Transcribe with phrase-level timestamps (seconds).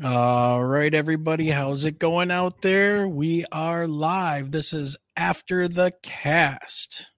[0.00, 3.06] All right, everybody, how's it going out there?
[3.06, 4.50] We are live.
[4.50, 7.10] This is After the Cast,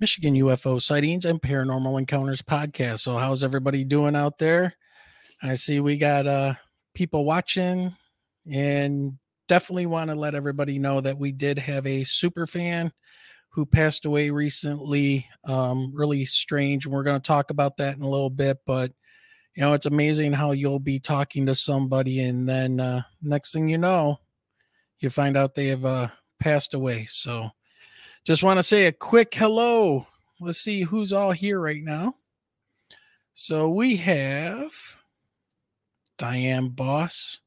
[0.00, 2.98] Michigan UFO Sightings and Paranormal Encounters podcast.
[3.02, 4.74] So, how's everybody doing out there?
[5.40, 6.54] I see we got uh,
[6.92, 7.94] people watching,
[8.50, 9.12] and
[9.46, 12.92] definitely want to let everybody know that we did have a super fan
[13.50, 15.28] who passed away recently.
[15.44, 16.84] Um, really strange.
[16.84, 18.90] We're going to talk about that in a little bit, but
[19.54, 23.68] you know it's amazing how you'll be talking to somebody and then uh, next thing
[23.68, 24.18] you know
[25.02, 26.08] you find out they have uh,
[26.40, 27.06] passed away.
[27.06, 27.50] So
[28.24, 30.06] just want to say a quick hello.
[30.40, 32.14] Let's see who's all here right now.
[33.34, 34.70] So we have
[36.18, 37.40] diane boss.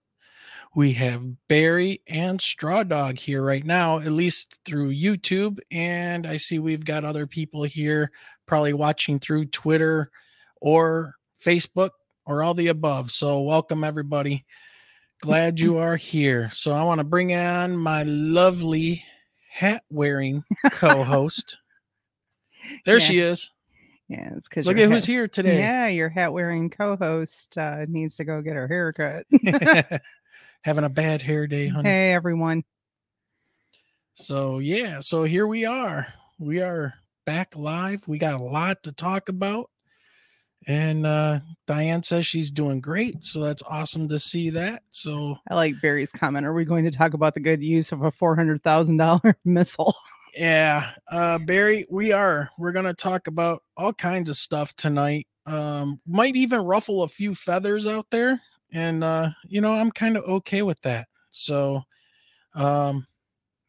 [0.75, 6.35] We have barry and straw dog here right now at least through youtube and i
[6.35, 8.11] see we've got other people here
[8.45, 10.11] probably watching through twitter
[10.59, 11.91] or Facebook,
[12.25, 13.11] or all the above.
[13.11, 14.45] So, welcome everybody.
[15.21, 16.49] Glad you are here.
[16.53, 19.03] So, I want to bring on my lovely
[19.49, 21.57] hat wearing co host.
[22.83, 23.05] There Yeah.
[23.05, 23.51] she is.
[24.07, 25.59] Yeah, it's because Look at who's here today.
[25.59, 29.25] Yeah, your hat wearing co-host uh, needs to go get her haircut.
[30.63, 31.89] Having a bad hair day, honey.
[31.89, 32.63] hey, everyone.
[34.13, 36.07] So, yeah, so here we are.
[36.39, 36.93] We are
[37.25, 38.07] back live.
[38.07, 39.69] We got a lot to talk about.
[40.67, 43.23] And uh Diane says she's doing great.
[43.23, 44.83] So that's awesome to see that.
[44.89, 46.45] So I like Barry's comment.
[46.45, 49.37] Are we going to talk about the good use of a four hundred thousand dollar
[49.45, 49.95] missile?
[50.35, 52.49] Yeah, uh Barry, we are.
[52.57, 55.27] We're going to talk about all kinds of stuff tonight.
[55.45, 58.41] Um might even ruffle a few feathers out there
[58.71, 61.07] and uh you know, I'm kind of okay with that.
[61.29, 61.83] So
[62.55, 63.05] um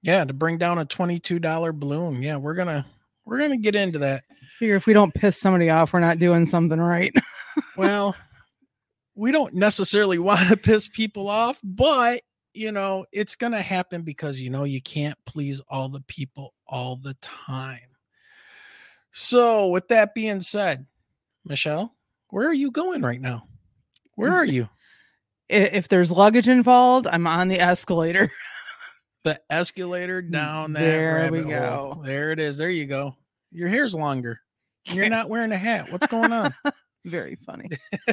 [0.03, 2.23] yeah, to bring down a $22 balloon.
[2.23, 2.87] Yeah, we're going to
[3.25, 4.23] we're going to get into that.
[4.59, 7.15] Figure if we don't piss somebody off, we're not doing something right.
[7.77, 8.15] Well,
[9.15, 12.21] we don't necessarily want to piss people off, but
[12.53, 16.53] you know, it's going to happen because you know you can't please all the people
[16.67, 17.79] all the time.
[19.11, 20.87] So, with that being said,
[21.47, 21.95] Michelle,
[22.29, 23.47] where are you going right now?
[24.15, 24.69] Where are you?
[25.49, 28.29] If there's luggage involved, I'm on the escalator.
[29.23, 31.95] The escalator down that There we rabbit hole.
[31.95, 32.03] go.
[32.05, 32.59] There it is.
[32.59, 33.15] There you go.
[33.53, 34.41] Your hair's longer.
[34.87, 35.91] You're not wearing a hat.
[35.91, 36.55] What's going on?
[37.05, 37.69] Very funny.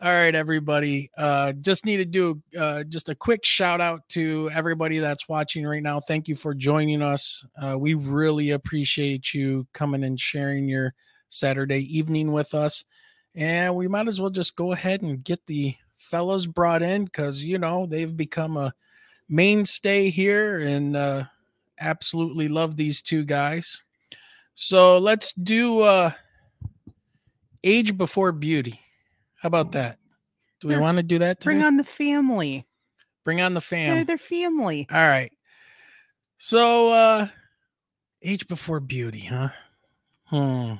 [0.00, 1.10] All right, everybody.
[1.18, 5.66] Uh, just need to do uh, just a quick shout out to everybody that's watching
[5.66, 5.98] right now.
[5.98, 7.44] Thank you for joining us.
[7.60, 10.94] Uh, we really appreciate you coming and sharing your
[11.30, 12.84] Saturday evening with us.
[13.34, 17.42] And we might as well just go ahead and get the fellas brought in because,
[17.42, 18.74] you know, they've become a
[19.28, 21.24] mainstay here and uh,
[21.80, 23.82] absolutely love these two guys.
[24.60, 26.10] So let's do uh,
[27.62, 28.80] Age Before Beauty.
[29.36, 29.98] How about that?
[30.60, 31.54] Do we want to do that today?
[31.54, 32.64] Bring on the family.
[33.22, 34.88] Bring on the They're their family.
[34.90, 35.30] All right.
[36.38, 37.28] So uh
[38.20, 39.50] Age Before Beauty, huh?
[40.24, 40.72] Hmm.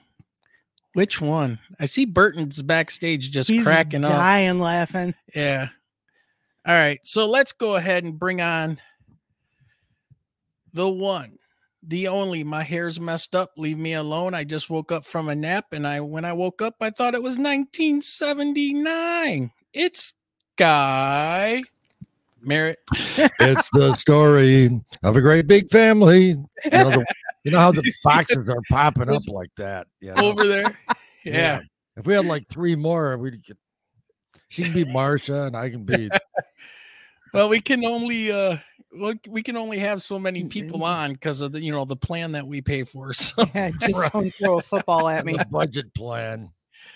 [0.95, 1.61] Which one?
[1.79, 4.11] I see Burton's backstage just He's cracking up.
[4.11, 5.15] dying laughing.
[5.37, 5.69] Yeah.
[6.67, 6.99] All right.
[7.05, 8.81] So let's go ahead and bring on
[10.73, 11.39] the one,
[11.89, 12.43] the only.
[12.45, 13.53] My hair's messed up.
[13.57, 14.35] Leave me alone.
[14.35, 17.15] I just woke up from a nap and I when I woke up I thought
[17.15, 19.51] it was 1979.
[19.73, 20.15] It's
[20.57, 21.63] Guy
[22.43, 22.81] Merritt.
[22.93, 26.29] it's the story of a great big family.
[26.29, 27.07] You know, the,
[27.45, 29.87] you know how the boxes are popping up like that.
[30.01, 30.25] You know?
[30.25, 30.79] over there.
[31.25, 31.61] Yeah.
[31.97, 33.59] If we had like three more, we'd get,
[34.49, 36.09] she can be Marsha and I can be.
[37.35, 38.57] Well, we can only uh
[38.93, 40.85] well, we can only have so many people mm-hmm.
[40.85, 43.13] on because of the you know the plan that we pay for.
[43.13, 44.13] So Yeah, just Right.
[44.13, 45.37] don't throw a football at me.
[45.37, 46.51] the budget plan.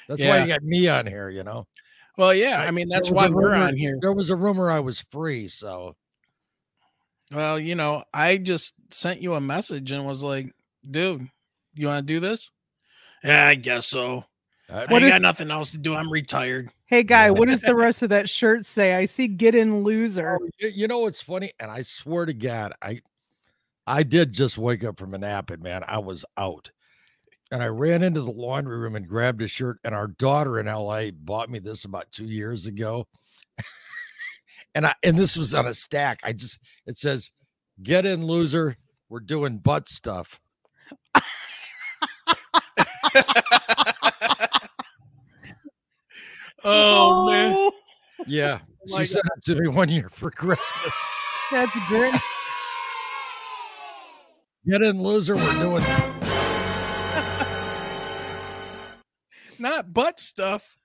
[0.08, 1.66] That's why you got me on here, you know.
[2.18, 2.74] well, yeah, I Right.
[2.74, 3.98] mean that's why we're rumor- on here.
[4.00, 5.96] There was a rumor I was free, so
[7.30, 10.52] Well, you know, I just sent you a message and was like,
[10.88, 11.28] dude,
[11.74, 12.50] you want to do this?
[13.24, 14.24] Yeah, I guess so.
[14.72, 15.94] I, I What ain't if- got nothing else to do.
[15.94, 16.70] I'm retired.
[16.86, 18.94] Hey, guy, what does the rest of that shirt say?
[18.94, 20.38] I see get in loser.
[20.42, 21.52] Oh, you, you know what's funny?
[21.60, 23.00] And I swear to God, I
[23.86, 26.70] I did just wake up from a nap and man, I was out.
[27.50, 29.78] And I ran into the laundry room and grabbed a shirt.
[29.84, 33.06] And our daughter in LA bought me this about two years ago.
[34.74, 36.20] and I and this was on a stack.
[36.22, 37.30] I just it says,
[37.82, 38.76] get in loser.
[39.08, 40.40] We're doing butt stuff.
[46.64, 47.70] Oh, man.
[48.26, 48.60] Yeah.
[48.92, 50.92] Oh she sent it to me one year for Christmas.
[51.50, 52.14] That's great.
[54.64, 55.34] Get in loser.
[55.34, 55.82] We're doing
[59.58, 60.76] Not butt stuff.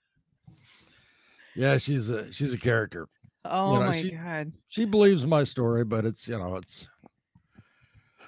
[1.56, 3.08] Yeah, she's a she's a character.
[3.46, 4.52] Oh know, my she- god.
[4.68, 6.88] She believes my story, but it's you know it's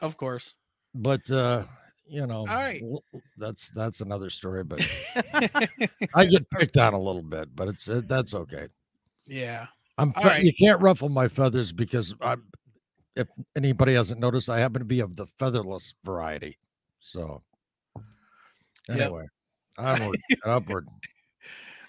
[0.02, 0.54] Of course.
[0.94, 1.64] but uh
[2.10, 2.80] you know right.
[2.82, 3.00] w-
[3.38, 4.64] that's that's another story.
[4.64, 4.86] But
[6.16, 8.68] I get picked on a little bit, but it's uh, that's okay.
[9.28, 9.68] yeah.
[9.98, 10.44] I'm All right.
[10.44, 12.44] you can't ruffle my feathers because I'm
[13.16, 16.58] if anybody hasn't noticed, I happen to be of the featherless variety.
[17.00, 17.42] So
[18.88, 19.00] Yep.
[19.02, 19.26] anyway,
[19.78, 20.88] onward and upward.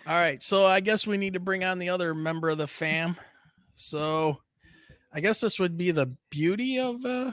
[0.07, 0.43] All right.
[0.43, 3.17] So I guess we need to bring on the other member of the fam.
[3.77, 4.41] So
[5.13, 7.33] I guess this would be the beauty of uh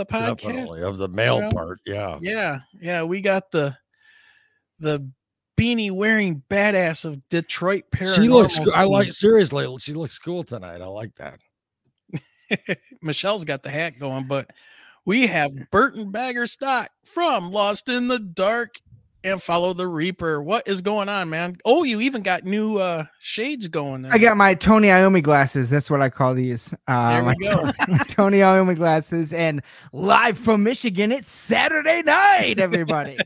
[0.00, 0.40] the podcast.
[0.40, 1.78] Definitely of the male Well, part.
[1.86, 2.18] Yeah.
[2.20, 2.60] Yeah.
[2.80, 3.04] Yeah.
[3.04, 3.76] We got the
[4.78, 5.10] the
[5.58, 8.14] beanie wearing badass of Detroit paranormal.
[8.16, 10.80] She looks I like seriously, she looks cool tonight.
[10.80, 11.40] I like that.
[13.02, 14.50] Michelle's got the hat going, but
[15.04, 18.76] we have Burton Bagger Stock from Lost in the Dark
[19.22, 20.42] and Follow the Reaper.
[20.42, 21.56] What is going on, man?
[21.64, 24.12] Oh, you even got new uh shades going there.
[24.12, 25.70] I got my Tony Iommi glasses.
[25.70, 26.72] That's what I call these.
[26.88, 28.04] Uh, There we my, go.
[28.08, 29.62] Tony Iommi glasses, and
[29.92, 32.58] live from Michigan, it's Saturday night.
[32.58, 33.16] Everybody,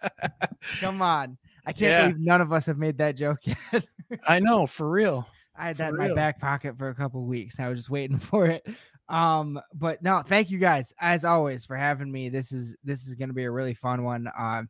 [0.80, 1.36] come on!
[1.66, 2.02] I can't Yeah.
[2.08, 3.86] believe none of us have made that joke yet.
[4.26, 5.28] I know for real.
[5.56, 7.58] I had For that in my back pocket for a couple weeks.
[7.58, 8.64] I was just waiting for it.
[9.08, 12.28] Um, but no, thank you guys as always for having me.
[12.28, 14.28] This is this is going to be a really fun one.
[14.38, 14.68] Um,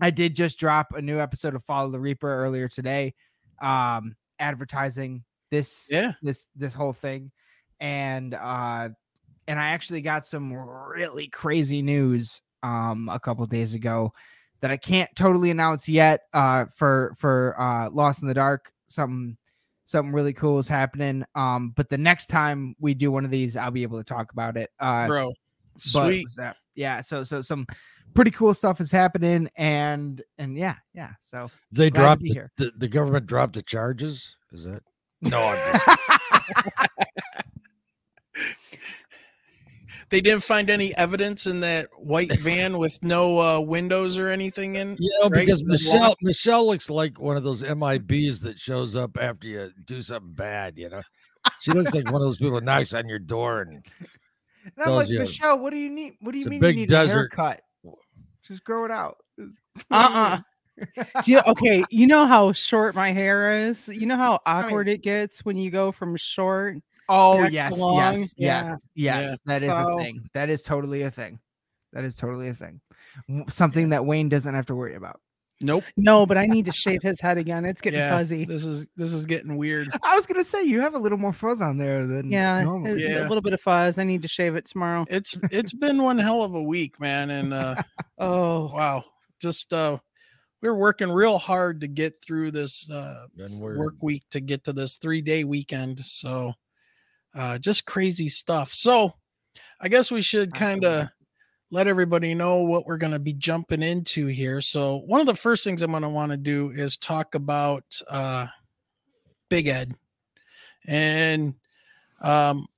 [0.00, 3.14] I did just drop a new episode of Follow the Reaper earlier today.
[3.62, 6.12] Um, advertising this Yeah.
[6.22, 7.30] this this whole thing,
[7.80, 8.88] and uh,
[9.46, 14.12] and I actually got some really crazy news um a couple days ago
[14.60, 16.22] that I can't totally announce yet.
[16.32, 19.36] Uh, for for uh, Lost in the Dark, something
[19.84, 21.24] something really cool is happening.
[21.34, 24.32] Um, but the next time we do one of these, I'll be able to talk
[24.32, 24.70] about it.
[24.80, 25.32] Uh, Bro.
[25.78, 26.26] Sweet.
[26.74, 27.00] yeah.
[27.00, 27.66] So so some
[28.12, 31.10] pretty cool stuff is happening, and and yeah yeah.
[31.20, 32.52] So They dropped the, here.
[32.56, 34.36] the, the government dropped the charges.
[34.52, 34.82] Is that
[35.22, 35.48] no?
[35.48, 36.90] I'm just
[40.10, 44.76] They didn't find any evidence in that white van with no uh windows or anything
[44.76, 44.96] in.
[45.00, 49.16] you know Right, because Michelle Michelle looks like one of those MIBs that shows up
[49.20, 50.76] after you do something bad.
[50.76, 51.02] You know,
[51.60, 53.84] she looks like one of those people that knocks on your door and
[54.64, 56.14] And I'm Tells like, you Michelle, what do you need?
[56.20, 57.10] What do you mean big you need desert.
[57.10, 57.60] a haircut?
[58.46, 59.16] Just grow it out.
[59.38, 59.60] Just-
[59.90, 60.38] Uh-uh.
[61.22, 63.88] Do you, okay, you know how short my hair is.
[63.88, 66.76] You know how awkward it gets when you go from short.
[67.08, 69.20] Oh yes, long, yes, yes, yeah.
[69.20, 69.24] yes.
[69.24, 69.34] Yeah.
[69.46, 70.28] That is So- a thing.
[70.34, 71.38] That is totally a thing.
[71.92, 72.80] That is totally a thing.
[73.48, 75.20] Something that Wayne doesn't have to worry about.
[75.64, 75.84] Nope.
[75.96, 77.64] No, but I need to shave his head again.
[77.64, 78.10] It's getting Yeah.
[78.16, 78.44] fuzzy.
[78.44, 79.88] This is this is getting weird.
[80.02, 82.92] I was gonna say you have a little more fuzz on there than Yeah, normal.
[82.92, 83.20] a- Yeah.
[83.20, 83.98] a little bit of fuzz.
[83.98, 85.06] I need to shave it tomorrow.
[85.08, 87.30] It's it's been one hell of a week, man.
[87.30, 87.76] And uh
[88.18, 89.04] Oh, wow.
[89.40, 89.98] Just uh
[90.60, 93.26] we're working real hard to get through this uh
[93.58, 96.04] work week to get to this three day weekend.
[96.04, 96.52] So
[97.34, 98.72] uh just crazy stuff.
[98.74, 99.14] So
[99.80, 101.08] I guess we should kind of
[101.74, 104.60] let everybody know what we're going to be jumping into here.
[104.60, 108.00] So one of the first things I'm going to want to do is talk about
[108.08, 108.46] uh
[109.48, 109.96] Big Ed.
[110.86, 111.54] And
[112.20, 112.68] um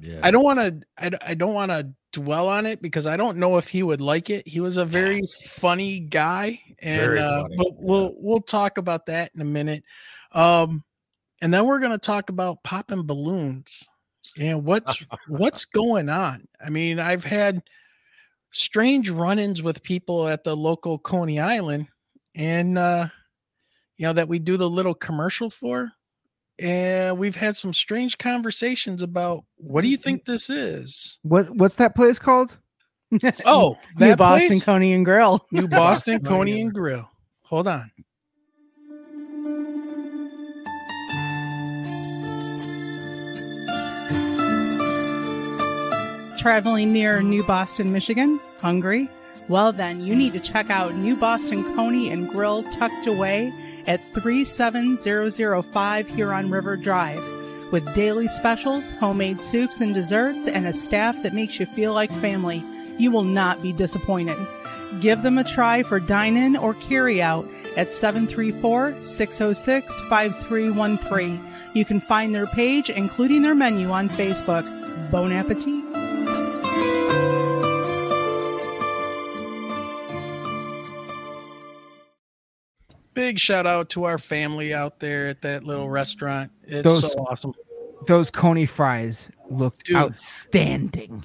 [0.00, 0.20] yeah.
[0.22, 3.56] I don't want to I don't want to dwell on it because I don't know
[3.58, 4.46] if he would like it.
[4.46, 7.76] He was a very funny guy and uh funny, yeah.
[7.76, 9.82] we'll we'll talk about that in a minute.
[10.30, 10.84] Um
[11.42, 13.84] and then we're going to talk about popping balloons
[14.38, 16.48] and what's what's going on.
[16.64, 17.62] I mean, I've had
[18.50, 21.88] strange run-ins with people at the local Coney Island
[22.36, 23.08] and uh
[23.96, 25.92] you know that we do the little commercial for
[26.58, 31.18] and we've had some strange conversations about what do you think this is?
[31.22, 32.56] What what's that place called?
[33.44, 34.64] Oh, New Boston place?
[34.64, 35.46] Coney and Grill.
[35.50, 37.10] New Boston Coney and Grill.
[37.42, 37.90] Hold on.
[46.44, 48.38] Traveling near New Boston, Michigan?
[48.60, 49.08] Hungry?
[49.48, 53.50] Well, then you need to check out New Boston Coney and Grill tucked away
[53.86, 57.24] at 37005 Huron River Drive.
[57.72, 62.10] With daily specials, homemade soups and desserts, and a staff that makes you feel like
[62.20, 62.62] family,
[62.98, 64.36] you will not be disappointed.
[65.00, 67.48] Give them a try for dine in or carry out
[67.78, 71.42] at 734 606 5313.
[71.72, 74.66] You can find their page, including their menu, on Facebook.
[75.10, 75.93] Bon appetit!
[83.24, 86.52] Big shout out to our family out there at that little restaurant.
[86.64, 87.54] It's Those- so awesome.
[88.06, 89.96] Those Coney fries looked Dude.
[89.96, 91.24] outstanding.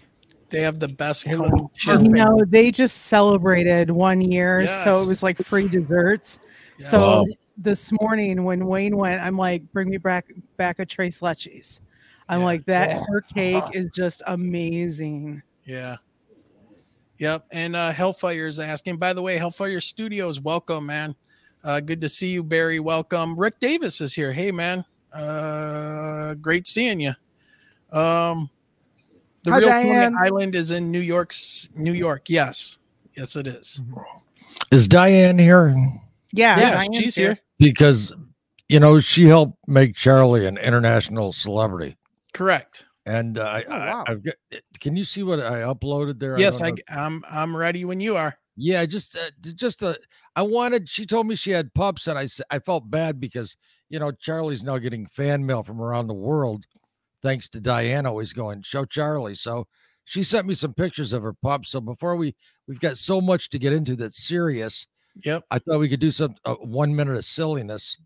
[0.50, 2.06] They have the best They Coney look chili.
[2.06, 6.40] You know, they just celebrated one year, so it was like free desserts.
[6.80, 6.90] Yes.
[6.90, 7.26] So Wow.
[7.58, 11.82] this morning when Wayne went, I'm like, bring me back back a Tres Leches.
[12.30, 12.46] I'm Yeah.
[12.46, 12.96] like that.
[12.98, 13.04] Oh.
[13.10, 15.42] Her cake is just amazing.
[15.66, 15.98] Yeah.
[17.18, 17.46] Yep.
[17.52, 21.16] And uh Hellfire is asking, by the way, Hellfire Studios, welcome, man.
[21.64, 22.80] Uh good to see you, Barry.
[22.80, 23.38] Welcome.
[23.40, 24.32] Rick Davis is here.
[24.34, 24.86] Hey man.
[25.12, 27.14] Uh great seeing you.
[27.92, 28.50] Um
[29.44, 30.16] the Hi, real Coney Diane.
[30.22, 32.30] island is in New York's New York.
[32.30, 32.78] Yes.
[33.16, 33.82] Yes, it is.
[34.72, 35.74] Is Diane here?
[36.32, 37.40] Yeah, Yeah, Diane's she's here.
[37.58, 38.14] Because
[38.70, 41.98] you know she helped make Charlie an international celebrity.
[42.34, 42.86] Correct.
[43.06, 44.04] And uh, I, Oh, wow.
[44.08, 44.36] I, I've got.
[44.80, 46.38] Can you see what I uploaded there?
[46.40, 47.02] yes, don't I, know.
[47.04, 48.38] I'm I'm ready when you are.
[48.56, 49.96] Yeah, just uh, just uh,
[50.40, 50.88] I wanted.
[50.90, 53.58] She told me she had pups, and I I felt bad because
[53.90, 56.64] you know Charlie's now getting fan mail from around the world,
[57.22, 59.36] thanks to Diane always going show Charlie.
[59.36, 59.68] So
[60.06, 61.72] she sent me some pictures of her pups.
[61.72, 62.36] So before we
[62.70, 64.88] we've got so much to get into that's serious,
[65.26, 65.44] Yep.
[65.52, 67.98] I thought we could do some uh, one minute of silliness.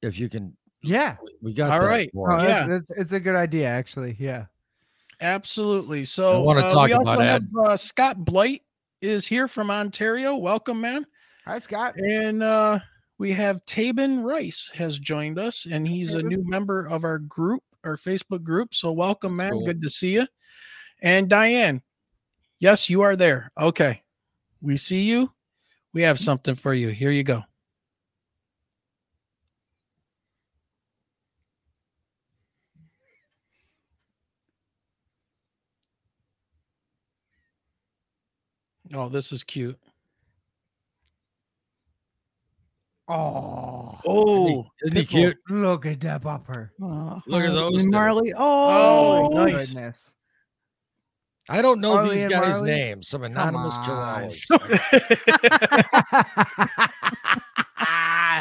[0.00, 1.16] If you can, Yeah.
[1.24, 2.10] we- we got All that right.
[2.16, 2.40] Oh.
[2.40, 2.66] Yeah.
[2.68, 4.16] that's, that's, it's a good idea, actually.
[4.20, 4.44] Yeah.
[5.20, 6.04] Absolutely.
[6.04, 8.62] So I wanna uh, talk we also about have, uh, Scott Blight
[9.00, 10.36] is here from Ontario.
[10.36, 11.04] Welcome, man.
[11.44, 11.96] Hi, Scott.
[11.98, 12.78] And uh,
[13.18, 17.64] we have Tabin Rice has joined us, and he's a new member of our group,
[17.82, 18.74] our Facebook group.
[18.74, 19.58] So welcome, That's man.
[19.58, 19.66] cool.
[19.66, 20.28] Good to see you.
[21.00, 21.82] And Diane,
[22.60, 23.50] yes, you are there.
[23.60, 24.02] Okay,
[24.60, 25.32] we see you.
[25.92, 26.90] We have something for you.
[26.90, 27.42] Here you go.
[38.94, 39.81] Oh, this is cute.
[43.08, 45.36] Oh, Oh, Isn't he oh, cute?
[45.50, 46.72] look at that bumper.
[46.80, 47.90] Oh, Look at those and.
[47.90, 48.32] Marley.
[48.36, 49.74] Oh, Oh, nice.
[49.74, 50.14] Goodness.
[51.48, 52.70] I don't know Harley these guys' Marley?
[52.70, 53.08] names.
[53.08, 53.84] Some anonymous on.
[53.84, 54.46] chihuahuas.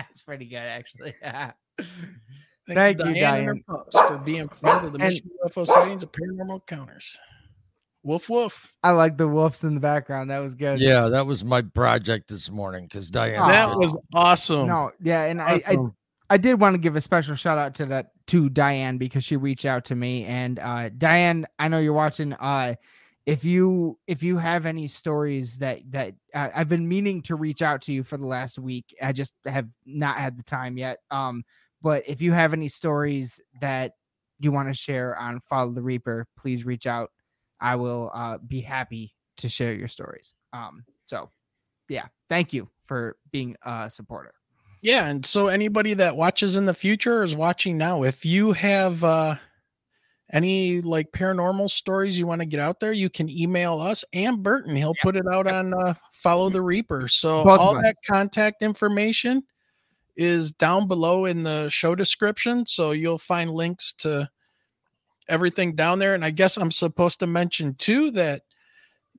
[0.11, 1.15] it's pretty good, actually.
[1.23, 1.55] Thanks
[2.67, 3.63] Thank to you, Diane, Diane.
[3.67, 7.17] pups for being part of the And- Michigan UFO sightings of paranormal encounters.
[8.03, 8.73] Woof woof.
[8.83, 10.31] I like the wolves in the background.
[10.31, 10.79] That was good.
[10.79, 13.47] Yeah, that was my project this morning because Diane.
[13.47, 14.67] That did- was awesome.
[14.67, 15.77] No, yeah, and I, I
[16.31, 19.35] I did want to give a special shout out to that to Diane because she
[19.35, 22.75] reached out to me and uh Diane, I know you're watching uh
[23.25, 27.61] if you if you have any stories that that uh, I've been meaning to reach
[27.61, 30.99] out to you for the last week, I just have not had the time yet.
[31.11, 31.43] Um
[31.81, 33.93] but if you have any stories that
[34.39, 37.11] you want to share on Follow the Reaper, please reach out.
[37.61, 40.33] I will uh be happy to share your stories.
[40.51, 41.29] Um so
[41.87, 44.33] yeah, thank you for being a supporter.
[44.81, 48.53] Yeah, and so anybody that watches in the future or is watching now, if you
[48.53, 49.35] have uh
[50.33, 54.41] any like paranormal stories you want to get out there, you can email us and
[54.41, 54.75] Burton.
[54.75, 57.07] He'll put it out on uh, Follow the Reaper.
[57.07, 59.43] So Both all that contact information
[60.15, 62.65] is down below in the show description.
[62.65, 64.29] So you'll find links to
[65.31, 66.13] everything down there.
[66.13, 68.41] And I guess I'm supposed to mention too that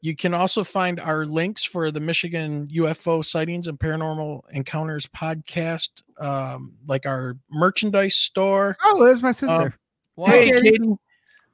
[0.01, 5.89] you can also find our links for the Michigan UFO sightings and paranormal encounters podcast,
[6.19, 8.77] um, like our merchandise store.
[8.85, 9.75] Oh, there's my sister.
[10.17, 10.27] Wow.
[10.27, 10.71] Hey, Katie.
[10.73, 10.95] Katie.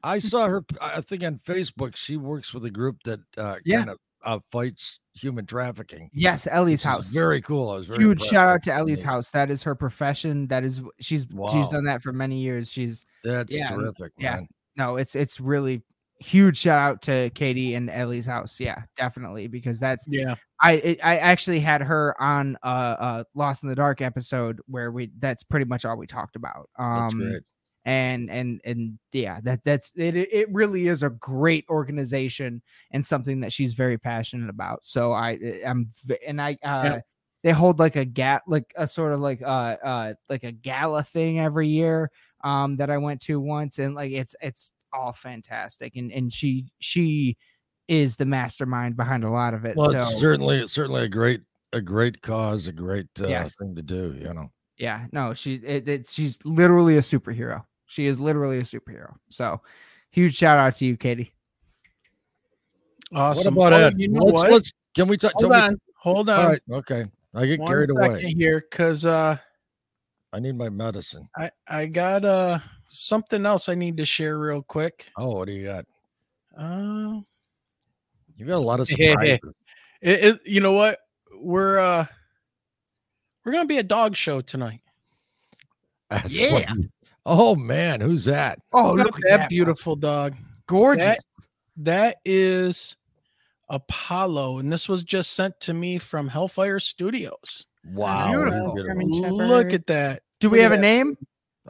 [0.03, 0.65] I saw her.
[0.81, 3.79] I think on Facebook, she works with a group that uh, Yeah.
[3.79, 6.11] kind of uh, fights human trafficking.
[6.13, 7.13] yes, Ellie's house.
[7.13, 7.71] Very cool.
[7.71, 9.31] I was very Huge impressed shout out to Ellie's house.
[9.31, 10.47] That is her profession.
[10.49, 12.71] That is she's she's done that for many years.
[12.71, 14.37] She's That's Yeah, terrific, yeah.
[14.37, 14.49] man.
[14.77, 15.83] no, it's it's really
[16.21, 18.59] huge shout out to Katie and Ellie's house.
[18.59, 20.35] Yeah, definitely because that's Yeah.
[20.61, 24.91] I it, I actually had her on uh uh Lost in the Dark episode where
[24.91, 26.69] we that's pretty much all we talked about.
[26.79, 27.43] Um That's great.
[27.89, 33.05] And and and yeah that that's it it it really is a great organization and
[33.05, 35.89] something that she's very passionate about so i i'm
[36.27, 37.01] and i uh Yeah.
[37.43, 41.03] they hold like a gat like a sort of like uh uh like a gala
[41.03, 42.11] thing every year
[42.45, 46.67] um that i went to once and like it's it's all fantastic and and she
[46.81, 47.39] she
[47.89, 51.41] is the mastermind behind a lot of it Well, so it's certainly certainly a great
[51.73, 53.57] a great cause, a great uh, Yes.
[53.57, 54.15] thing to do.
[54.21, 54.51] You know.
[54.77, 59.61] yeah no she it, it's she's literally a superhero she is literally a superhero so
[60.11, 61.33] huge shout out to you katie
[63.13, 63.55] Awesome.
[63.55, 63.95] What about Oh, Ed?
[64.01, 64.51] You know let's, what?
[64.51, 65.33] let's can we talk?
[65.37, 65.81] hold on.
[65.97, 66.39] Hold on.
[66.41, 66.61] All right.
[66.71, 67.07] Okay.
[67.35, 68.21] I get One carried away.
[68.37, 69.37] here because uh
[70.33, 71.27] I need my medicine.
[71.35, 75.11] I I got uh something else I need to share real quick.
[75.17, 75.87] Oh, what do you got?
[76.57, 77.21] Uh,
[78.37, 79.13] You got a lot of Yeah.
[79.13, 79.39] surprises.
[80.03, 80.99] it, it, you know what?
[81.41, 82.05] We're uh
[83.43, 84.81] we're gonna be a dog show tonight.
[86.11, 86.75] That's Yeah.
[86.75, 86.91] you-
[87.27, 88.59] oh man, who's that?
[88.73, 90.35] oh Look look at at that that beautiful dog.
[90.67, 91.19] gorgeous
[91.77, 92.97] That is
[93.69, 97.67] Apollo, and this was just sent to me from Hellfire Studios.
[97.85, 98.33] Wow.
[98.33, 98.77] Beautiful.
[98.77, 100.23] German Look at that.
[100.41, 100.87] Do we Look have at a that.
[100.87, 101.17] name?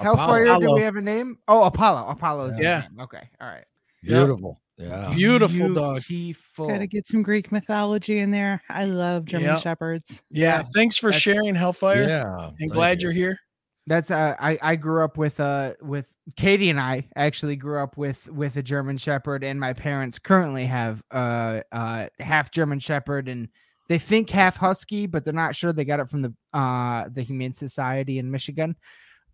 [0.01, 1.39] Hellfire, do we have a name?
[1.49, 2.09] Oh, Apollo.
[2.09, 2.85] Apollo's Yeah.
[2.97, 3.03] yeah.
[3.05, 3.29] Okay.
[3.41, 3.65] All right.
[4.03, 4.61] Beautiful.
[4.77, 5.11] Yeah.
[5.13, 6.05] Beautiful dog.
[6.07, 6.69] Beautiful.
[6.69, 8.63] Gotta get some Greek mythology in there.
[8.71, 9.63] I love German Yep.
[9.63, 10.23] Shepherds.
[10.31, 10.59] Yeah.
[10.59, 12.05] Yeah, Thanks for that's- sharing, Hellfire.
[12.05, 12.51] Yeah.
[12.61, 13.07] And glad you.
[13.09, 13.41] you're here.
[13.89, 17.97] That's uh I I grew up with uh with Katie and I actually grew up
[17.97, 23.29] with with a German shepherd and my parents currently have uh uh half German shepherd
[23.29, 23.49] and
[23.89, 27.23] they think half husky but they're not sure they got it from the uh the
[27.23, 28.77] Humane Society in Michigan.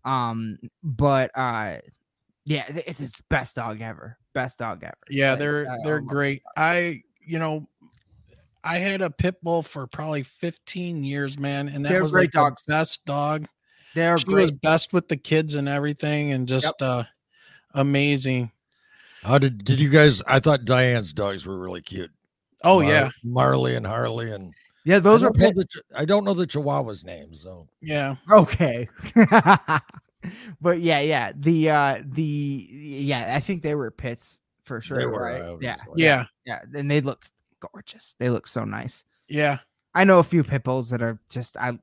[0.05, 1.79] Um but uh
[2.45, 4.17] yeah, it's his best dog ever.
[4.33, 4.93] Best dog ever.
[5.09, 6.41] Yeah, Like, they're I- they're oh great.
[6.55, 7.67] I you know
[8.63, 12.31] I had a pit bull for probably 15 years, man, and that They're was like
[12.31, 12.63] the dogs.
[12.67, 13.45] best dog.
[13.95, 14.41] They're She great.
[14.41, 17.05] was best with the kids and everything, and just uh
[17.73, 18.51] amazing.
[19.23, 20.21] How did did you guys?
[20.27, 22.11] I thought Diane's dogs were really cute.
[22.63, 24.53] Oh Mar- yeah, Marley and Harley and
[24.83, 27.67] yeah, those I are don't pit- the I don't know the Chihuahua's names so.
[27.81, 28.15] yeah.
[28.31, 28.87] Okay.
[30.61, 31.31] but yeah, yeah.
[31.35, 32.21] The uh the
[32.71, 35.09] yeah, I think they were pits for sure.
[35.09, 35.41] were, right?
[35.41, 35.75] I was Yeah.
[35.87, 36.59] like- Yeah, Yeah.
[36.73, 37.25] And they look
[37.71, 38.15] gorgeous.
[38.19, 39.03] They look so nice.
[39.27, 39.59] yeah.
[39.97, 41.77] I know a few pit bulls that are just I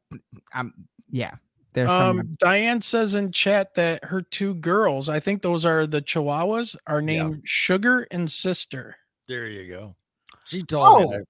[0.53, 0.75] I'm
[1.11, 1.35] yeah.
[1.75, 5.87] There's some Um, Diane says in chat that her two girls, I think those are
[5.87, 7.07] the Chihuahuas, are Yeah.
[7.07, 8.97] named Sugar and Sister.
[9.27, 9.95] There you go.
[10.45, 11.17] She told me.
[11.17, 11.23] Oh.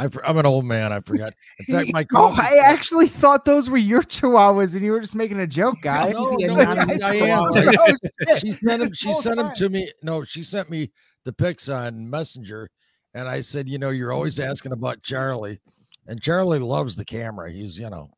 [0.00, 0.92] I, I, for- I'm an old man.
[0.92, 1.34] I forgot.
[1.60, 5.00] In fact, my Oh, coffee I actually thought those were your chihuahuas and you were
[5.00, 6.10] just making a joke, guy.
[6.12, 7.52] No, Yeah, no, not I- a Diane.
[7.52, 7.96] Chihuahua.
[8.28, 8.36] Oh.
[8.38, 8.92] She sent him.
[8.94, 9.92] She sent him to me.
[10.02, 10.90] No, she sent me
[11.24, 12.70] the pics on Messenger,
[13.14, 15.60] and I said, you know, you're always asking about Charlie,
[16.06, 17.50] and Charlie loves the camera.
[17.52, 18.10] He's, you know,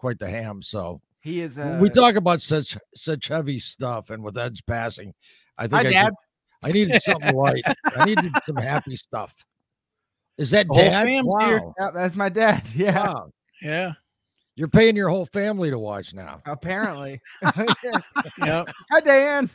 [0.00, 0.62] quite the ham.
[0.62, 4.62] So He is when uh we talk about such such heavy stuff, and with Ed's
[4.62, 5.14] passing,
[5.58, 6.04] I think I, Dad.
[6.06, 6.14] could-
[6.62, 7.62] I needed something light.
[7.96, 9.34] I needed some happy stuff.
[10.36, 11.06] Is that The dad?
[11.06, 11.46] fam's wow.
[11.46, 11.62] here.
[11.78, 12.68] yeah, that's my dad.
[12.74, 13.06] Yeah.
[13.12, 13.30] Wow.
[13.62, 13.92] Yeah,
[14.56, 16.40] You're paying your whole family to watch now.
[16.46, 17.20] Apparently.
[18.38, 18.64] yeah.
[18.90, 19.48] Hi, Diane.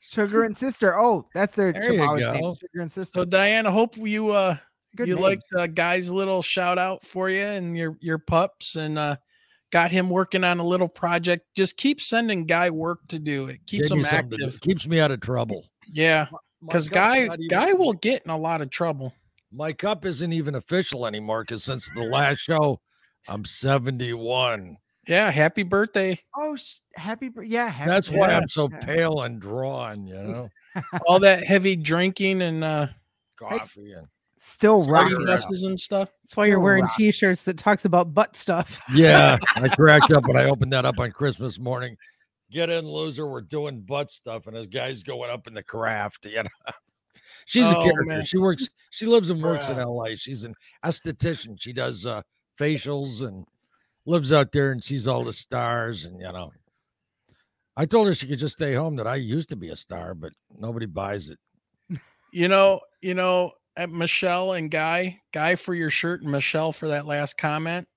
[0.00, 0.96] Sugar and sister.
[0.98, 2.40] Oh, that's their There you chihuahua's name.
[2.42, 2.54] go.
[2.60, 3.20] Sugar and sister.
[3.20, 4.56] So Diane, I hope you uh
[4.96, 5.22] Good you names.
[5.24, 9.16] liked uh, Guy's little shout out for you and your your pups and uh
[9.74, 11.42] got him working on a little project.
[11.56, 13.48] Just keep sending Guy work to do.
[13.48, 14.46] It keeps Gave me him something to do.
[14.46, 14.60] active.
[14.60, 15.68] Keeps me out of trouble.
[15.92, 16.28] Yeah,
[16.64, 19.12] because Guy even- Guy will get in a lot of trouble.
[19.52, 22.80] My cup isn't even official anymore because since the last show,
[23.28, 24.76] I'm 71.
[25.08, 26.20] Yeah, happy birthday.
[26.36, 27.30] Oh, sh- happy.
[27.44, 27.68] Yeah.
[27.68, 28.36] Happy That's why Yeah.
[28.38, 30.48] I'm so pale and drawn, you know,
[31.06, 32.86] All that heavy drinking and uh
[33.36, 34.06] coffee and
[34.46, 35.26] Still party rocking.
[35.26, 36.10] Dresses and stuff.
[36.22, 36.96] That's why you're wearing rock.
[36.96, 38.78] t-shirts that talks about butt stuff.
[38.94, 39.38] yeah.
[39.56, 41.96] I cracked up when I opened that up on Christmas morning.
[42.50, 43.26] Get in, loser.
[43.26, 46.26] We're doing butt stuff, and this guy's going up in the craft.
[46.26, 46.48] You know,
[47.46, 48.04] she's a Oh, character.
[48.04, 48.24] man.
[48.26, 48.68] She works.
[48.90, 50.14] She lives and works in L.A.
[50.14, 50.54] She's an
[50.84, 51.56] esthetician.
[51.58, 52.20] She does uh,
[52.60, 53.46] facials and
[54.06, 56.04] lives out there and sees all the stars.
[56.04, 56.52] And you know,
[57.76, 58.96] I told her she could just stay home.
[58.96, 61.38] That I used to be a star, but nobody buys it.
[62.30, 66.88] You know, you know, at Michelle and Guy, Guy for your shirt and Michelle for
[66.88, 67.88] that last comment.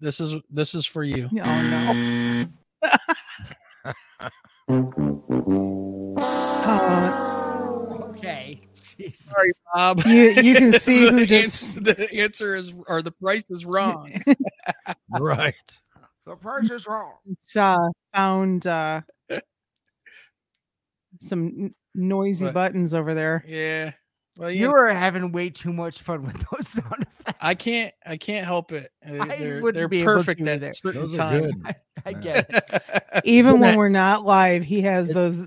[0.00, 1.28] This is this is for you.
[1.32, 2.46] Oh no.
[6.68, 8.60] Oh, Okay.
[8.96, 9.26] Jesus.
[9.26, 10.00] Sorry, Bob.
[10.06, 13.64] you you can see who the, just ans- the answer is or the price is
[13.64, 14.22] wrong.
[15.10, 15.80] Right.
[16.26, 17.12] The price is wrong.
[17.56, 17.78] uh,
[18.14, 19.00] found uh,
[21.20, 22.54] some noisy What?
[22.54, 23.44] buttons over there.
[23.46, 23.92] yeah.
[24.36, 27.38] Well, You you are having way too much fun with those sound effects.
[27.40, 28.90] I can't I can't help it.
[29.08, 30.66] Uh, I They're, wouldn't they're be able to perfect either.
[30.66, 31.56] at certain Those are times.
[31.56, 31.76] good.
[32.06, 32.20] I Yeah.
[32.20, 33.02] get it.
[33.24, 35.46] Even when we're not live, he has It- those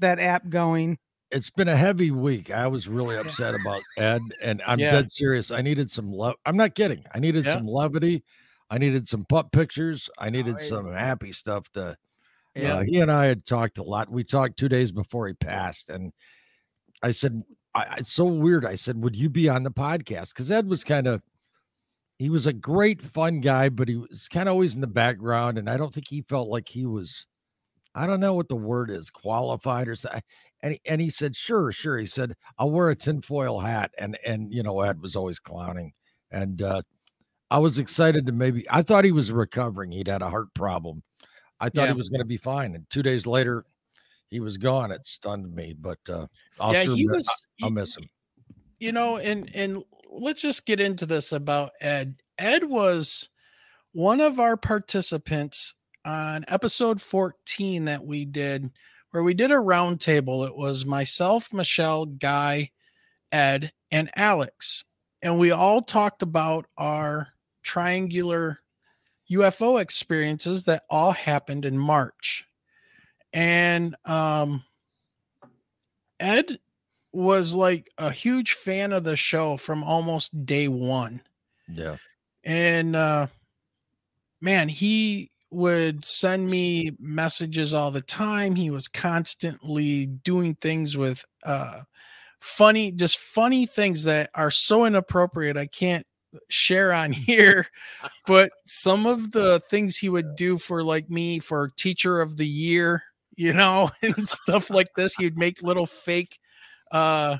[0.00, 0.98] that app going.
[1.30, 2.50] It's been a heavy week.
[2.50, 4.92] I was really upset about Ed, and I'm Yeah.
[4.92, 5.50] dead serious.
[5.50, 6.36] I needed some love.
[6.46, 7.04] I'm not kidding.
[7.14, 7.52] I needed Yeah.
[7.54, 8.24] some levity.
[8.70, 10.08] I needed some pup pictures.
[10.18, 11.96] I needed it- some happy stuff to
[12.54, 12.76] Yeah.
[12.78, 14.10] Uh, he and I had talked a lot.
[14.10, 16.12] We talked two days before he passed, and
[17.02, 17.42] I said,
[17.74, 20.84] I, "It's so weird." I said, "Would you be on the podcast?" Because Ed was
[20.84, 21.22] kind of,
[22.18, 25.58] he was a great, fun guy, but he was kind of always in the background,
[25.58, 27.26] and I don't think he felt like he was.
[27.94, 30.22] I don't know what the word is, qualified or something.
[30.62, 34.18] And he, and he said, "Sure, sure." He said, "I'll wear a tinfoil hat," and
[34.26, 35.92] and you know, Ed was always clowning,
[36.32, 36.82] and uh,
[37.50, 38.66] I was excited to maybe.
[38.70, 39.92] I thought he was recovering.
[39.92, 41.02] He'd had a heart problem.
[41.60, 41.92] I thought Yeah.
[41.92, 43.64] he was going to be fine, and two days later,
[44.30, 44.90] he was gone.
[44.90, 46.26] It stunned me, but uh,
[46.60, 47.28] I'll yeah, he was
[47.62, 48.04] I'll miss him.
[48.78, 52.16] you know, and and let's just get into this about Ed.
[52.38, 53.28] Ed was
[53.92, 58.70] one of our participants on episode 14 that we did,
[59.10, 60.46] where we did a roundtable.
[60.46, 62.70] It was myself, Michelle, Guy,
[63.32, 64.84] Ed, and Alex.
[65.20, 67.28] And we all talked about our
[67.62, 68.60] triangular
[69.30, 72.44] UFO experiences that all happened in March.
[73.38, 74.64] And um,
[76.18, 76.58] Ed
[77.12, 81.20] was like a huge fan of the show from almost day one.
[81.68, 81.98] Yeah.
[82.42, 83.28] And uh,
[84.40, 88.56] man, he would send me messages all the time.
[88.56, 91.82] He was constantly doing things with uh,
[92.40, 95.56] funny, just funny things that are so inappropriate.
[95.56, 96.04] I can't
[96.48, 97.68] share on here,
[98.26, 102.48] but some of the things he would do for like me for teacher of the
[102.48, 103.04] year,
[103.38, 106.38] you know, and stuff like this, he'd make little fake
[106.90, 107.38] uh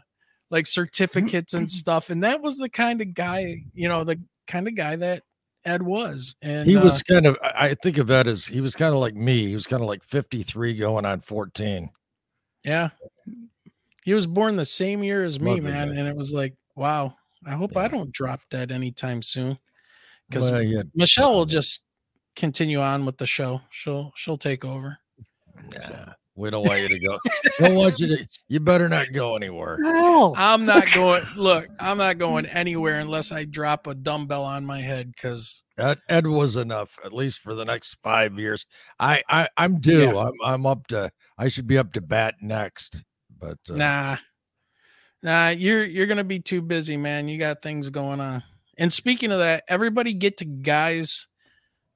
[0.50, 4.68] like certificates and stuff and that was the kind of guy you know the kind
[4.68, 5.22] of guy that
[5.64, 8.74] ed was and He uh, was kind of, I think of Ed as he was
[8.74, 9.48] kind of like me.
[9.48, 11.90] He was kind of like 53 going on 14.
[12.64, 12.90] yeah.
[14.04, 17.50] He was born the same year as me man and it was like wow i
[17.50, 19.58] hope i don't drop dead anytime soon.
[20.28, 21.82] Because Well, yeah, michelle will just
[22.37, 23.61] continue on with the show.
[23.70, 24.98] She'll she'll take over
[25.73, 27.18] Nah, we don't want you to go.
[27.59, 28.27] don't want you to.
[28.49, 29.77] You better not go anywhere.
[29.81, 34.64] No, i'm not going look i'm not going anywhere unless i drop a dumbbell on
[34.64, 38.66] my head because Ed, Ed was enough, at least for the next five years.
[38.99, 40.12] I, I I'm due.
[40.12, 40.18] Yeah.
[40.18, 41.11] I'm I'm up to.
[41.38, 43.05] I should be up to bat next.
[43.38, 44.16] But uh, Nah.
[45.23, 47.29] Nah, you're you're gonna be too busy, man.
[47.29, 48.42] You got things going on.
[48.77, 51.27] And speaking of that, everybody get to guys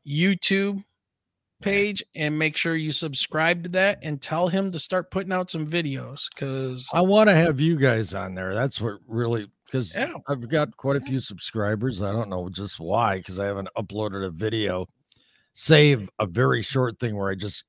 [0.07, 0.85] YouTube
[1.63, 5.51] page and make sure you subscribe to that and tell him to start putting out
[5.51, 8.55] some videos because I want to have you guys on there.
[8.55, 10.13] That's what really because Yeah.
[10.29, 12.03] I've got quite a few subscribers.
[12.03, 14.87] I don't know just why because I haven't uploaded a video,
[15.55, 17.65] save a very short thing where I just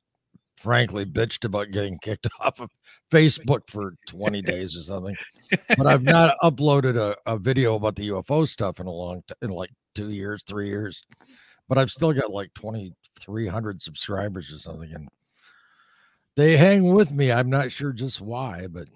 [0.58, 2.69] frankly bitched about getting kicked off of
[3.12, 5.15] Facebook for 20 days or something.
[5.77, 9.36] But I've not uploaded a, a video about the UFO stuff in a long t-
[9.41, 11.03] in like two years, three years.
[11.69, 12.49] But I've still got like
[13.25, 15.09] 2,300 subscribers or something, and
[16.36, 17.31] they hang with me.
[17.31, 18.88] I'm not sure just why, but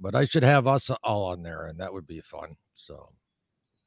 [0.00, 2.56] but I should have us all on there, and that would be fun.
[2.74, 3.08] So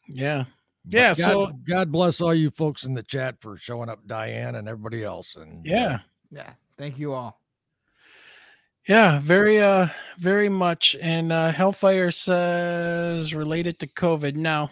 [0.08, 0.46] yeah.
[0.86, 4.06] but Yeah, God, so- God bless all you folks in the chat for showing up,
[4.08, 5.36] Diane and everybody else.
[5.36, 6.00] And uh, Yeah.
[6.32, 6.54] Yeah.
[6.78, 7.40] Thank you all.
[8.88, 10.96] Yeah, very uh very much.
[11.00, 14.36] And uh Hellfire says related to COVID.
[14.36, 14.72] Now,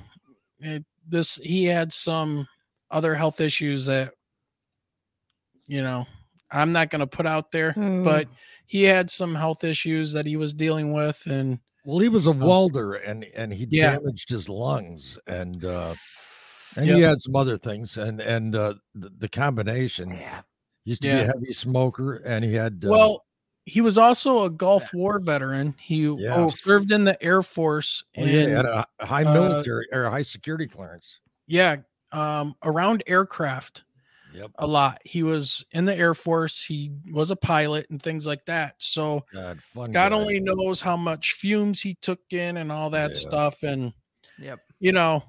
[0.60, 2.48] it, this he had some
[2.90, 4.13] other health issues that
[5.68, 6.06] you know,
[6.52, 8.28] I'm not going to put out there, but
[8.66, 12.32] he had some health issues that he was dealing with and well, he was a
[12.34, 13.68] welder, and and he Oh.
[13.72, 13.92] Yeah.
[13.98, 15.96] damaged his lungs, and uh,
[16.76, 20.10] and he had some other things, and and uh, the, the combination.
[20.10, 20.42] Yeah.
[20.84, 23.26] He used to be a heavy smoker, and he had uh, well,
[23.64, 25.76] he was also a Gulf War veteran.
[25.80, 26.48] He Yeah.
[26.50, 30.04] served in the Air Force oh, yeah, he had a a high uh, military or
[30.06, 31.22] a high security clearance.
[31.48, 31.78] yeah,
[32.12, 33.86] um around aircraft.
[34.38, 34.52] Yep.
[34.60, 35.00] a lot.
[35.04, 36.63] He was in the Air Force.
[36.63, 38.76] He was a pilot and things like that.
[38.78, 39.91] So God, fun.
[39.91, 40.15] God guy.
[40.15, 43.17] only knows how much fumes he took in and all that Yeah.
[43.17, 43.63] stuff.
[43.63, 43.93] And
[44.38, 44.60] Yep.
[44.80, 45.23] you know,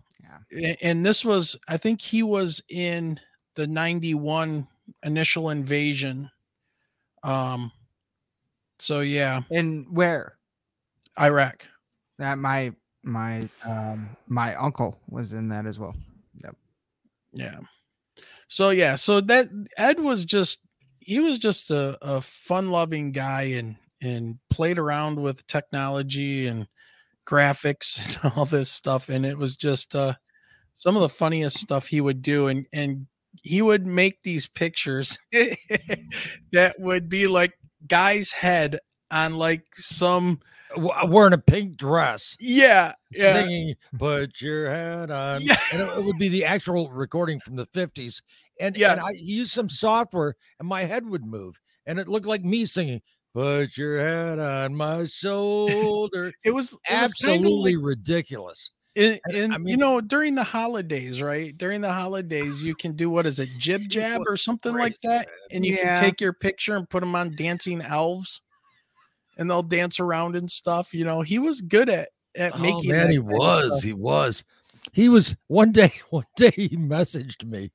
[0.50, 0.74] Yeah.
[0.82, 3.18] and this was, I think he was in
[3.54, 4.68] the 91
[5.02, 6.30] initial invasion.
[7.22, 7.72] Um,
[8.78, 10.36] so yeah, And where?
[11.18, 11.66] Iraq.
[12.18, 15.94] That my my um my uncle was in that as well.
[16.44, 16.56] Yep.
[17.32, 17.58] Yeah.
[18.48, 20.60] So yeah, so that Ed was just
[21.00, 26.68] he was just a, a fun loving guy and and played around with technology and
[27.26, 29.08] graphics and all this stuff.
[29.08, 30.14] And it was just uh
[30.74, 33.06] some of the funniest stuff he would do and and
[33.42, 35.18] he would make these pictures
[36.52, 37.52] that would be like
[37.86, 38.78] guy's head
[39.10, 40.40] on like some
[40.76, 42.36] Uh, wearing a pink dress.
[42.40, 45.56] yeah yeah singing "Put Your Hat On," Yeah.
[45.72, 48.20] and it, it would be the actual recording from the fifties.
[48.60, 48.92] And, Yes.
[48.98, 52.64] and I used some software, and my head would move, and it looked like me
[52.66, 53.00] singing
[53.34, 58.70] "Put Your head On My Shoulder." it was it was Absolutely like- ridiculous.
[58.94, 61.56] In, And, in I you know during the holidays, right?
[61.56, 65.28] During the holidays, you can do what is it, jib jab or something like that,
[65.52, 65.94] and you Yeah.
[65.94, 68.40] can take your picture and put them on dancing elves,
[69.38, 70.92] and they'll dance around and stuff.
[70.92, 72.90] You know, he was good at at Oh making.
[72.90, 73.82] man, he was.
[73.82, 74.44] He was.
[74.92, 75.36] He was.
[75.46, 75.92] One day.
[76.10, 77.72] One day he messaged me.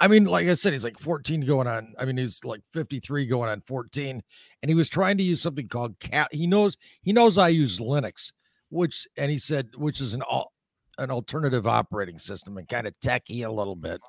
[0.00, 1.94] I mean, like I said, he's like 14 going on.
[1.98, 4.22] I mean, he's like 53 going on 14,
[4.62, 6.34] and he was trying to use something called cat.
[6.34, 6.76] He knows.
[7.02, 8.32] He knows I use Linux,
[8.70, 10.52] which, and he said, which is an al-
[10.98, 14.00] an alternative operating system and kind of techy a little bit.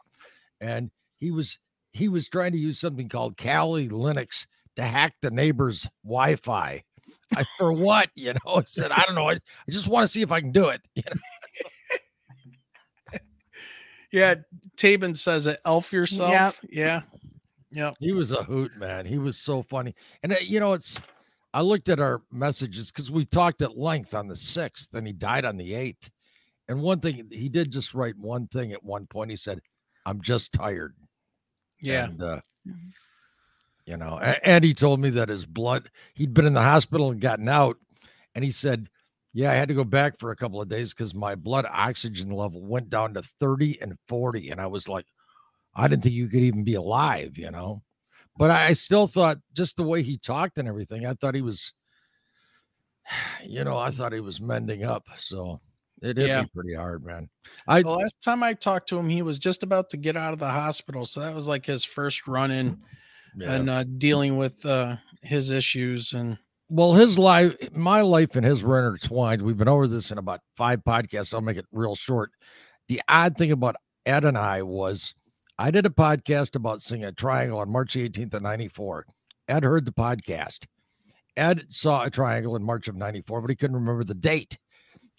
[0.59, 0.89] And
[1.19, 1.59] he was
[1.93, 6.83] he was trying to use something called Kali Linux to hack the neighbor's Wi-Fi.
[7.35, 8.09] I, for what?
[8.15, 9.29] You know, I said, I don't know.
[9.29, 10.81] I, I just want to see if I can do it.
[10.95, 11.21] You know?
[14.11, 14.35] Yeah,
[14.77, 15.59] Tabin says it.
[15.65, 16.61] Elf yourself.
[16.69, 17.01] Yeah.
[17.69, 17.91] Yeah.
[17.99, 19.05] He was a hoot, man.
[19.05, 19.93] He was so funny.
[20.23, 21.01] And uh, you know, it's
[21.53, 25.11] I looked at our messages because we talked at length on the sixth, and he
[25.11, 26.11] died on the eighth.
[26.69, 29.31] And one thing he did just write one thing at one point.
[29.31, 29.59] He said,
[30.05, 30.95] "I'm just tired."
[31.81, 32.05] Yeah.
[32.05, 32.39] And, uh,
[33.85, 37.21] you know, and, he told me that his blood, he'd been in the hospital and
[37.21, 37.77] gotten out.
[38.33, 38.89] And he said,
[39.33, 42.31] Yeah, I had to go back for a couple of days because my blood oxygen
[42.31, 44.49] level went down to 30 and 40.
[44.49, 45.05] And I was like,
[45.75, 47.83] I didn't think you could even be alive, you know.
[48.37, 51.73] But I still thought just the way he talked and everything, I thought he was,
[53.45, 55.03] you know, I thought he was mending up.
[55.17, 55.61] So
[56.01, 56.41] it hit Yeah.
[56.41, 57.29] me pretty hard, man.
[57.67, 60.33] I The last time I talked to him, he was just about to get out
[60.33, 61.05] of the hospital.
[61.05, 62.81] So that was like his first run in mm.
[63.35, 63.53] Yeah.
[63.53, 66.13] and uh, dealing with uh, his issues.
[66.13, 66.37] And
[66.69, 69.41] well, his life, my life and his were intertwined.
[69.41, 71.33] We've been over this in about five podcasts.
[71.33, 72.31] I'll make it real short.
[72.87, 75.15] The odd thing about Ed and I was
[75.57, 79.05] I did a podcast about seeing a triangle on March 18th of 94.
[79.47, 80.65] Ed heard the podcast.
[81.37, 84.57] Ed saw a triangle in March of 94, but he couldn't remember the date.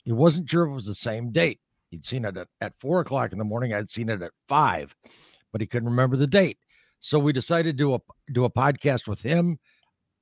[0.04, 1.60] He wasn't sure if it was the same date.
[1.90, 3.72] He'd seen it at, at four o'clock in the morning.
[3.72, 4.94] I'd seen it at five,
[5.52, 6.58] but he couldn't remember the date.
[7.00, 8.00] So we decided to do a
[8.32, 9.58] do a podcast with him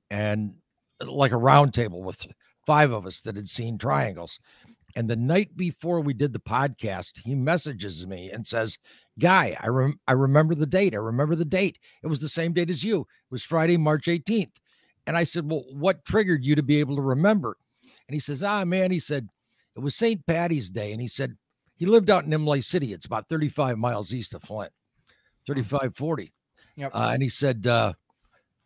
[0.09, 0.55] and
[1.01, 2.27] like a round table with
[2.65, 4.39] five of us that had seen triangles.
[4.95, 8.77] And the night before we did the podcast, he messages me and says,
[9.19, 10.93] "Guy, I rem- I remember the date.
[10.93, 11.79] I remember the date.
[12.01, 13.01] It was the same date as you.
[13.01, 14.61] It was Friday, March 18th."
[15.05, 17.57] And I said, "Well, what triggered you to be able to remember?"
[18.07, 19.27] And he says, "Ah, man," he said,
[19.75, 20.25] "it was St.
[20.25, 21.37] Patty's Day." And he said
[21.75, 22.93] he lived out in Imlay City.
[22.93, 24.71] It's about 35 miles east of Flint,
[25.45, 26.31] 35, 40.
[26.77, 26.91] Yep.
[26.93, 27.93] Uh, and he said, uh,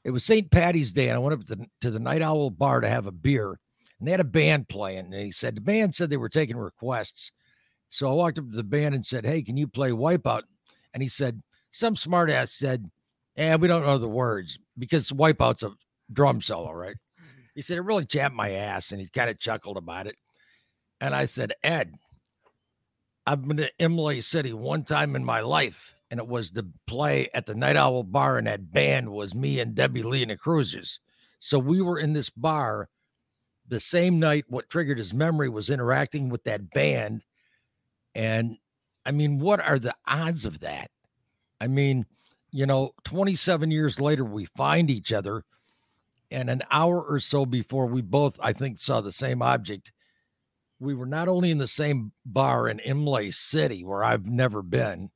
[0.03, 0.49] it was St.
[0.49, 3.05] Patty's Day, and I went up to the, to the Night Owl bar to have
[3.05, 3.59] a beer,
[3.99, 5.13] and they had a band playing.
[5.13, 7.31] And he said the band said they were taking requests,
[7.89, 10.43] so I walked up to the band and said, "Hey, can you play Wipeout?"
[10.93, 12.89] And he said, some smartass said,
[13.35, 15.73] "Yeah, we don't know the words because Wipeout's a
[16.11, 16.95] drum solo, right?"
[17.53, 20.15] He said it really chapped my ass, and he kind of chuckled about it.
[21.01, 21.95] And I said, "Ed,
[23.27, 27.29] I've been to Imlay City one time in my life." And it was the play
[27.33, 30.37] at the Night Owl Bar, and that band was me and Debbie Lee and the
[30.37, 30.99] Cruisers.
[31.37, 32.89] So we were in this bar
[33.67, 34.45] the same night.
[34.47, 37.23] What triggered his memory was interacting with that band.
[38.15, 38.57] And
[39.05, 40.89] I mean, what are the odds of that?
[41.61, 42.05] I mean,
[42.51, 45.43] you know, 27 years later, we find each other.
[46.31, 49.91] And an hour or so before we both, I think, saw the same object,
[50.79, 55.09] we were not only in the same bar in Imlay City, where I've never been.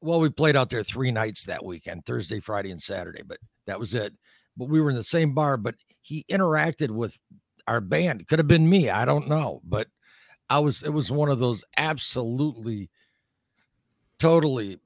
[0.00, 3.78] Well, we played out there three nights that weekend Thursday, Friday, and Saturday, but that
[3.78, 4.14] was it.
[4.56, 7.18] But we were in the same bar, but he interacted with
[7.66, 8.26] our band.
[8.26, 8.90] Could have been me.
[8.90, 9.60] I don't know.
[9.64, 9.88] But
[10.48, 12.90] I was, it was one of those absolutely,
[14.18, 14.80] totally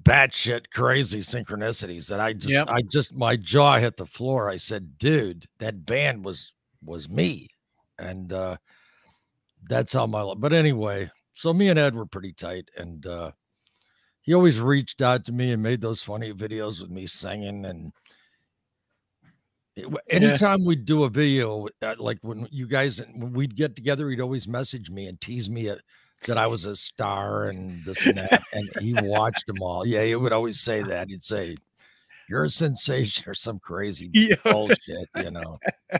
[0.00, 2.68] batshit crazy synchronicities that I just, Yep.
[2.68, 4.48] I just, my jaw hit the floor.
[4.48, 6.52] I said, dude, that band was,
[6.84, 7.50] was me.
[7.98, 8.56] And, uh,
[9.68, 12.70] that's how my, but anyway, so me and Ed were pretty tight.
[12.76, 13.32] And, uh,
[14.26, 17.92] he always reached out to me and made those funny videos with me singing and
[20.10, 24.20] anytime we'd do a video uh, like when you guys when we'd get together he'd
[24.20, 25.76] always message me and tease me uh,
[26.26, 29.86] that i was a star and this and that and he watched them all.
[29.86, 31.08] Yeah he would always say that.
[31.08, 31.56] He'd say
[32.28, 35.58] you're a sensation or some crazy yeah, bullshit you know?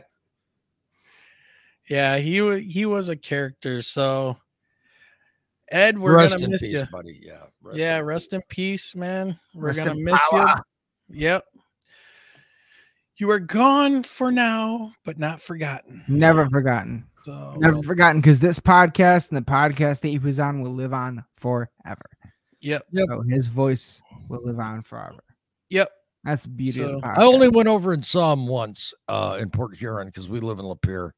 [1.89, 3.81] Yeah, he he was a character.
[3.81, 4.37] So,
[5.71, 6.85] Ed, we're rest gonna in miss peace you.
[6.91, 7.43] buddy yeah
[7.73, 9.39] yeah, in rest in peace, man.
[9.53, 10.63] We're Rest gonna miss power.
[11.09, 11.19] you.
[11.21, 11.43] Yep.
[13.17, 16.03] You are gone for now, but not forgotten.
[16.07, 17.07] Never forgotten.
[17.23, 20.93] So Never forgotten because this podcast and the podcast that he was on will live
[20.93, 22.05] on forever.
[22.61, 25.23] yep, So his voice will live on forever.
[25.69, 25.89] yep.
[26.23, 29.49] That's the beauty of the i only went over and saw him once uh in
[29.49, 31.11] port huron because we live in lapeer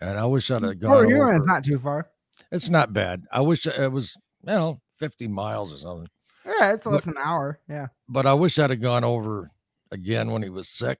[0.00, 1.36] and i wish i'd have gone Port you're over.
[1.36, 2.08] it's not too far.
[2.52, 6.08] It's not bad i wish it was you know 50 miles or something
[6.46, 7.60] Yeah, it's But- less than an hour.
[7.68, 7.86] Yeah.
[8.08, 9.50] but I wish I'd have gone over
[9.92, 10.98] again when he was sick.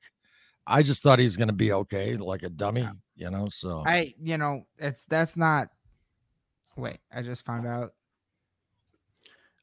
[0.67, 2.87] I just thought he's going to be okay, like a dummy,
[3.17, 3.49] you know.
[3.49, 5.69] So I, you know, it's that's not.
[6.77, 7.95] Wait, I just found out.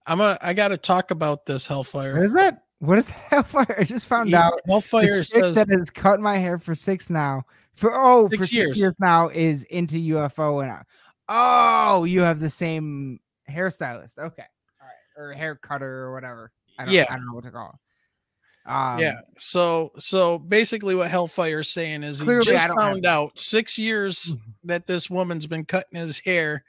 [0.08, 0.38] I'm a.
[0.42, 2.24] I got to talk about this Hellfire.
[2.24, 2.64] is that?
[2.80, 3.76] What is Hellfire?
[3.80, 4.60] I just found Yeah, out.
[4.68, 7.44] Hellfire the chick says that has cut my hair for six now.
[7.76, 8.80] For oh, Six for six years.
[8.80, 8.94] years.
[9.00, 10.84] now is into UFO and I-
[11.30, 13.20] oh, you have the same
[13.50, 14.18] hairstylist.
[14.18, 14.44] Okay,
[14.82, 16.52] all right, or hair cutter or whatever.
[16.78, 17.06] I don't, Yeah.
[17.10, 18.72] I don't know what to call it.
[18.72, 19.20] Um, yeah.
[19.38, 23.78] So so basically, what Hellfire is saying is he just don't have found out six
[23.78, 26.64] years that this woman's been cutting his hair,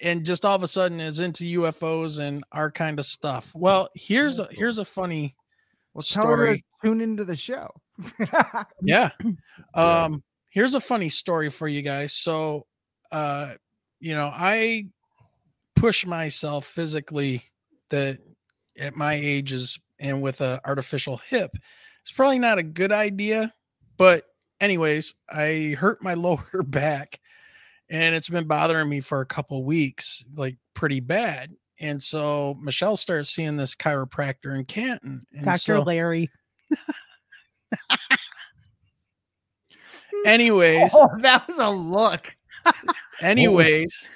[0.00, 3.50] and just all of a sudden is into UFOs and our kind of stuff.
[3.54, 5.34] Well, here's a here's a funny
[5.94, 6.64] Well, tell her to story.
[6.84, 7.70] tune into the show.
[8.20, 8.64] yeah.
[8.82, 9.10] Yeah.
[9.74, 12.12] Um, here's a funny story for you guys.
[12.12, 12.66] So,
[13.10, 13.52] uh,
[14.02, 14.86] you know, I
[15.76, 17.44] push myself physically
[17.90, 18.18] that
[18.76, 21.52] at my ages and with a artificial hip,
[22.02, 23.54] it's probably not a good idea.
[23.96, 24.24] But
[24.60, 27.20] anyways, I hurt my lower back
[27.88, 31.52] and it's been bothering me for a couple weeks, like pretty bad.
[31.78, 35.24] And so Michelle started seeing this chiropractor in Canton.
[35.32, 35.58] And Dr.
[35.58, 36.28] so- Larry.
[40.26, 42.34] anyways, Oh, that was a look.
[42.66, 42.72] Oh.
[43.20, 44.08] anyways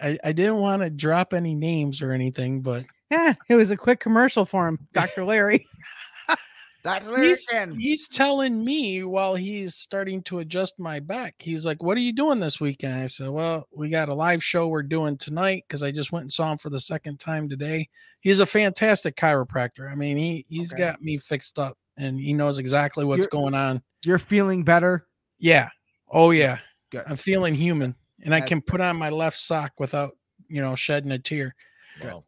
[0.00, 3.76] I, I didn't want to drop any names or anything but Yeah, it was a
[3.76, 5.24] quick commercial for him, Dr.
[5.24, 5.66] Larry.
[6.84, 7.20] Dr.
[7.20, 11.96] he's, Larry he's telling me while he's starting to adjust my back he's like what
[11.96, 15.16] are you doing this weekend i said well we got a live show we're doing
[15.18, 17.88] tonight because i just went and saw him for the second time today
[18.20, 20.84] he's a fantastic chiropractor i mean he he's Okay.
[20.84, 25.04] got me fixed up and he knows exactly what's You're- going on You're feeling better.
[25.40, 25.70] yeah
[26.08, 26.58] oh yeah
[26.90, 27.04] Good.
[27.06, 30.16] i'm feeling human and i can put on my left sock without
[30.48, 31.54] you know shedding a tear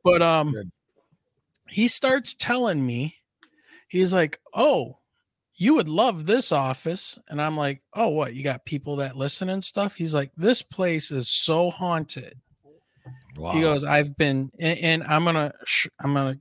[0.04, 0.70] But um Good.
[1.68, 3.14] he starts telling me,
[3.88, 4.98] he's like, Oh,
[5.54, 7.16] you would love this office.
[7.28, 8.34] And I'm like, Oh, what?
[8.34, 9.94] You got people that listen and stuff?
[9.94, 12.34] He's like, This place is so haunted.
[13.36, 13.52] wow.
[13.52, 16.38] He goes, I've been and, and I'm gonna sh- I'm gonna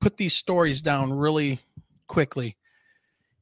[0.00, 1.60] put these stories down really
[2.06, 2.56] quickly.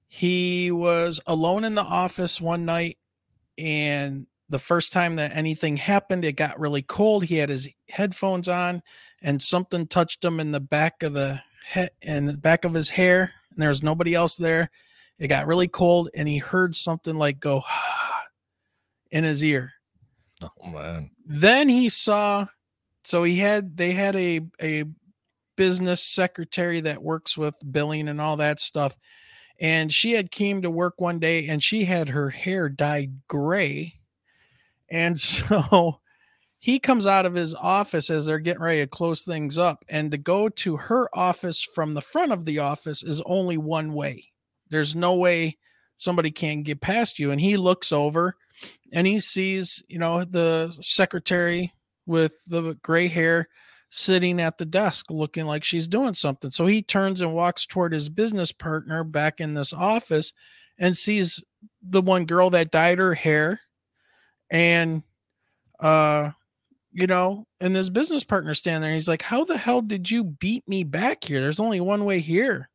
[0.06, 2.96] He was alone in the office one night,
[3.60, 7.24] and the first time that anything happened, it got really cold.
[7.24, 8.82] He had his headphones on,
[9.22, 12.90] and something touched him in the back of the head and the back of his
[12.90, 14.70] hair, and there was nobody else there.
[15.18, 17.62] It got really cold, and he heard something like go
[19.10, 19.72] in his ear
[20.42, 21.10] oh, man.
[21.26, 22.46] then he saw
[23.04, 24.84] so he had they had a a
[25.56, 28.96] business secretary that works with billing and all that stuff
[29.60, 34.00] and she had came to work one day and she had her hair dyed gray
[34.90, 36.00] and so
[36.58, 40.10] he comes out of his office as they're getting ready to close things up and
[40.10, 44.26] to go to her office from the front of the office is only one way.
[44.68, 45.56] There's no way
[45.96, 48.36] somebody can get past you and he looks over
[48.92, 51.72] and he sees you know the secretary
[52.06, 53.48] with the gray hair
[53.90, 56.50] sitting at the desk looking like she's doing something.
[56.50, 60.32] So he turns and walks toward his business partner back in this office
[60.78, 61.44] and sees
[61.82, 63.60] the one girl that dyed her hair
[64.50, 65.02] and
[65.80, 66.30] uh
[66.92, 68.94] you know and his business partner standing there.
[68.94, 71.40] He's like how the hell did you beat me back here?
[71.40, 72.70] There's only one way here.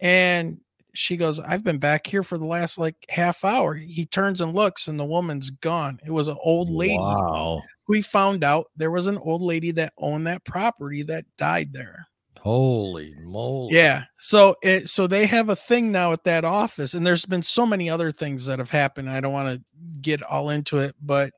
[0.00, 0.60] And
[0.94, 4.54] she goes i've been back here for the last like half hour he turns and
[4.54, 7.62] looks and the woman's gone it was an old lady Wow.
[7.88, 12.06] we found out there was an old lady that owned that property that died there
[12.40, 13.74] Holy moly.
[13.74, 17.42] yeah so it so they have a thing now at that office and there's been
[17.42, 19.62] so many other things that have happened i don't want to
[20.00, 21.32] get all into it but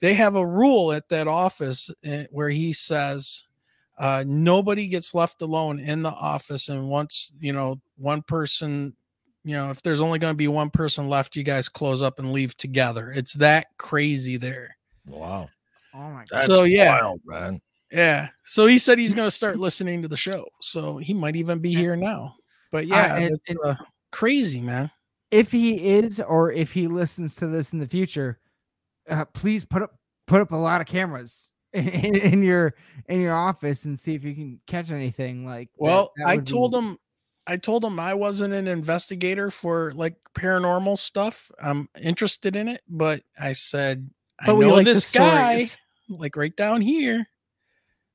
[0.00, 3.44] they have a rule at that office eh, where he says
[3.98, 8.94] uh, nobody gets left alone in the office and once you know one person
[9.44, 12.18] you know if there's only going to be one person left you guys close up
[12.18, 14.76] and leave together it's that crazy there
[15.08, 15.48] Wow.
[15.94, 16.26] Oh my god.
[16.30, 17.00] That's So, yeah.
[17.00, 17.60] wild, man.
[17.90, 21.36] yeah so he said he's going to start listening to the show so he might
[21.36, 22.34] even be here now
[22.70, 23.74] but yeah and- that's, and- uh,
[24.10, 24.90] crazy man
[25.30, 28.38] If he is, or if he listens to this in the future,
[29.08, 29.92] uh, please put up
[30.26, 32.74] put up a lot of cameras in, in, in your
[33.08, 35.44] in your office and see if you can catch anything.
[35.46, 36.98] Like, Well, that I told be- him
[37.46, 41.50] I told him I wasn't an investigator for like paranormal stuff.
[41.60, 45.76] I'm interested in it, but I said I But we know like this guy stories.
[46.08, 47.26] like right down here.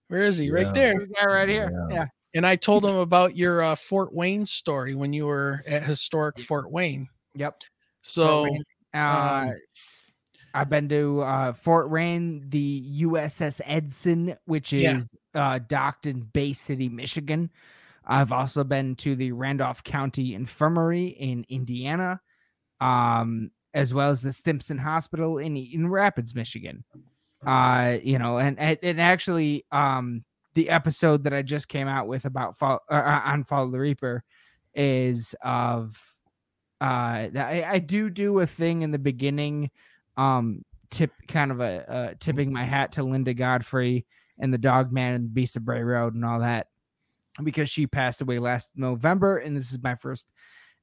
[0.08, 0.46] Where is he?
[0.46, 0.54] Yeah.
[0.54, 0.94] Right there.
[0.98, 1.70] This guy right here.
[1.90, 1.96] Yeah.
[1.96, 2.06] Yeah.
[2.34, 6.40] And I told him about your uh, Fort Wayne story when you were at historic
[6.40, 7.10] Fort Wayne.
[7.36, 7.62] Yep.
[8.04, 8.64] So Wayne.
[8.94, 9.56] Uh, um,
[10.58, 15.54] I've been to uh, Fort Wayne, the USS Edson, which is Yeah.
[15.56, 17.52] uh, docked in Bay City, Michigan.
[18.06, 22.22] I've also been to the Randolph County Infirmary in Indiana,
[22.82, 26.84] um, as well as the Stimson Hospital in in Rapids, Michigan.
[27.46, 30.24] Uh, you know, and and, actually, um,
[30.56, 33.80] the episode that I just came out with about fall, uh, uh, on Follow the
[33.80, 34.24] Reaper
[34.74, 36.02] is of
[36.82, 39.70] uh that I, I do do a thing in the beginning
[40.18, 44.06] um tip kind of a uh tipping my hat to linda godfrey
[44.40, 46.68] and the dog man and beast of bray road and all that
[47.44, 50.28] because she passed away last november and this is my first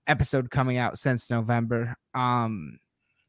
[0.06, 2.78] episode coming out since november um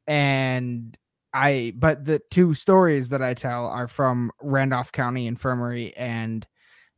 [0.08, 0.98] and
[1.36, 6.48] I but the two stories that I tell are from Randolph County Infirmary and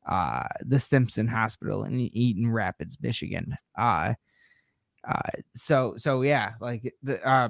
[0.07, 3.57] uh the Stimson Hospital in Eaton Rapids, Michigan.
[3.75, 4.13] Uh
[5.07, 7.49] uh so so yeah, like the uh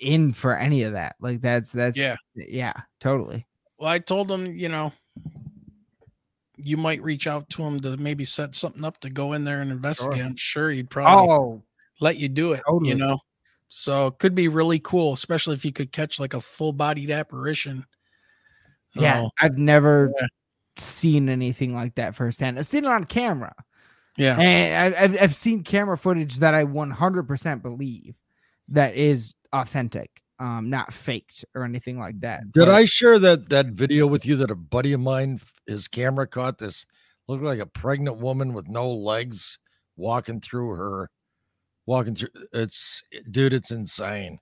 [0.00, 1.16] in for any of that.
[1.20, 2.16] Like that's that's Yeah.
[2.34, 3.46] yeah, totally.
[3.78, 4.92] Well, I told him, you know,
[6.56, 9.60] you might reach out to him to maybe set something up to go in there
[9.62, 10.22] and investigate.
[10.22, 11.62] I'm sure he'd probably Oh,
[12.00, 12.90] let you do it, Totally.
[12.90, 13.18] you know.
[13.68, 17.10] So it could be really cool, especially if you could catch like a full bodied
[17.10, 17.86] apparition.
[18.94, 19.22] yeah.
[19.24, 20.26] Oh, I've never Yeah.
[20.76, 22.58] seen anything like that firsthand.
[22.58, 23.54] I've seen it on camera.
[24.16, 24.36] yeah.
[24.38, 28.16] And I- I've, I've seen camera footage that I 100% believe
[28.68, 32.52] that is authentic, um, not faked or anything like that.
[32.52, 35.88] Did But- I share that that video with you that a buddy of mine, his
[35.88, 36.86] camera caught this
[37.28, 39.58] looked like a pregnant woman with no legs
[39.96, 41.10] walking through her,
[41.86, 42.30] walking through.
[42.52, 44.38] It's dude, it's insane.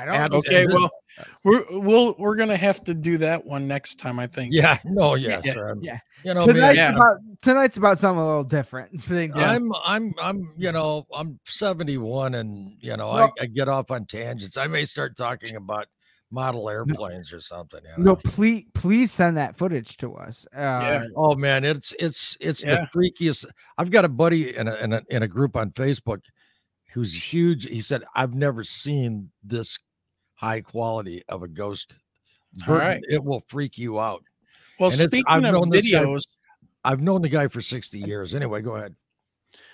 [0.00, 0.14] I don't.
[0.14, 0.90] Ab- Okay, well,
[1.44, 4.52] we're we'll we're gonna have to do that one next time, I think.
[4.54, 5.68] Yeah, no, yeah, Yeah, sir.
[5.68, 5.98] I'm- yeah.
[6.22, 6.94] You know, tonight's, yeah.
[6.94, 9.02] about, tonight's about something a little different.
[9.08, 9.50] Think- Yeah.
[9.50, 13.90] I'm I'm I'm you know I'm 71 and you know Well- I, I get off
[13.90, 14.56] on tangents.
[14.56, 15.86] I may start talking about
[16.32, 17.80] model airplanes or something.
[17.82, 18.12] You know?
[18.12, 20.46] No, please, please send that footage to us.
[20.54, 21.04] Uh, Yeah.
[21.16, 22.84] Oh man, it's it's it's Yeah.
[22.92, 23.46] the freakiest.
[23.78, 26.20] I've got a buddy in a, in a in a group on Facebook
[26.92, 27.64] who's huge.
[27.66, 29.78] He said I've never seen this
[30.40, 32.00] high quality of a ghost.
[32.62, 33.02] All Burton, right.
[33.08, 34.24] it will freak you out.
[34.78, 36.22] Well, And speaking I've of known this guy- videos,
[36.82, 38.34] I've known the guy for 60 years.
[38.34, 38.94] Anyway, go ahead.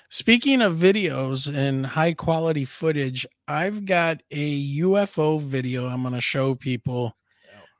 [0.08, 4.50] speaking of videos and high quality footage, I've got a
[4.80, 7.16] UFO video I'm gonna show people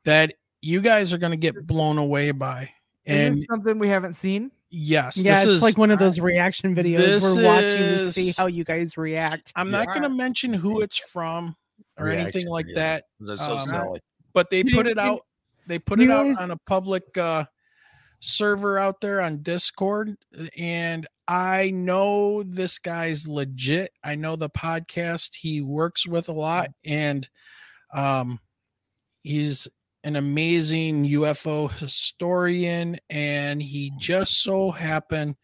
[0.05, 0.33] that
[0.63, 2.71] you guys are gonna get blown away by.
[3.05, 4.51] And this something we haven't seen?
[4.71, 8.33] yes, Yeah, this it's is like one of those reaction videos we're watching to see
[8.37, 9.53] how you guys react.
[9.57, 9.85] I'm Yeah.
[9.85, 11.57] not gonna mention who it's from
[11.99, 12.75] or anything like videos.
[12.75, 13.05] that.
[13.21, 14.01] That's so Um, silly.
[14.35, 15.21] but they put it out
[15.67, 17.45] they put it out on a public uh
[18.21, 20.17] server out there on discord
[20.57, 26.71] and i know this guy's legit i know the podcast he works with a lot
[26.85, 27.29] and
[27.93, 28.39] um
[29.23, 29.69] he's
[30.05, 35.35] an amazing ufo historian and he just so happened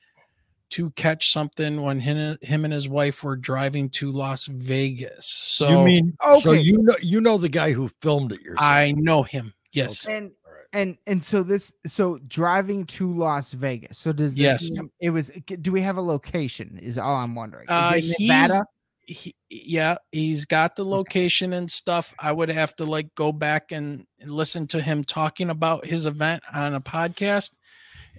[0.72, 5.68] to catch something when him, him and his wife were driving to las vegas so
[5.68, 6.40] you mean okay.
[6.40, 8.60] so you know you know the guy who filmed it yourself?
[8.60, 10.16] i know him yes Okay.
[10.16, 10.30] And
[10.72, 13.98] and and so this so driving to Las Vegas.
[13.98, 14.70] So does this Yes.
[14.70, 17.66] mean it was do we have a location is all I'm wondering.
[17.68, 18.64] Uh, he's- Nevada?
[19.04, 22.14] he, yeah, he's got the location and stuff.
[22.18, 26.06] I would have to like go back and and listen to him talking about his
[26.06, 27.50] event on a podcast.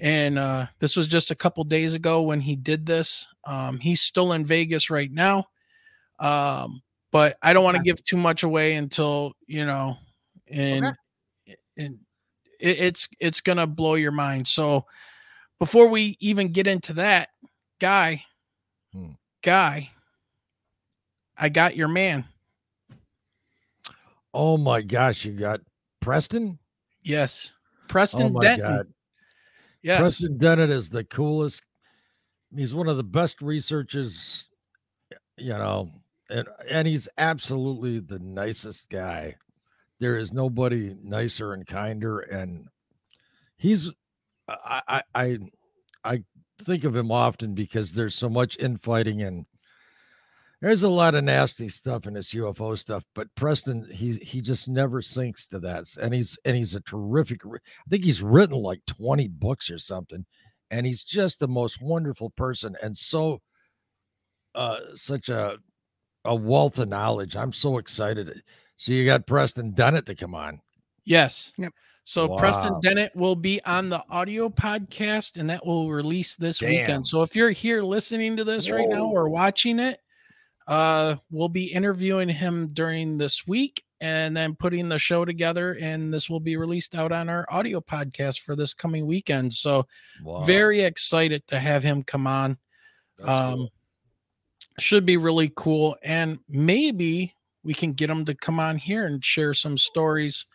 [0.02, 3.28] And uh, this was just a couple days ago when he did this.
[3.46, 5.48] Um, he's still in Vegas right now.
[6.20, 6.82] Um,
[7.12, 9.98] but I don't want to give too much away until, you know,
[10.50, 10.94] and,
[11.78, 12.00] and
[12.60, 14.48] it, it's, it's going to blow your mind.
[14.48, 14.86] So
[15.60, 17.30] before we even get into that
[17.80, 18.24] guy,
[18.94, 19.12] Hmm.
[19.42, 19.90] guy,
[21.38, 22.26] I got your man.
[24.34, 25.62] Oh my gosh, you got
[26.00, 26.60] Preston?
[27.04, 27.54] Yes.
[27.56, 28.60] Oh Preston my Dennett.
[28.62, 28.88] god.
[29.84, 30.00] Yes.
[30.00, 31.62] Preston Dennett is the coolest.
[32.56, 34.50] He's one of the best researchers,
[35.38, 35.92] you know,
[36.30, 39.36] and and he's absolutely the nicest guy.
[40.00, 42.68] There is nobody nicer and kinder, and
[43.58, 43.92] he's
[44.48, 45.38] I I I,
[46.04, 46.24] I
[46.64, 49.46] think of him often because there's so much infighting and
[50.64, 54.70] there's a lot of nasty stuff in this UFO stuff, but Preston, he he just
[54.70, 55.84] never sinks to that.
[56.02, 57.42] And he's and he's a terrific.
[57.46, 57.60] I
[57.90, 60.26] think he's written like 20 books or something,
[60.72, 63.42] and he's just the most wonderful person and so
[64.56, 65.58] uh such a
[66.24, 67.36] a wealth of knowledge.
[67.36, 68.42] I'm so excited.
[68.78, 70.62] So you got Preston Dennett to come on.
[71.04, 71.52] Yes.
[71.58, 71.74] Yep.
[72.06, 76.70] So Preston Dennett will be on the audio podcast and that will release this Damn.
[76.70, 77.06] weekend.
[77.06, 80.00] So if you're here listening to this right now or watching it,
[80.68, 86.14] uh we'll be interviewing him during this week and then putting the show together and
[86.14, 89.54] this will be released out on our audio podcast for this coming weekend.
[89.54, 89.86] So
[90.24, 90.44] Wow.
[90.44, 92.58] very excited to have him come on.
[93.18, 93.72] That's um cool.
[94.80, 99.24] should be really cool and maybe we can get him to come on here and
[99.24, 100.46] share some stories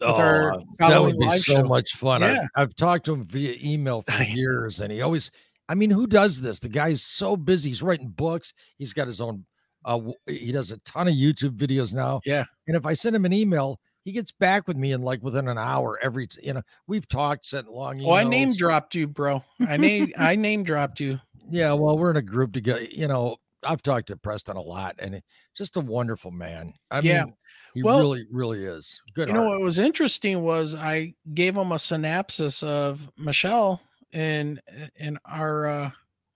[0.00, 1.62] with our Oh, that would be so show.
[1.64, 2.20] much fun.
[2.22, 2.46] Yeah.
[2.56, 5.30] I've, I've talked to him via email for years, and he always.
[5.68, 6.58] I mean, who does this?
[6.60, 7.70] The guy's so busy.
[7.70, 8.52] He's writing books.
[8.76, 9.44] He's got his own.
[9.84, 12.20] Uh, he does a ton of YouTube videos now.
[12.24, 12.44] Yeah.
[12.66, 15.48] And if I send him an email, he gets back with me in like within
[15.48, 15.98] an hour.
[16.02, 18.00] Every t- you know, we've talked, sent long.
[18.04, 19.42] Oh, I name dropped you, bro.
[19.66, 21.20] I name I name dropped you.
[21.50, 22.84] Yeah, well, we're in a group together.
[22.84, 25.22] You know, I've talked to Preston a lot, and
[25.54, 26.74] just a wonderful man.
[26.90, 27.24] I Yeah.
[27.24, 27.34] mean,
[27.74, 29.00] He Well, really, really is.
[29.14, 29.28] Good.
[29.28, 33.80] You know what was interesting was I gave him a synopsis of Michelle
[34.12, 34.60] and
[34.96, 35.90] in our uh,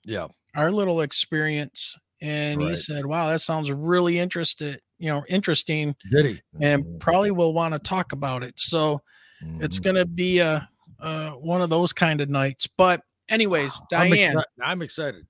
[0.04, 0.28] Yeah.
[0.56, 4.80] our little experience, and he said, "Wow, that sounds really interested.
[4.98, 6.42] You know, interesting, Did he?
[6.60, 7.00] and Mhm.
[7.00, 9.02] probably will want to talk about it." So
[9.60, 9.84] it's Mhm.
[9.84, 10.68] gonna be a,
[11.00, 12.66] uh one of those kind of nights.
[12.76, 15.26] But anyways, I'm Diane, exci- I'm excited.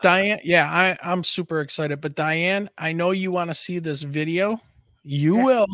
[0.00, 2.00] Diane, yeah, I I'm super excited.
[2.00, 4.60] But Diane, I know you want to see this video.
[5.02, 5.44] You Yeah.
[5.44, 5.66] will.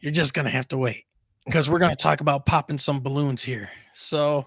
[0.00, 1.04] You're just gonna have to wait
[1.46, 3.70] because we're gonna talk about popping some balloons here.
[3.92, 4.46] So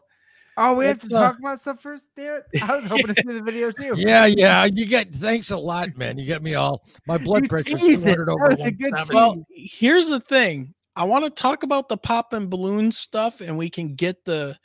[0.59, 2.07] Oh, we have Let's, to uh, talk about stuff first.
[2.15, 2.41] Damn!
[2.63, 3.93] I was hoping to see the video too.
[3.95, 4.65] Yeah, yeah.
[4.65, 6.17] You get thanks a lot, man.
[6.17, 8.17] You get me all my blood pressure teased it.
[8.17, 10.73] over That was a good well, here's the thing.
[10.95, 14.57] I want to talk about the pop and balloon stuff, and we can get the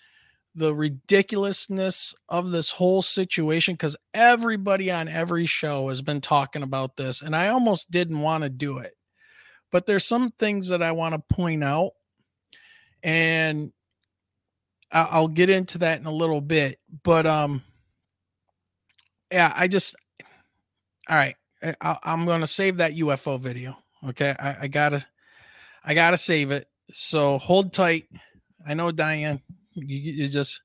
[0.55, 6.97] the ridiculousness of this whole situation because everybody on every show has been talking about
[6.97, 8.95] this, and I almost didn't want to do it.
[9.71, 11.93] But there's some things that I want to point out,
[13.03, 13.82] and I-
[14.93, 16.79] I'll get into that in a little bit.
[17.03, 17.63] But um,
[19.33, 19.97] yeah, I just
[21.09, 21.37] all right.
[21.81, 23.77] I- I'm gonna save that UFO video.
[24.09, 25.07] Okay, I, I gotta,
[25.85, 26.69] I gotta save it.
[26.93, 28.07] So hold tight.
[28.67, 29.41] I know Diane.
[29.75, 30.63] You, you just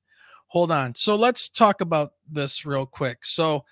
[0.47, 0.95] hold on.
[0.95, 3.23] So let's talk about this real quick.
[3.25, 3.63] So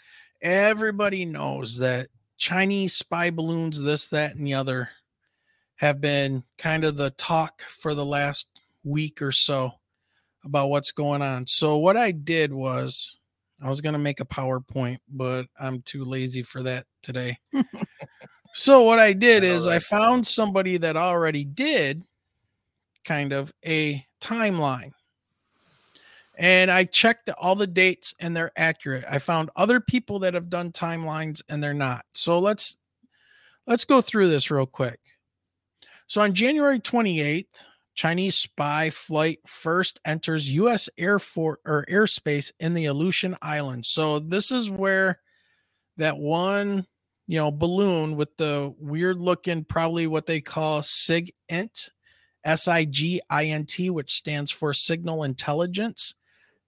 [0.41, 4.89] everybody knows that Chinese spy balloons, this, that, and the other,
[5.77, 8.47] have been kind of the talk for the last
[8.83, 9.73] week or so
[10.45, 11.47] about what's going on.
[11.47, 13.17] So what I did was
[13.61, 17.39] I was going to make a PowerPoint, but I'm too lazy for that today.
[18.53, 22.03] so what I did I is I found somebody that already did
[23.03, 24.91] kind of a timeline.
[26.37, 29.05] And I checked all the dates and they're accurate.
[29.09, 32.03] I found other people that have done timelines and they're not.
[32.13, 32.75] So let's
[33.65, 34.99] let's go through this real quick.
[36.07, 37.65] So on January 28th,
[37.95, 40.89] Chinese spy flight first enters U.S.
[40.97, 43.87] Air Force or airspace in the Aleutian Islands.
[43.87, 45.19] So this is where
[45.97, 46.85] that one,
[47.25, 51.89] you know, balloon with the weird looking, probably what they call SIGINT,
[52.43, 56.15] S I G I N T, which stands for Signal Intelligence.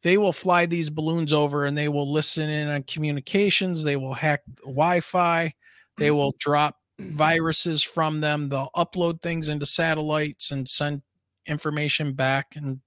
[0.03, 3.83] They will fly these balloons over and they will listen in on communications.
[3.83, 5.53] They will hack Wi Fi.
[5.97, 8.47] They will drop viruses from them.
[8.47, 11.01] They'll upload things into satellites and send
[11.47, 12.79] information back and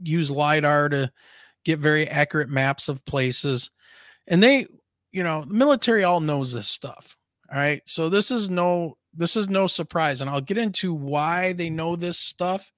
[0.00, 1.12] use LIDAR to
[1.64, 3.70] get very accurate maps of places.
[4.26, 4.66] And they,
[5.12, 7.16] you know, the military all knows this stuff.
[7.52, 7.82] All right.
[7.86, 10.20] So this is no this is no surprise.
[10.20, 12.72] And I'll get into why they know this stuff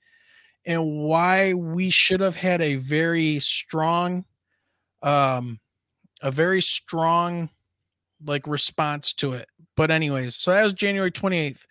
[0.64, 4.24] and why we should have had a very strong
[5.02, 5.60] um
[6.22, 7.50] a very strong
[8.24, 9.48] like response to it.
[9.76, 11.66] But anyways, so that was January 28th.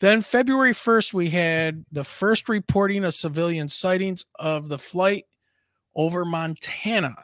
[0.00, 5.24] Then February 1st, we had the first reporting of civilian sightings of the flight
[5.96, 7.16] over Montana.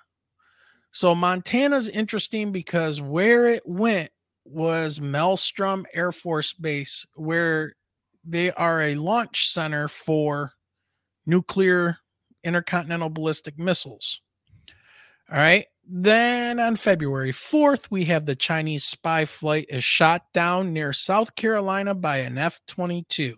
[0.91, 4.11] So Montana's interesting because where it went
[4.45, 7.75] was Malmstrom Air Force Base, where
[8.25, 10.53] they are a launch center for
[11.27, 11.99] nuclear
[12.43, 14.21] intercontinental ballistic missiles.
[15.31, 15.67] All right.
[15.87, 21.35] Then on February 4th, we have the Chinese spy flight is shot down near South
[21.35, 23.37] Carolina by an F 22.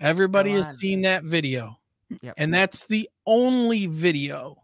[0.00, 1.78] Everybody has seen that video.
[2.20, 2.34] Yep.
[2.36, 4.62] And that's the only video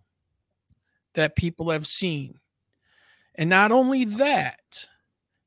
[1.15, 2.39] that people have seen.
[3.37, 4.89] And not only that,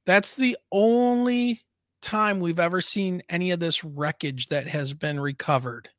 [0.05, 1.61] that's the only
[2.01, 5.89] time we've ever seen any of this wreckage that has been recovered.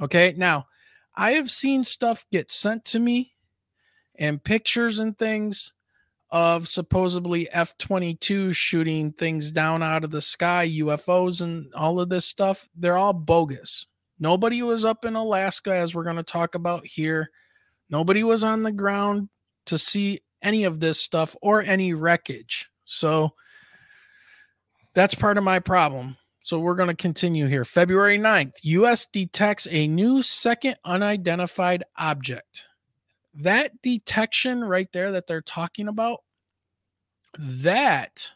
[0.00, 0.34] Okay.
[0.36, 0.66] Now,
[1.14, 3.33] I have seen stuff get sent to me
[4.18, 5.72] and pictures and things
[6.30, 12.08] of supposedly F 22 shooting things down out of the sky, UFOs, and all of
[12.08, 12.68] this stuff.
[12.74, 13.86] They're all bogus.
[14.18, 17.30] Nobody was up in Alaska, as we're going to talk about here.
[17.90, 19.28] Nobody was on the ground
[19.66, 22.68] to see any of this stuff or any wreckage.
[22.84, 23.30] So
[24.94, 26.16] that's part of my problem.
[26.42, 27.64] So we're going to continue here.
[27.64, 32.66] February 9th, US detects a new second unidentified object.
[33.34, 36.20] That detection right there that they're talking about,
[37.38, 38.34] that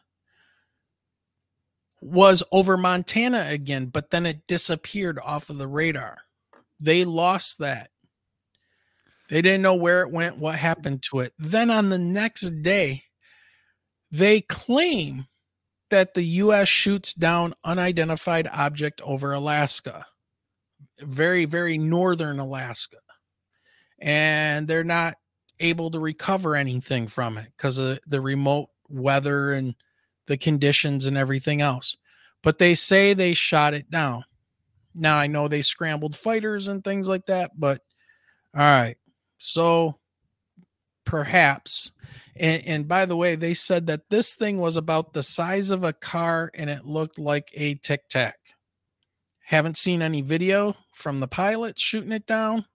[2.01, 6.19] was over Montana again, but then it disappeared off of the radar.
[6.79, 7.91] They lost that.
[9.29, 11.33] They didn't know where it went, what happened to it.
[11.37, 13.03] Then on the next day,
[14.11, 15.27] they claim
[15.89, 20.07] that the US shoots down unidentified object over Alaska.
[20.99, 22.97] Very very northern Alaska.
[24.01, 25.15] And they're not
[25.59, 29.75] able to recover anything from it because of the remote weather and
[30.27, 31.97] the conditions and everything else.
[32.41, 34.23] but they say they shot it down.
[34.95, 37.81] Now I know they scrambled fighters and things like that, but
[38.55, 38.95] all right.
[39.39, 39.99] So
[41.05, 41.91] perhaps
[42.39, 45.83] and, and by the way, they said that this thing was about the size of
[45.83, 48.37] a car and it looked like a tic tac.
[49.45, 52.65] Haven't seen any video from the pilot shooting it down.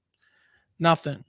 [0.78, 1.24] Nothing.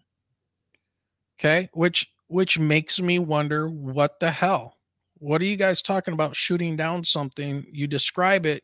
[1.39, 4.77] Okay, which which makes me wonder what the hell.
[5.17, 7.65] What are you guys talking about shooting down something?
[7.71, 8.63] You describe it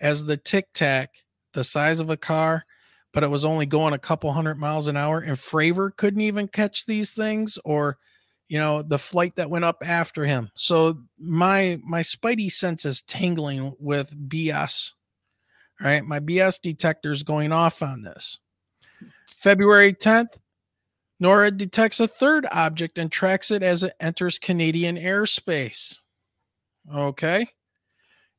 [0.00, 1.10] as the tic tac,
[1.52, 2.64] the size of a car,
[3.12, 6.48] but it was only going a couple hundred miles an hour, and Fravor couldn't even
[6.48, 7.98] catch these things, or
[8.48, 13.02] you know the flight that went up after him so my my spidey sense is
[13.02, 14.92] tingling with bs
[15.80, 18.38] right my bs detector is going off on this
[19.28, 20.40] february 10th
[21.22, 25.98] NORAD detects a third object and tracks it as it enters Canadian airspace.
[26.92, 27.46] Okay.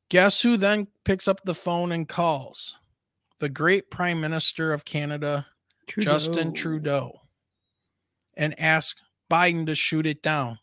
[0.08, 2.76] Guess who then picks up the phone and calls?
[3.38, 5.46] The great Prime Minister of Canada,
[5.86, 6.10] Trudeau.
[6.10, 7.22] Justin Trudeau,
[8.34, 10.58] and asks Biden to shoot it down.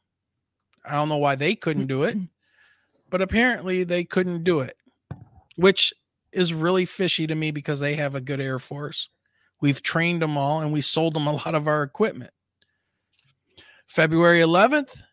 [0.86, 2.18] I don't know why they couldn't do it,
[3.10, 4.78] but apparently they couldn't do it,
[5.56, 5.94] which
[6.32, 9.10] is really fishy to me because they have a good Air Force.
[9.64, 12.32] We've trained them all and we sold them a lot of our equipment.
[13.88, 15.04] February 11th,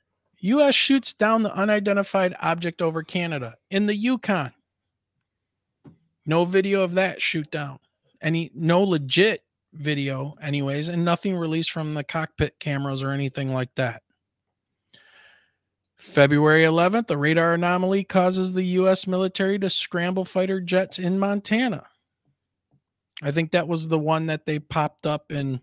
[0.40, 4.52] US shoots down the unidentified object over Canada in the Yukon.
[6.26, 7.78] No video of that shoot down.
[8.20, 13.76] Any no legit video, anyways, and nothing released from the cockpit cameras or anything like
[13.76, 14.02] that.
[15.96, 19.06] February 11th, the radar anomaly causes the U.S.
[19.06, 21.86] military to scramble fighter jets in Montana.
[23.22, 25.60] I think that was the one that they popped up and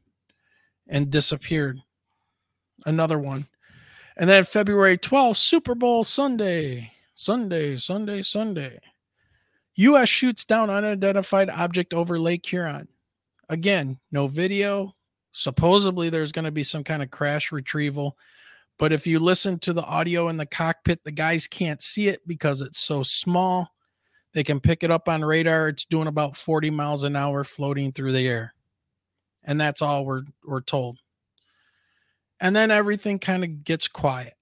[0.88, 1.80] and disappeared.
[2.86, 3.48] Another one.
[4.16, 6.92] And then February 12th, Super Bowl Sunday.
[7.14, 8.80] Sunday, Sunday, Sunday.
[9.76, 10.10] U.S.
[10.10, 12.88] shoots down unidentified object over Lake Huron.
[13.50, 14.96] Again, no video.
[15.34, 18.18] Supposedly, there's going to be some kind of crash retrieval.
[18.80, 22.22] But if you listen to the audio in the cockpit, the guys can't see it
[22.28, 23.72] because it's so small.
[24.38, 25.70] They can pick it up on radar.
[25.70, 28.54] It's doing about 40 miles an hour floating through the air.
[29.44, 31.00] And that's all we're, we're told.
[32.40, 34.36] And then everything kind of gets quiet.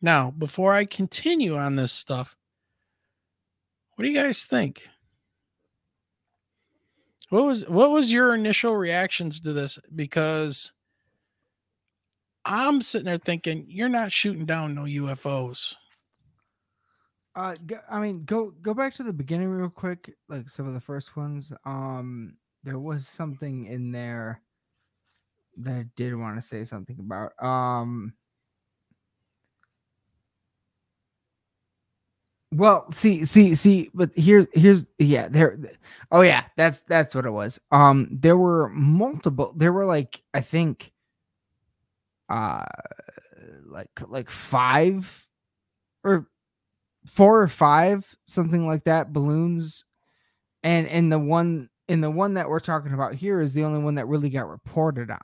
[0.00, 2.38] Now, before I continue on this stuff,
[3.96, 4.88] what do you guys think?
[7.28, 9.78] What was what was your initial reactions to this?
[9.94, 10.72] Because
[12.46, 15.74] I'm sitting there thinking you're not shooting down no UFOs.
[17.36, 17.56] Uh,
[17.90, 21.16] I mean, go go back to the beginning real quick, like some of the first
[21.16, 21.52] ones.
[21.64, 24.40] Um, there was something in there
[25.56, 27.32] that I did want to say something about.
[27.44, 28.14] Um,
[32.52, 35.58] Well, see, see, see, but here's here's yeah, there.
[36.12, 37.58] Oh yeah, that's that's what it was.
[37.72, 39.52] Um, there were multiple.
[39.56, 40.92] There were like I think,
[42.28, 42.64] uh,
[43.66, 45.26] like like five,
[46.04, 46.28] or
[47.06, 49.84] four or five, something like that, balloons,
[50.62, 53.82] and and the one in the one that we're talking about here is the only
[53.82, 55.20] one that really got reported on.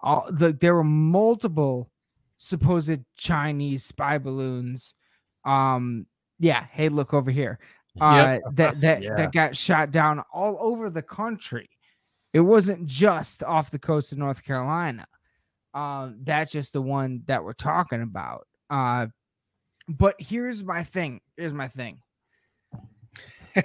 [0.00, 1.90] All the there were multiple
[2.38, 4.94] supposed Chinese spy balloons
[5.44, 6.06] um
[6.40, 7.58] yeah, hey, look over here.
[8.00, 8.42] Uh, yep.
[8.54, 9.14] that that yeah.
[9.14, 11.68] that got shot down all over the country.
[12.32, 15.06] It wasn't just off the coast of North Carolina.
[15.74, 18.46] Um, that's just the one that we're talking about.
[18.70, 19.08] Uh,
[19.96, 21.20] but here's my thing.
[21.36, 22.00] Here's my thing.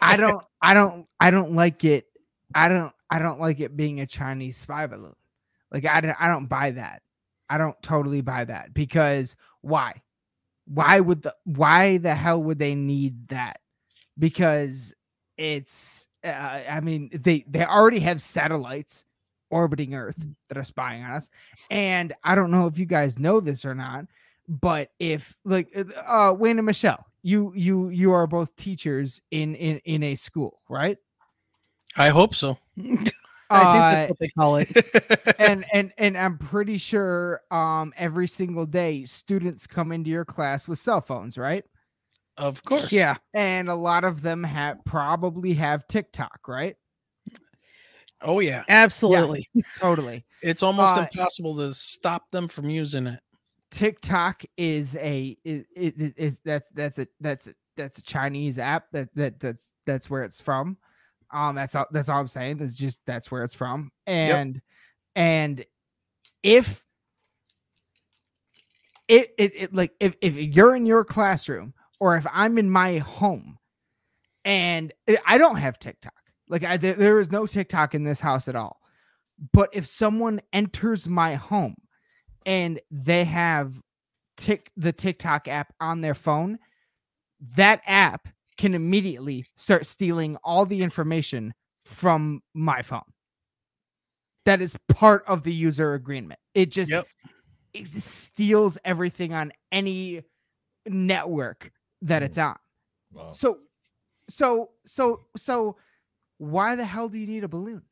[0.02, 2.06] I don't, I don't, I don't like it.
[2.54, 5.16] I don't, I don't like it being a Chinese spy balloon.
[5.72, 7.02] Like I don't, I don't buy that.
[7.50, 10.02] I don't totally buy that because why?
[10.66, 13.60] why would the why the hell would they need that?
[14.18, 14.94] Because
[15.38, 16.28] it's uh,
[16.70, 19.06] I mean they they already have satellites
[19.52, 20.18] orbiting Earth
[20.50, 21.30] that are spying on us,
[21.70, 24.06] and I don't know if you guys know this or not,
[24.48, 29.56] but if like uh, uh Wayne and Michelle, you you you are both teachers in
[29.56, 30.98] in in a school, right?
[31.98, 32.58] I hope so.
[33.50, 35.36] I think that's uh, what they call it.
[35.40, 40.68] and and and I'm pretty sure um every single day students come into your class
[40.68, 41.64] with cell phones, right?
[42.38, 42.92] Of course.
[42.92, 43.16] Yeah.
[43.34, 46.76] And a lot of them have probably have TikTok, right?
[48.22, 48.64] Oh yeah.
[48.68, 49.48] Absolutely.
[49.54, 50.26] Yeah, totally.
[50.42, 53.20] It's almost uh, impossible to stop them from using it.
[53.76, 58.86] TikTok is a is, is, is that's that's a that's a, that's a Chinese app
[58.94, 60.78] that that that's that's where it's from.
[61.34, 61.86] Um, that's all.
[61.92, 62.58] That's all I'm saying.
[62.58, 63.92] That's just that's where it's from.
[64.08, 64.64] And yep.
[65.18, 65.66] and
[66.42, 66.86] if
[69.10, 73.00] it, it, it like if if you're in your classroom or if I'm in my
[73.00, 73.58] home
[74.46, 76.14] and I- I don't have TikTok.
[76.48, 78.80] Like I there, there is no TikTok in this house at all.
[79.52, 81.76] But if someone enters my home
[82.46, 83.74] and they have
[84.38, 86.60] tick the TikTok app on their phone,
[87.56, 88.28] that app
[88.58, 93.02] can immediately start stealing all the information from my phone.
[94.46, 96.40] That is part of the user agreement.
[96.54, 97.08] It just Yep.
[97.74, 100.24] it steals everything on any
[100.86, 101.72] network
[102.02, 102.26] that Mm.
[102.26, 102.58] it's on.
[103.12, 103.32] Wow.
[103.32, 103.60] So,
[104.30, 105.78] so, so, so,
[106.38, 107.84] why the hell do you need a balloon?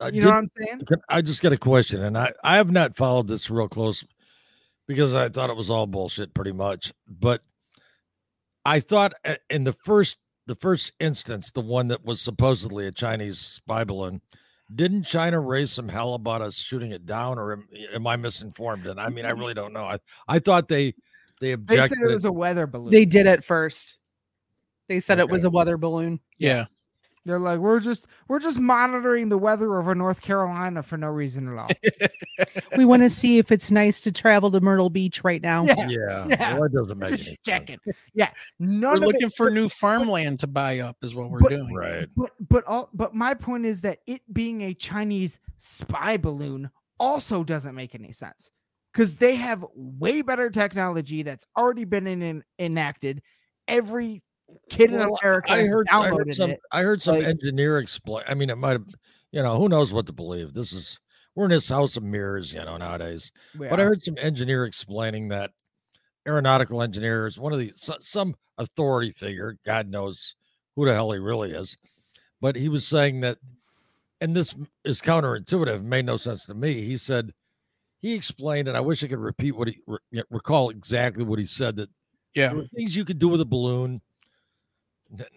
[0.00, 0.82] I You did- know what I'm saying?
[1.08, 4.04] I just got a question, and I I have not followed this real close
[4.86, 6.92] because I thought it was all bullshit, pretty much.
[7.06, 7.42] But
[8.64, 12.92] I thought uh, in the first the first instance, the one that was supposedly a
[12.92, 14.22] Chinese spy balloon,
[14.74, 18.86] didn't China raise some hell about us shooting it down, or am, am I misinformed?
[18.86, 19.40] And I mean, I mm-hmm.
[19.40, 19.84] really don't know.
[19.84, 20.94] I I thought they
[21.40, 21.98] they They objected.
[21.98, 22.90] said it was a weather balloon.
[22.92, 23.98] They did it first.
[24.88, 26.20] They said it was a weather balloon.
[26.38, 26.66] Yeah.
[27.24, 31.48] They're like, we're just we're just monitoring the weather over North Carolina for no reason
[31.52, 31.68] at all.
[32.76, 35.64] We want to see if it's nice to travel to Myrtle Beach right now.
[35.64, 36.52] Yeah, yeah, Yeah.
[36.52, 37.38] well, that doesn't make we're any just sense.
[37.44, 37.78] checking.
[38.14, 41.40] Yeah, none We're looking it, for but- new farmland to buy up, is what we're
[41.40, 41.74] but- doing.
[41.74, 42.06] Right.
[42.16, 47.42] But but all but my point is that it being a Chinese spy balloon also
[47.42, 48.50] doesn't make any sense
[48.92, 53.22] because they have way better technology that's already been in, in- enacted.
[53.66, 54.22] Every
[54.68, 56.50] kid in Well, America I heard, I heard some.
[56.52, 56.60] it.
[56.72, 58.24] I heard some Like- engineer explain.
[58.28, 58.86] I mean, it might have.
[59.30, 60.54] You know, who knows what to believe?
[60.54, 61.00] This is
[61.34, 62.52] we're in this house of mirrors.
[62.54, 63.30] You know, nowadays.
[63.54, 65.50] But I heard some engineer explaining that
[66.26, 70.34] aeronautical engineers, one of these, some authority figure, God knows
[70.76, 71.76] who the hell he really is,
[72.40, 73.38] but he was saying that,
[74.20, 76.84] and this is counterintuitive, made no sense to me.
[76.84, 77.32] He said,
[78.00, 81.46] he explained, and I wish I could repeat what he re- recall exactly what he
[81.46, 81.88] said that
[82.34, 82.48] Yeah.
[82.48, 84.02] there were things you could do with a balloon.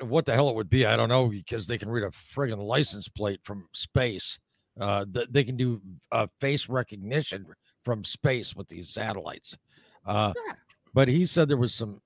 [0.01, 2.57] What the hell it would be, I don't know, because they can read a friggin'
[2.57, 4.38] license plate from space.
[4.80, 7.45] Uh, th- they can do uh, face recognition
[7.86, 9.57] from space with these satellites.
[10.05, 10.53] Uh, Yeah.
[10.93, 12.01] But he said there was some,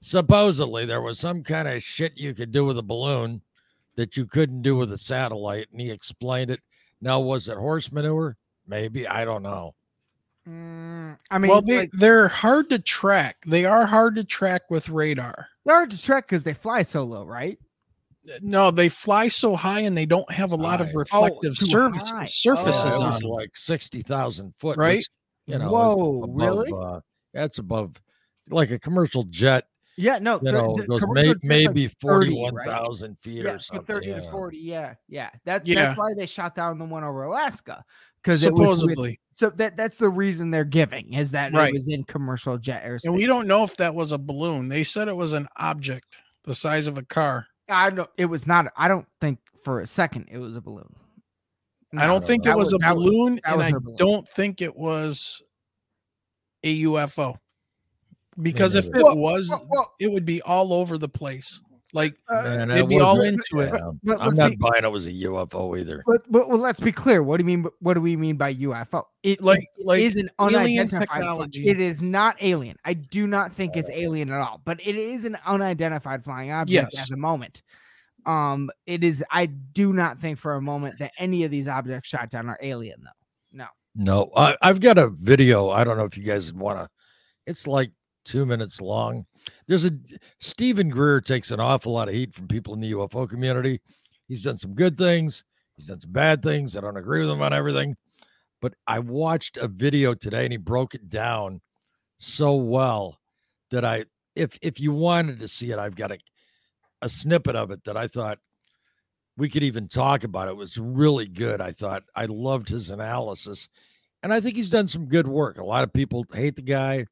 [0.00, 3.42] supposedly there was some kind of shit you could do with a balloon
[3.96, 6.60] that you couldn't do with a satellite, and he explained it.
[7.00, 8.36] Now, was it horse manure?
[8.66, 9.74] Maybe I don't know.
[10.48, 13.38] Mm, I mean, well, they, like, they're hard to track.
[13.46, 15.48] They are hard to track with radar.
[15.64, 17.58] they're hard to track because they fly so low, right?
[18.42, 22.12] No, they fly so high and they don't have a lot of reflective too surface,
[22.24, 24.96] surfaces Yeah, it on like sixty thousand foot, Right?
[24.96, 25.06] which,
[25.46, 26.72] you know, Whoa, above, really?
[26.72, 27.00] Uh,
[27.32, 27.94] that's above,
[28.48, 29.66] like a commercial jet.
[29.96, 33.00] Yeah, no, You thir- know, the goes may, jet's like maybe 30, forty-one right?
[33.20, 33.86] feet yeah, or something.
[33.86, 34.20] 30 yeah.
[34.20, 35.84] to 40 yeah yeah that, Yeah.
[35.86, 37.82] that's why they shot down the one over alaska
[38.26, 39.20] because it was with, Supposedly.
[39.34, 41.68] so that that's the reason they're giving is that Right.
[41.68, 44.68] it was in commercial jet airspace And we don't know if that was a balloon.
[44.68, 47.46] They said it was an object the size of a car.
[47.68, 50.94] i don't it was not i don't think for a second it was a balloon
[51.96, 53.96] I don't think it was, a balloon, that and I balloon.
[53.96, 55.40] don't think it was
[56.62, 57.36] a UFO.
[58.42, 61.58] Because if it Well, was, well, well, it would be all over the place.
[61.96, 63.72] Like uh, Man, they'd be all been- into it.
[63.74, 63.90] yeah.
[64.04, 66.02] but I'm not be- buying it was a UFO either.
[66.06, 67.22] but, but well, let's be clear.
[67.22, 67.66] What do you mean?
[67.80, 69.04] What do we mean by UFO?
[69.22, 71.08] It Like- it like is an unidentified.
[71.08, 71.64] fly- technology.
[71.66, 72.76] It is not alien.
[72.84, 74.60] I do not think it's alien at all.
[74.64, 77.02] But it is an unidentified flying object Yes.
[77.02, 77.62] at the moment.
[78.26, 79.24] Um, it is.
[79.30, 82.58] I do not think for a moment that any of these objects shot down are
[82.60, 83.10] alien, though.
[83.52, 83.66] No.
[83.94, 85.70] No, I, I've got a video.
[85.70, 86.88] I don't know if you guys want to.
[87.46, 87.92] It's like
[88.24, 89.24] two minutes long.
[89.66, 89.92] There's a
[90.40, 93.80] Steven Greer takes an awful lot of heat from people in the UFO community.
[94.28, 95.44] He's done some good things.
[95.76, 96.76] He's done some bad things.
[96.76, 97.96] I don't agree with him on everything,
[98.60, 101.60] but I watched a video today and he broke it down
[102.18, 103.20] so well
[103.70, 106.18] that I, if if you wanted to see it, I've got a
[107.02, 108.38] a snippet of it that I thought
[109.36, 110.48] we could even talk about.
[110.48, 111.60] It was really good.
[111.60, 113.68] I thought I loved his analysis,
[114.22, 115.58] and I think he's done some good work.
[115.58, 117.06] A lot of people hate the guy,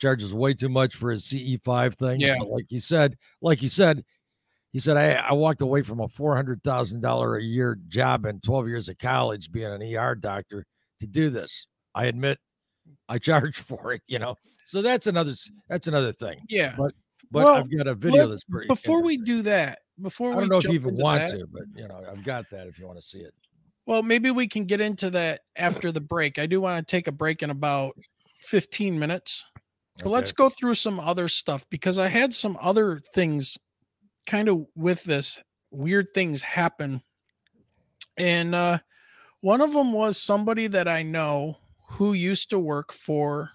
[0.00, 2.20] charges way too much for his CE5 thing.
[2.20, 2.36] Yeah.
[2.38, 4.04] But like he said, like he said,
[4.72, 8.24] he said, I, I walked away from a four hundred thousand dollar a year job
[8.24, 10.64] and twelve years of college being an ER doctor
[11.00, 11.66] to do this.
[11.94, 12.38] I admit
[13.08, 14.36] I charge for it, you know.
[14.64, 15.34] So that's another
[15.68, 16.40] that's another thing.
[16.48, 16.74] Yeah.
[16.78, 16.94] But
[17.32, 20.48] Well, I've got a video let- that's pretty Before we do that, before I don't
[20.48, 22.86] know if you even want that- to, but you know, I've got that if you
[22.86, 23.34] want to see it.
[23.86, 26.38] Well, maybe we can get into that after the break.
[26.38, 27.96] I do want to take a break in about
[28.42, 29.44] 15 minutes.
[30.02, 33.58] But let's go through some other stuff because I had some other things
[34.26, 35.38] kind of with this
[35.70, 37.02] weird things happen.
[38.16, 38.78] And uh
[39.40, 41.56] one of them was somebody that I know
[41.92, 43.50] who used to work for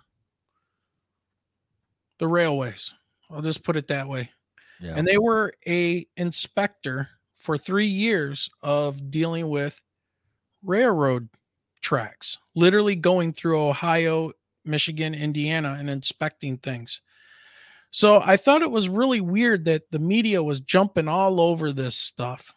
[2.18, 2.94] the railways.
[3.30, 4.32] I'll just put it that way.
[4.82, 4.96] Yeah.
[4.98, 9.82] and they were a inspector for three years of dealing with
[10.64, 11.30] railroad
[11.82, 14.32] tracks, literally going through Ohio,
[14.66, 17.02] Michigan, Indiana, and inspecting things.
[17.92, 21.96] So I thought it was really weird that the media was jumping all over this
[21.96, 22.54] stuff.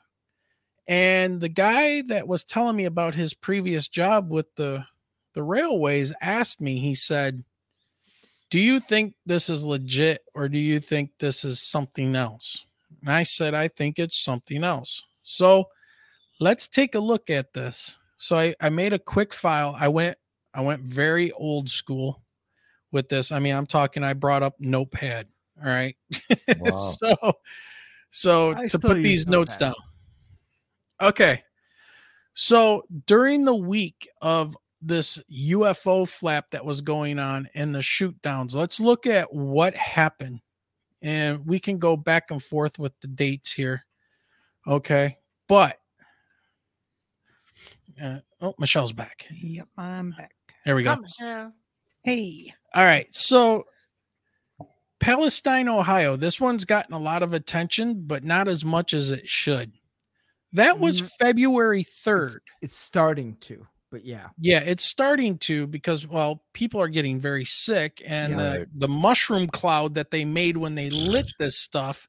[0.88, 4.84] And the guy that was telling me about his previous job with the
[5.34, 7.44] the railways asked me, he said,
[8.50, 12.64] Do you think this is legit or do you think this is something else?
[13.02, 15.04] And I said, I think it's something else.
[15.22, 15.68] So
[16.40, 17.98] let's take a look at this.
[18.16, 19.76] So I, I made a quick file.
[19.78, 20.18] I went
[20.54, 22.22] I went very old school
[22.90, 23.32] with this.
[23.32, 25.26] I mean, I'm talking I brought up notepad.
[25.62, 25.96] All right.
[26.60, 26.70] Wow.
[26.78, 27.32] so
[28.10, 29.74] so I to put these notes Notepad.
[31.00, 31.08] down.
[31.08, 31.42] Okay.
[32.34, 38.20] So during the week of this UFO flap that was going on and the shoot
[38.22, 40.40] downs, let's look at what happened.
[41.02, 43.84] And we can go back and forth with the dates here.
[44.66, 45.18] Okay.
[45.48, 45.78] But
[48.02, 49.26] uh, oh, Michelle's back.
[49.30, 50.32] Yep, I'm back.
[50.64, 50.94] There we go.
[50.94, 51.52] Come, Michelle.
[52.04, 52.54] Hey.
[52.74, 53.06] All right.
[53.14, 53.64] So
[55.00, 56.16] Palestine, Ohio.
[56.16, 59.72] This one's gotten a lot of attention, but not as much as it should.
[60.52, 61.10] That was Mm.
[61.18, 62.38] February 3rd.
[62.62, 64.28] It's starting to, but yeah.
[64.40, 68.36] Yeah, it's starting to because well, people are getting very sick and Yeah.
[68.36, 72.08] the, the mushroom cloud that they made when they lit this stuff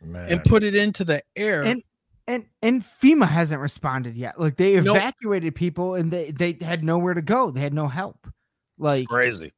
[0.00, 0.28] Man.
[0.30, 1.62] and put it into the air.
[1.62, 1.82] And
[2.30, 4.38] and and FEMA hasn't responded yet.
[4.40, 4.96] Like they Nope.
[4.96, 7.50] evacuated people and they they had nowhere to go.
[7.50, 8.26] They had no help.
[8.78, 9.52] Like it's crazy.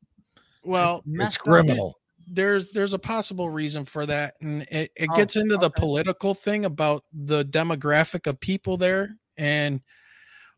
[0.64, 1.44] well, It's messed up.
[1.44, 1.98] criminal.
[2.26, 6.34] there's there's a possible reason for that and it, it Oh, gets into the political
[6.34, 9.80] thing about the demographic of people there and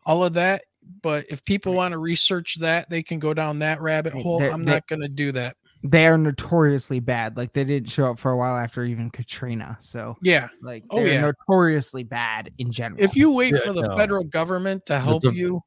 [0.06, 0.62] all of that
[1.02, 1.76] but if people Right.
[1.78, 4.86] want to research that they can go down that rabbit hole they're- i'm they- not
[4.86, 5.56] going to do that
[5.86, 7.36] They are notoriously bad.
[7.36, 9.76] Like they didn't show up for a while after even Katrina.
[9.80, 11.20] So yeah like Oh, they're yeah.
[11.48, 13.02] notoriously bad in general.
[13.02, 13.96] if you wait Yeah, for the no.
[13.96, 15.60] federal government to help a- you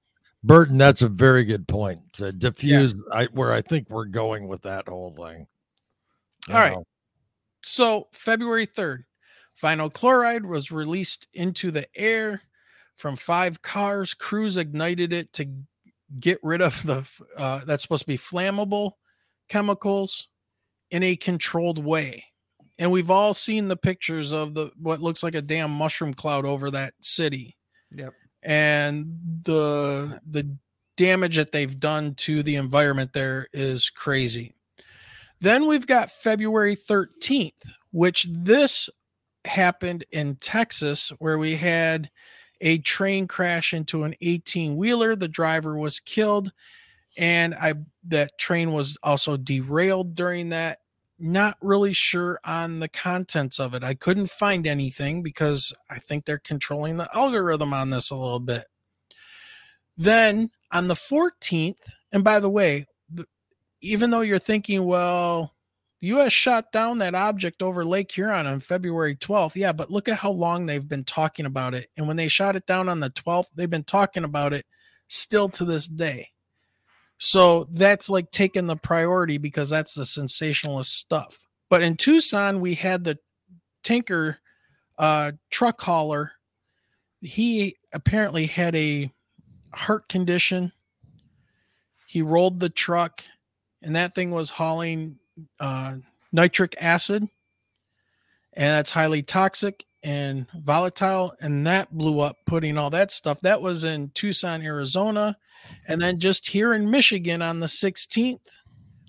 [0.43, 4.61] Burton, that's a very good point to diffuse I, where I think we're going with
[4.63, 5.47] that whole thing.
[6.47, 6.71] You All right.
[6.73, 6.83] know?
[7.63, 9.03] so february 3rd
[9.61, 12.41] vinyl chloride was released into the air
[12.95, 15.45] from five cars crews ignited it to
[16.19, 17.05] get rid of the
[17.37, 18.93] uh, that's supposed to be flammable
[19.49, 20.27] chemicals
[20.91, 22.23] in a controlled way
[22.79, 26.45] and we've all seen the pictures of the what looks like a damn mushroom cloud
[26.45, 27.57] over that city
[27.95, 28.13] Yep.
[28.43, 30.57] and the the
[30.97, 34.53] damage that they've done to the environment there is crazy.
[35.39, 37.51] Then we've got February 13th,
[37.91, 38.89] which this
[39.45, 42.09] happened in Texas where we had
[42.59, 45.15] a train crash into an 18 wheeler.
[45.15, 46.51] The driver was killed
[47.15, 47.75] and I
[48.07, 50.79] that train was also derailed during that.
[51.19, 53.83] Not really sure on the contents of it.
[53.83, 58.39] I couldn't find anything because I think they're controlling the algorithm on this a little
[58.39, 58.65] bit.
[59.97, 63.25] Then on the 14th, and by the way, the,
[63.81, 65.55] even though you're thinking, well,
[66.01, 66.31] the U.S.
[66.31, 69.55] shot down that object over Lake Huron on February 12th.
[69.55, 71.87] Yeah, but look at how long they've been talking about it.
[71.97, 74.65] And when they shot it down on the 12th, they've been talking about it
[75.07, 76.29] still to this day.
[77.17, 81.45] So that's like taking the priority because that's the sensationalist stuff.
[81.69, 83.17] But in Tucson, we had the
[83.83, 84.37] tanker
[84.97, 86.33] uh, truck hauler.
[87.21, 89.11] He apparently had a
[89.73, 90.71] heart condition.
[92.07, 93.23] He rolled the truck,
[93.81, 95.17] and that thing was hauling
[95.59, 95.95] uh,
[96.31, 97.23] nitric acid,
[98.53, 101.33] and that's highly toxic and volatile.
[101.41, 103.41] And that blew up, putting all that stuff.
[103.41, 105.37] That was in Tucson, Arizona.
[105.87, 108.39] And then just here in Michigan on the 16th,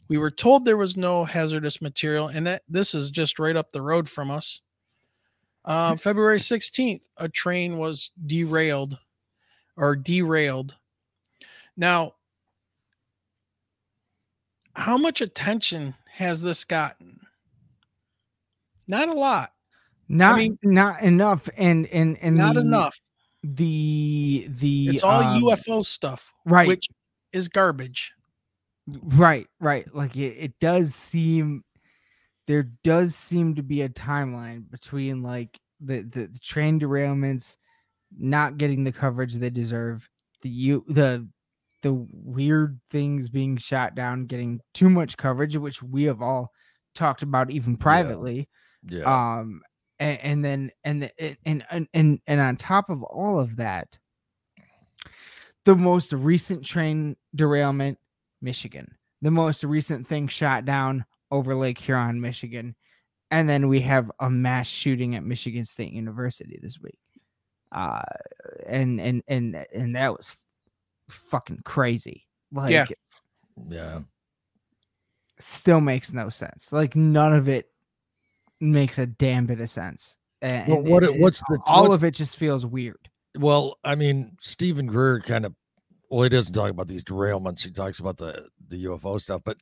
[0.09, 3.73] we were told there was no hazardous material, and that this is just right up
[3.73, 4.63] the road from us.
[5.65, 8.99] Uh, February 16th, a train was derailed
[9.77, 10.77] or derailed.
[11.77, 12.15] Now,
[14.73, 17.21] how much attention has this gotten?
[18.87, 19.53] Not a lot.
[20.09, 22.99] Not mean- not enough and and and Not the- enough.
[23.45, 26.89] The the It's all um, UFO stuff, right which
[27.33, 28.13] is garbage.
[28.87, 29.87] Right, right.
[29.95, 31.63] Like it, it does seem
[32.47, 37.57] there does seem to be a timeline between like the, the, train derailments
[38.19, 40.09] not getting the coverage they deserve,
[40.43, 41.29] the you the
[41.83, 46.51] the weird things being shot down getting too much coverage, which we have all
[46.95, 48.49] talked about even privately.
[48.89, 49.03] Yeah.
[49.05, 49.63] Um
[50.01, 53.99] and, and then and, the, and and and and on top of all of that,
[55.65, 57.99] the most recent train derailment
[58.41, 58.95] Michigan.
[59.23, 62.75] The most recent thing shot down over Lake Huron, Michigan.
[63.31, 66.99] and then we have a mass shooting at Michigan State University this week.
[67.73, 68.01] Uh,
[68.67, 70.35] and and and and that was
[71.09, 72.27] fucking crazy.
[72.53, 72.87] Like, Yeah.
[73.69, 73.99] Yeah.
[75.39, 76.73] still makes no sense.
[76.73, 77.69] Like, none of it
[78.61, 80.17] makes a damn bit of sense.
[80.43, 83.09] And, Well, what it- what's the- all what's- of it just feels weird.
[83.37, 85.55] Well, I mean, Steven Greer kind of
[86.11, 87.63] well, he doesn't talk about these derailments.
[87.65, 89.59] He talks about the the UFO stuff, but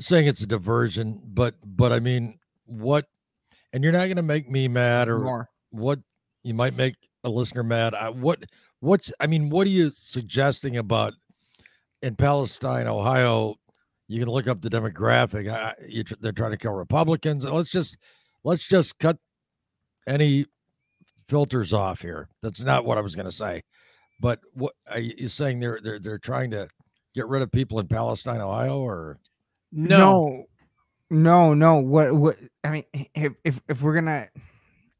[0.00, 1.20] saying it's a diversion.
[1.24, 3.06] But but I mean, what?
[3.72, 5.50] And you're not going to make me mad, or More.
[5.70, 5.98] what?
[6.44, 7.94] You might make a listener mad.
[7.94, 8.44] I, what?
[8.80, 9.12] What's?
[9.20, 11.14] I mean, what are you suggesting about
[12.02, 13.56] in Palestine, Ohio?
[14.08, 15.52] You can look up the demographic.
[15.52, 17.44] I, I- you, tr- they're trying to kill Republicans.
[17.44, 17.96] Let's just
[18.44, 19.18] let's just cut
[20.06, 20.46] any
[21.28, 22.28] filters off here.
[22.42, 23.62] That's not what I was going to say.
[24.20, 25.60] But what are you you saying?
[25.60, 26.68] They're they're they're trying to
[27.14, 29.16] get rid of people in Palestine, Ohio, or
[29.72, 29.98] No.
[29.98, 30.44] no,
[31.10, 31.76] no, no.
[31.78, 32.14] What?
[32.14, 32.36] What?
[32.64, 32.84] I mean,
[33.14, 34.28] if if if we're gonna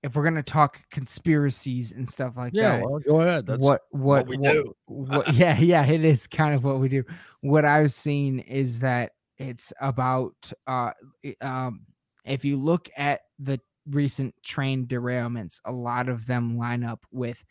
[0.07, 3.45] if we're gonna talk conspiracies and stuff like yeah, that, well, go ahead.
[3.45, 4.77] That's what what we what, do.
[4.87, 7.03] what- yeah yeah it is kind of what we do
[7.41, 10.93] what i've seen is that it's about uh
[11.41, 11.81] um
[12.25, 17.45] if you look at the recent train derailments a lot of them line up with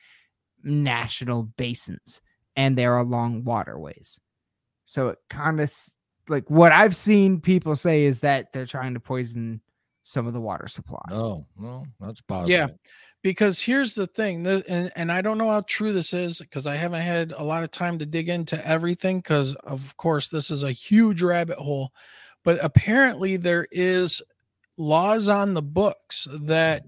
[0.63, 2.21] national basins
[2.55, 4.19] and they're along waterways
[4.85, 5.71] so it kind of
[6.29, 9.61] like what i've seen people say is that they're trying to poison
[10.07, 12.51] some of the water supply Oh, no, that's possible.
[12.51, 12.67] Yeah.
[13.23, 16.67] because here's the thing the, and, and i don't know how true this is because
[16.67, 20.51] i haven't had a lot of time to dig into everything because of course this
[20.51, 21.91] is a huge rabbit hole
[22.43, 24.21] but apparently there is
[24.77, 26.83] laws on the books that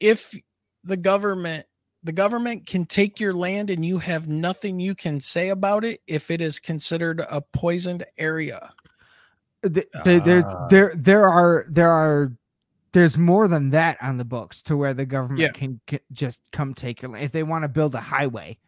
[0.00, 0.34] if
[0.82, 1.66] the government
[2.02, 6.00] the government can take your land and you have nothing you can say about it
[6.08, 8.72] if it is considered a poisoned area
[9.62, 12.32] Th- there, there, there, there are, there are,
[12.92, 15.50] there's more than that on the books to where the government Yeah.
[15.52, 18.58] can, can just come take your if they want to build a highway,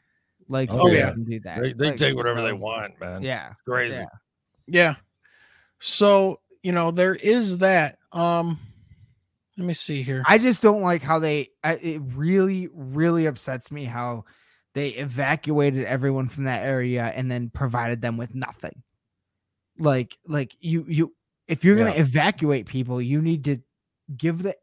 [0.48, 1.10] like Oh, they yeah.
[1.10, 1.60] can do that.
[1.60, 3.22] They, they Like, take whatever they want, man.
[3.22, 3.98] Yeah, crazy.
[3.98, 4.06] yeah.
[4.66, 4.94] Yeah.
[5.80, 7.98] So, you know, there is that.
[8.12, 8.58] Um
[9.56, 10.22] let me see here.
[10.26, 11.50] I just don't like how they.
[11.62, 14.24] I, it really, really upsets me how
[14.72, 18.82] they evacuated everyone from that area and then provided them with nothing.
[19.78, 21.14] Like, like you, you.
[21.46, 22.00] If you're gonna Yeah.
[22.02, 23.58] evacuate people, you need to
[24.16, 24.54] give the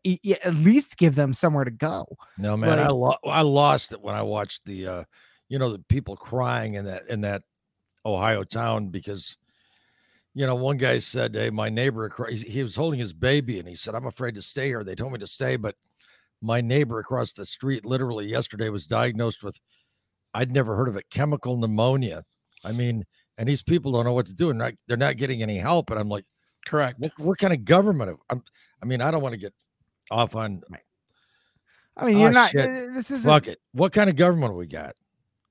[0.46, 2.06] at least give them somewhere to go.
[2.38, 5.04] No, man, I lo- I lost it when I watched the, uh,
[5.48, 7.44] you know, the people crying in that in that
[8.06, 9.38] Ohio town because,
[10.34, 13.60] you know, one guy said, "Hey, my neighbor, acro- he he was holding his baby,
[13.60, 14.84] and he said, I'm afraid to stay here.
[14.84, 15.76] They told me to stay, but
[16.42, 19.60] my neighbor across the street, literally yesterday, was diagnosed with,
[20.34, 22.24] I'd never heard of it, chemical pneumonia.
[22.64, 23.06] I mean,
[23.38, 25.90] and these people don't know what to do, and not, they're not getting any help.
[25.90, 26.26] And I'm like,
[26.66, 27.00] Correct.
[27.00, 28.20] what, what kind of government?
[28.30, 28.44] I'm,
[28.82, 29.54] I mean, I don't want to get
[30.10, 30.62] off on
[31.98, 32.52] I mean, Ah, you're not.
[32.52, 32.94] shit.
[32.94, 33.60] This is fuck it.
[33.74, 34.96] What kind of government we got?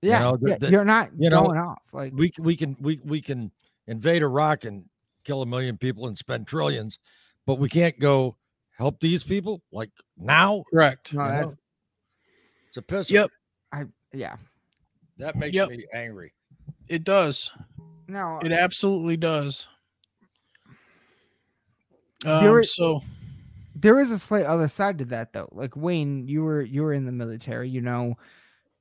[0.02, 2.77] Yeah, know, the- yeah, the- you're not you know, going off like we we can
[2.81, 3.51] we we can
[3.86, 4.85] invade Iraq and
[5.24, 6.98] kill a million people and spend trillions,
[7.47, 8.36] but we can't go
[8.78, 10.65] help these people like now.
[10.73, 11.12] Correct.
[11.12, 11.57] no, that's,
[12.69, 13.11] It's a piss.
[13.11, 13.31] Yep.
[13.73, 13.85] I
[14.15, 14.36] yeah.
[15.19, 15.69] that makes Yep.
[15.69, 16.32] me angry.
[16.90, 17.52] It does.
[18.08, 19.68] No, It absolutely does.
[22.26, 23.02] Um, is- so
[23.76, 25.48] there is a slight other side to that though.
[25.52, 27.70] Like Wayne, you were you were in the military.
[27.70, 28.16] You know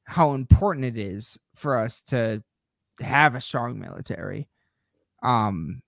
[0.06, 2.44] how important it is for us to
[3.00, 4.50] have a strong military.
[5.22, 5.84] Um,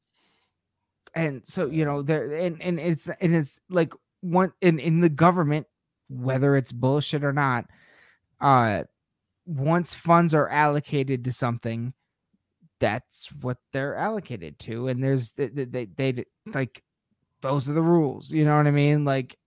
[1.15, 5.09] and so you know there and and it's and it's like one in in the
[5.09, 5.65] government,
[6.07, 7.65] whether it's bullshit or not.
[8.39, 8.83] Uh,
[9.47, 11.93] once funds are allocated to something,
[12.81, 16.83] that's what they're allocated to, and there's they they, they, they like
[17.41, 18.29] those are the rules.
[18.31, 19.05] You know what I mean?
[19.05, 19.37] Like,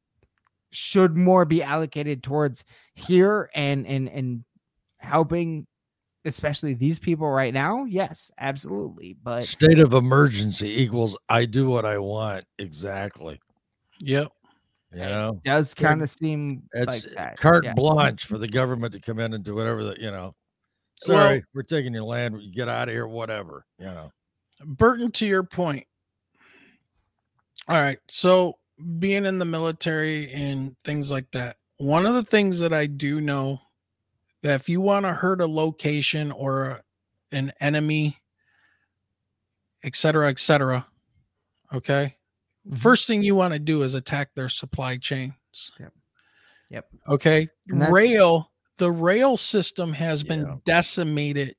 [0.70, 4.44] should more be allocated towards here and and and
[4.98, 5.66] helping,
[6.24, 7.84] especially these people right now?
[7.84, 9.16] Yes, absolutely.
[9.22, 12.44] But State of emergency equals I do what I want.
[12.58, 13.40] Exactly.
[14.00, 14.28] yep.
[14.92, 17.36] You know, it does kind of seem it's like that.
[17.36, 17.74] carte yes.
[17.74, 20.36] blanche for the government to come in and do whatever that you know.
[21.08, 22.40] Well- Sorry, we're taking your land.
[22.42, 23.66] You get out of here, whatever.
[23.78, 24.12] You know.
[24.64, 25.86] Burton, to your point.
[27.68, 27.98] All right.
[28.08, 28.58] So
[28.98, 33.20] being in the military and things like that, one of the things that I do
[33.20, 33.60] know
[34.42, 36.80] that if you want to hurt a location or a,
[37.32, 38.18] an enemy,
[39.82, 40.86] etc., cetera, et cetera,
[41.72, 42.16] okay,
[42.68, 42.78] Mhm.
[42.78, 45.34] first thing you want to do is attack their supply chains.
[45.80, 45.92] Yep.
[46.70, 46.90] Yep.
[47.08, 47.48] Okay.
[47.68, 51.56] Rail, the rail system has been decimated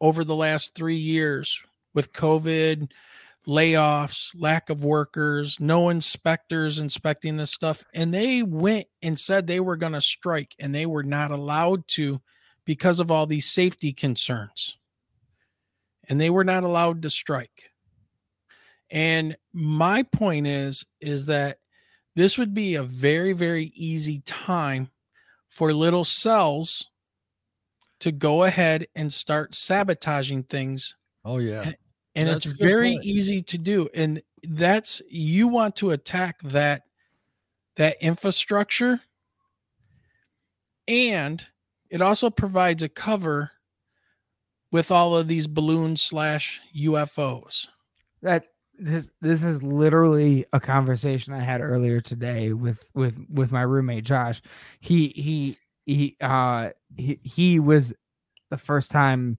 [0.00, 1.60] over the last three years
[1.94, 2.90] with COVID.
[3.46, 7.84] layoffs, lack of workers, no inspectors inspecting this stuff.
[7.92, 11.86] And they went and said they were going to strike and they were not allowed
[11.88, 12.22] to
[12.64, 14.78] because of all these safety concerns.
[16.08, 17.70] And they were not allowed to strike.
[18.90, 21.58] And my point is is that
[22.16, 24.88] this would be a very very easy time
[25.54, 26.90] for little cells
[28.00, 31.72] to go ahead and start sabotaging things Oh yeah.
[32.16, 33.04] and That's it's very point.
[33.04, 36.82] easy to do and that's you want to attack that
[37.76, 39.00] that infrastructure
[40.88, 41.46] and
[41.88, 43.52] it also provides a cover
[44.72, 47.68] with all of these balloons slash ufos
[48.22, 48.46] that
[48.78, 54.04] this this is literally a conversation I had earlier today with with with my roommate
[54.04, 54.42] Josh.
[54.80, 55.56] He he
[55.86, 57.94] he uh he, he was
[58.50, 59.38] the first time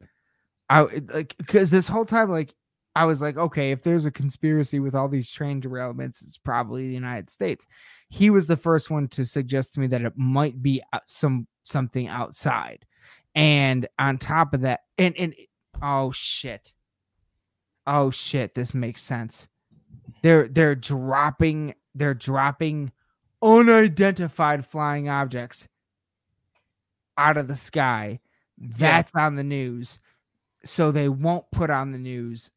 [0.70, 2.54] I like because this whole time like
[2.96, 6.88] I was like okay if there's a conspiracy with all these train derailments it's probably
[6.88, 7.68] the United States.
[8.10, 12.08] He was the first one to suggest to me that it might be some something
[12.08, 12.86] outside.
[13.34, 15.36] And on top of that and and
[15.82, 16.72] oh shit
[17.88, 19.48] oh shit this makes sense
[20.22, 22.92] they're they're dropping they're dropping
[23.42, 25.68] unidentified flying objects
[27.18, 28.20] out of the sky
[28.58, 30.00] that's on the news
[30.64, 32.52] so they won't put on the news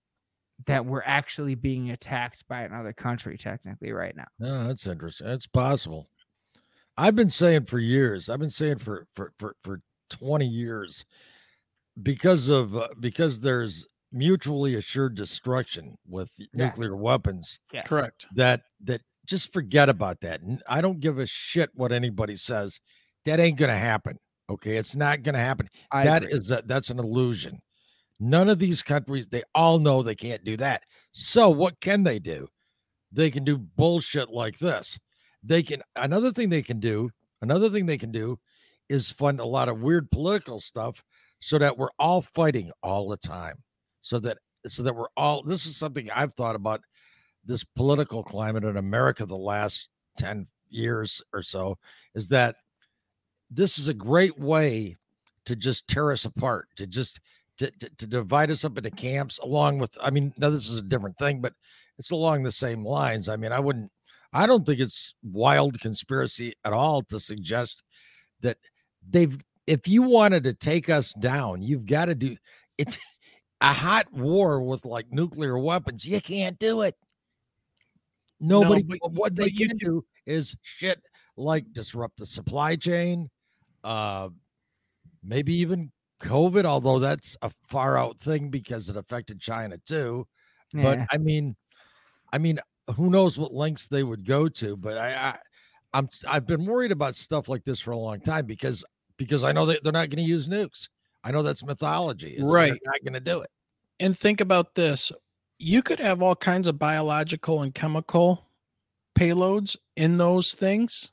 [0.66, 5.26] that we're actually being attacked by another country technically right now No, that's interesting.
[5.26, 6.09] That's possible.
[6.96, 8.28] I've been saying for years.
[8.28, 9.80] I've been saying for for for, for
[10.10, 11.05] 20 years
[12.02, 19.02] because of uh, because there's mutually assured destruction with nuclear weapons yes correct that that
[19.28, 20.40] just forget about that.
[20.68, 22.80] I don't give a shit what anybody says.
[23.26, 24.16] That ain't going to happen.
[24.48, 24.78] Okay?
[24.78, 25.68] It's not going to happen.
[25.93, 26.39] I That agree.
[26.39, 27.59] is a, that's an illusion.
[28.18, 30.82] None of these countries they all know they can't do that.
[31.12, 32.48] So what can they do?
[33.12, 34.98] They can do bullshit like this.
[35.43, 37.10] They can another thing they can do,
[37.40, 38.39] another thing they can do
[38.89, 41.05] is fund a lot of weird political stuff
[41.40, 43.62] so that we're all fighting all the time.
[44.00, 46.80] So that so that we're all this is something I've thought about
[47.44, 49.88] this political climate in America the last
[50.18, 51.78] 10 years or so
[52.14, 52.56] is that
[53.50, 54.96] this is a great way
[55.46, 57.20] to just tear us apart, to just
[57.56, 60.76] to, to, to divide us up into camps along with I mean, now this is
[60.76, 61.54] a different thing, but
[61.98, 63.28] it's along the same lines.
[63.28, 63.90] I mean, I wouldn't
[64.32, 67.82] I don't think it's wild conspiracy at all to suggest
[68.42, 68.58] that
[69.08, 72.36] they've if you wanted to take us down, you've got to do
[72.76, 72.98] it's
[73.60, 76.05] a hot war with like nuclear weapons.
[76.05, 76.94] You can't do it.
[78.40, 81.02] Nobody but- what they can do is shit
[81.36, 83.30] like disrupt the supply chain,
[83.85, 84.28] uh
[85.22, 85.90] maybe even
[86.20, 90.26] COVID, although that's a far out thing because it affected China too.
[90.72, 91.56] But I mean,
[92.32, 92.59] I mean,
[92.97, 94.76] who knows what lengths they would go to?
[94.76, 95.39] But I, I
[95.94, 98.85] I'm I've been worried about stuff like this for a long time because
[99.16, 100.89] because I know that they're not going to use nukes.
[101.24, 102.34] I know that's mythology.
[102.34, 102.72] It's- Right.
[102.84, 103.50] Not going to do it.
[104.00, 105.10] and think about this
[105.60, 108.48] you could have all kinds of biological and chemical
[109.18, 111.10] payloads in those things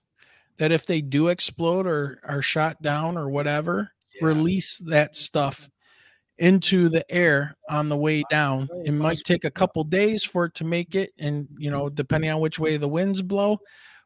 [0.57, 3.91] that if they do explode or are shot down or whatever
[4.21, 5.67] release that stuff
[6.37, 10.53] into the air on the way down it might take a couple days for it
[10.53, 13.57] to make it and you know depending on which way the winds blow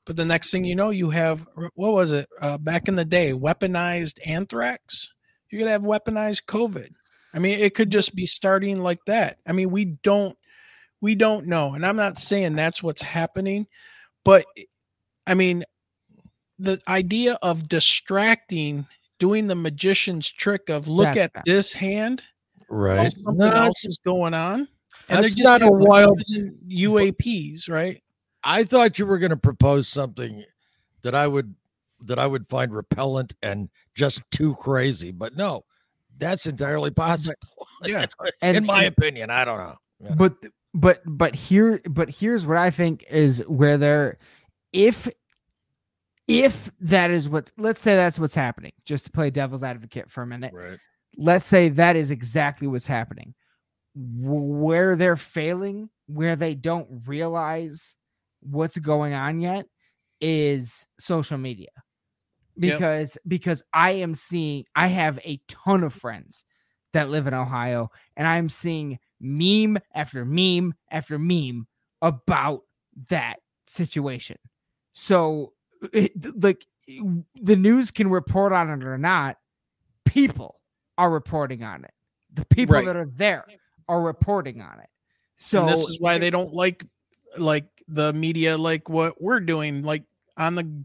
[0.06, 1.46] but the next thing you know you have
[1.76, 5.10] what was it uh, back in the day weaponized anthrax
[5.52, 6.90] you could have weaponized covid
[7.32, 9.38] I mean, it could just be starting like that.
[9.48, 10.36] I mean, we don't
[11.00, 11.76] we don't know.
[11.76, 13.68] And I'm not saying that's what's happening,
[14.26, 14.64] but eh,
[15.28, 15.64] I mean,
[16.58, 18.88] the idea of distracting,
[19.20, 21.44] doing the magician's trick of look That's at bad.
[21.46, 22.24] this hand,
[22.62, 23.12] oh, Right.
[23.14, 24.68] something No, else is going on.
[25.08, 26.20] And That's they're just not a wild-
[26.68, 28.02] UAPs, right?
[28.44, 30.44] I thought you were going to propose something
[31.04, 31.54] that I would
[32.02, 35.66] that I would find repellent and just too crazy, but no,
[36.18, 37.36] that's entirely possible.
[37.86, 38.08] Yeah.
[38.42, 39.76] And- in my and- opinion, I don't know.
[40.02, 40.16] You know?
[40.16, 40.34] but
[40.74, 44.18] but but here but here's what i think is where they're
[44.72, 45.10] if
[46.28, 50.22] if that is what's let's say that's what's happening just to play devil's advocate for
[50.22, 50.78] a minute right.
[51.18, 53.34] let's say that is exactly what's happening
[53.96, 57.96] where they're failing where they don't realize
[58.42, 59.66] what's going on yet
[60.22, 61.70] is social media
[62.60, 62.78] Yep.
[62.78, 66.44] because because i am seeing i have a ton of friends
[66.94, 71.68] that live in ohio and i'm seeing meme after meme after meme
[72.02, 72.62] about
[73.10, 74.38] that situation.
[74.94, 75.54] So
[75.84, 77.02] eh, eh, it, like eh,
[77.36, 79.38] the news can report on it or not
[80.06, 80.60] people
[80.98, 81.94] are reporting on it.
[82.34, 82.86] The people Right.
[82.86, 83.46] that are there
[83.88, 84.90] are reporting on it.
[85.38, 86.86] So and this is why they don't like
[87.38, 90.04] like the media like what we're doing like
[90.36, 90.84] on the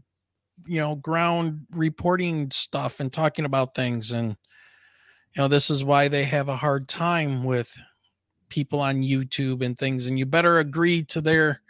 [0.65, 4.29] you know ground reporting stuff and talking about things and
[5.35, 7.77] you know this is why they have a hard time with
[8.49, 11.61] people on YouTube and things and you better agree to their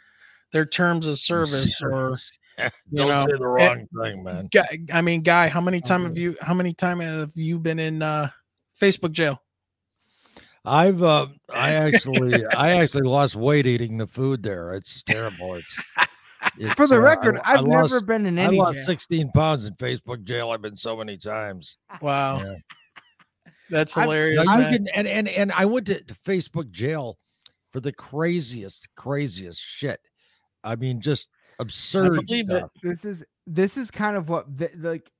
[0.52, 2.18] their terms of service or
[2.58, 4.48] you Don't know, say the wrong thing, man.
[4.52, 7.80] guy, I mean guy how many time have you how many time have you been
[7.80, 8.30] in uh
[8.80, 9.42] Facebook jail
[10.66, 14.74] I've uh, I actually I actually lost weight eating the food there.
[14.74, 15.56] It's terrible.
[15.56, 15.80] It's,
[16.58, 18.60] it's for the uh, record, I, I've never lost, been in any.
[18.60, 18.84] I lost jail.
[18.84, 20.52] 16 pounds in Facebook jail.
[20.52, 21.78] I've been so many times.
[22.02, 22.54] wow Yeah.
[23.70, 24.74] that's hilarious Now, you man.
[24.74, 27.18] can, and, and and I went to, to Facebook jail
[27.72, 30.00] for the craziest, craziest shit.
[30.64, 31.28] I mean, just
[31.60, 32.58] absurd believe it.
[32.58, 32.72] stuff.
[32.84, 35.12] this is this is kind of what the, like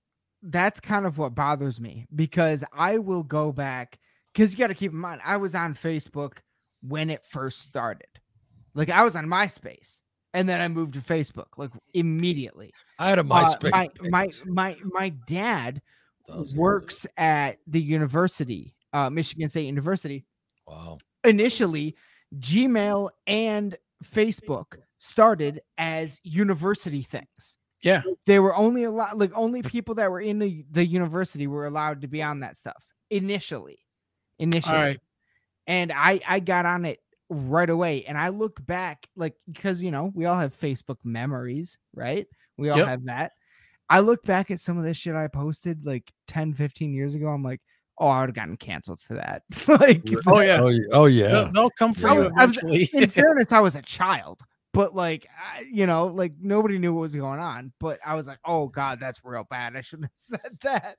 [0.44, 3.98] that's kind of what bothers me because I will go back
[4.34, 6.38] because you got to keep in mind I was on Facebook
[6.82, 8.08] when it first started.
[8.74, 10.02] Like I was on MySpace
[10.36, 12.72] and then I moved to Facebook like immediately.
[13.00, 13.72] I had a Uh, MySpace.
[13.72, 15.82] my my my my dad
[16.56, 20.26] works at the university, uh, Michigan State University.
[20.68, 20.98] Wow.
[21.24, 21.96] Initially,
[22.40, 27.58] Gmail and Facebook started as university things.
[27.82, 28.02] Yeah.
[28.26, 32.02] They were only allowed, like, only people that were in the, the university were allowed
[32.02, 33.78] to be on that stuff initially.
[34.40, 34.76] Initially.
[34.76, 35.00] right.
[35.68, 37.00] And I, I got on it
[37.30, 38.04] right away.
[38.06, 42.28] And I look back, like, because, you know, we all have Facebook memories, right?
[42.58, 42.88] We all Yep.
[42.88, 43.32] have that.
[43.90, 47.28] I look back at some of this shit I posted like 10, 15 years ago.
[47.28, 47.62] I'm like,
[48.00, 49.44] oh, I would have gotten canceled for that.
[49.68, 51.28] like, oh yeah Oh, y- oh yeah.
[51.30, 54.42] They'll, they'll come for I you was- I was- in fairness, I was a child,
[54.74, 57.74] but like, I, you know, like nobody knew what was going on.
[57.80, 59.76] But I was like, oh God, that's real bad.
[59.76, 60.12] I shouldn't have
[60.42, 60.98] said that.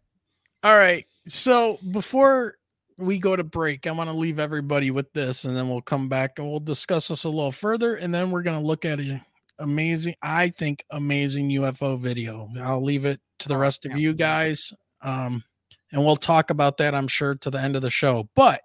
[0.62, 1.04] All right.
[1.28, 2.54] So before
[2.98, 6.08] we go to break, I want to leave everybody with this, and then we'll come
[6.08, 8.98] back and we'll discuss this a little further, and then we're going to look at
[9.00, 9.22] an
[9.58, 12.48] amazing, I think, amazing UFO video.
[12.60, 13.98] I'll leave it to the Oh, rest of yeah.
[13.98, 15.44] you guys, um,
[15.92, 16.94] and we'll talk about that.
[16.94, 18.28] I'm sure to the end of the show.
[18.34, 18.60] But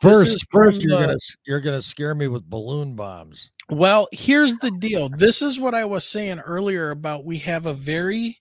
[0.00, 3.52] First, first you're the- gonna you're gonna scare me with balloon bombs.
[3.70, 5.08] Well, here's the deal.
[5.08, 8.38] This is what I was saying earlier about we have a very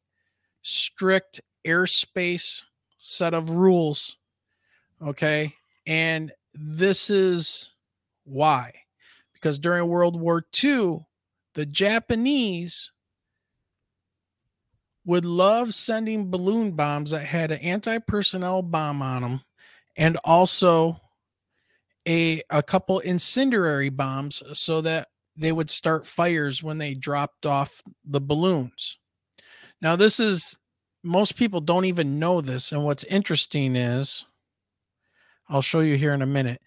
[0.64, 2.64] strict airspace
[2.98, 4.18] set of rules.
[5.02, 5.54] Okay.
[5.86, 7.72] And this is
[8.24, 8.74] why.
[9.34, 11.06] Because during World War II,
[11.54, 12.92] the Japanese
[15.06, 19.42] would love sending balloon bombs that had an anti personnel bomb on them
[19.96, 21.00] and also
[22.08, 27.82] a, a couple incendiary bombs so that they would start fires when they dropped off
[28.04, 28.98] the balloons.
[29.82, 30.58] Now, this is
[31.04, 32.72] most people don't even know this.
[32.72, 34.26] And what's interesting is
[35.50, 36.62] I'll show you here in a minute.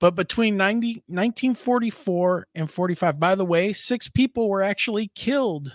[0.00, 5.72] But between 90, 1944 and 45, by the way, six people were actually killed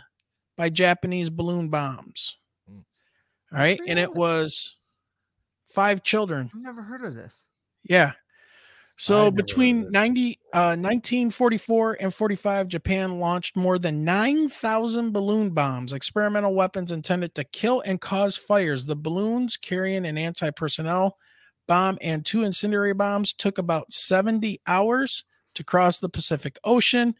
[0.57, 2.37] by Japanese balloon bombs.
[2.69, 2.83] Mm.
[3.53, 3.79] All right.
[3.87, 4.75] And it was
[5.67, 6.51] five children.
[6.53, 7.45] I've never heard of this.
[7.83, 8.11] Yeah.
[8.97, 9.91] So never heard of between it.
[9.91, 17.33] 90 uh 1944 and 45 Japan launched more than 9000 balloon bombs, experimental weapons intended
[17.35, 18.85] to kill and cause fires.
[18.85, 21.17] The balloons carrying an anti-personnel
[21.69, 25.23] bomb and two incendiary bombs took about 70 hours
[25.53, 27.13] to cross the Pacific Ocean.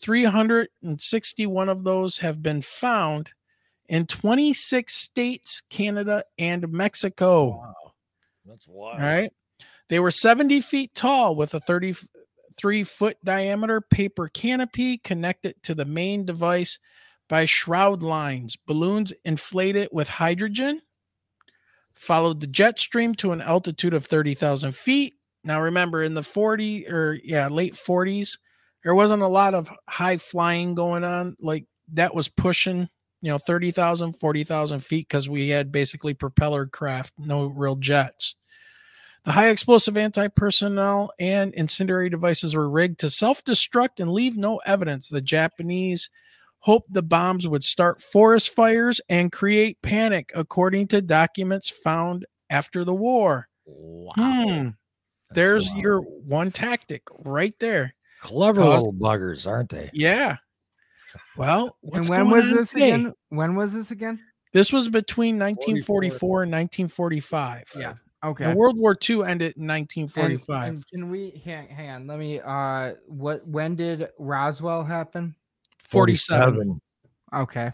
[0.00, 3.30] 361 of those have been found
[3.88, 7.48] in 26 states, Canada, and Mexico.
[7.48, 7.74] Wow.
[8.46, 9.00] That's wild.
[9.00, 9.32] All right.
[9.88, 15.84] They were 70 feet tall with a 33 foot diameter paper canopy connected to the
[15.84, 16.78] main device
[17.28, 18.56] by shroud lines.
[18.66, 20.80] Balloons inflated with hydrogen,
[21.96, 25.14] followed the jet stream to an altitude of 30,000 feet.
[25.42, 28.38] Now, remember, in the 40 or yeah, late 40s,
[28.84, 31.36] there wasn't a lot of high flying going on.
[31.40, 32.88] Like that was pushing,
[33.22, 38.36] you know, 30,000, 40,000 feet because we had basically propeller craft, no real jets.
[39.24, 44.36] The high explosive anti personnel and incendiary devices were rigged to self destruct and leave
[44.36, 45.08] no evidence.
[45.08, 46.10] The Japanese
[46.60, 52.84] hoped the bombs would start forest fires and create panic, according to documents found after
[52.84, 53.48] the war.
[53.66, 54.12] Wow.
[54.16, 54.68] Hmm.
[55.32, 55.82] There's wild.
[55.82, 57.94] your one tactic right there.
[58.20, 59.90] clever cause- little buggers, aren't they?
[59.92, 60.36] Yeah.
[61.38, 62.88] Well, what's and when going was on this today?
[62.90, 63.12] again?
[63.30, 64.20] When was this again?
[64.52, 67.64] This was between 1944 and 1945.
[67.78, 67.94] Yeah.
[68.22, 68.44] Okay.
[68.44, 70.68] And World War II ended in And- 1945.
[70.68, 72.06] and can we hang, hang on?
[72.06, 72.40] Let me.
[72.40, 73.46] Uh, what?
[73.46, 75.34] When did Roswell happen?
[75.88, 76.80] 47.
[77.34, 77.70] Okay.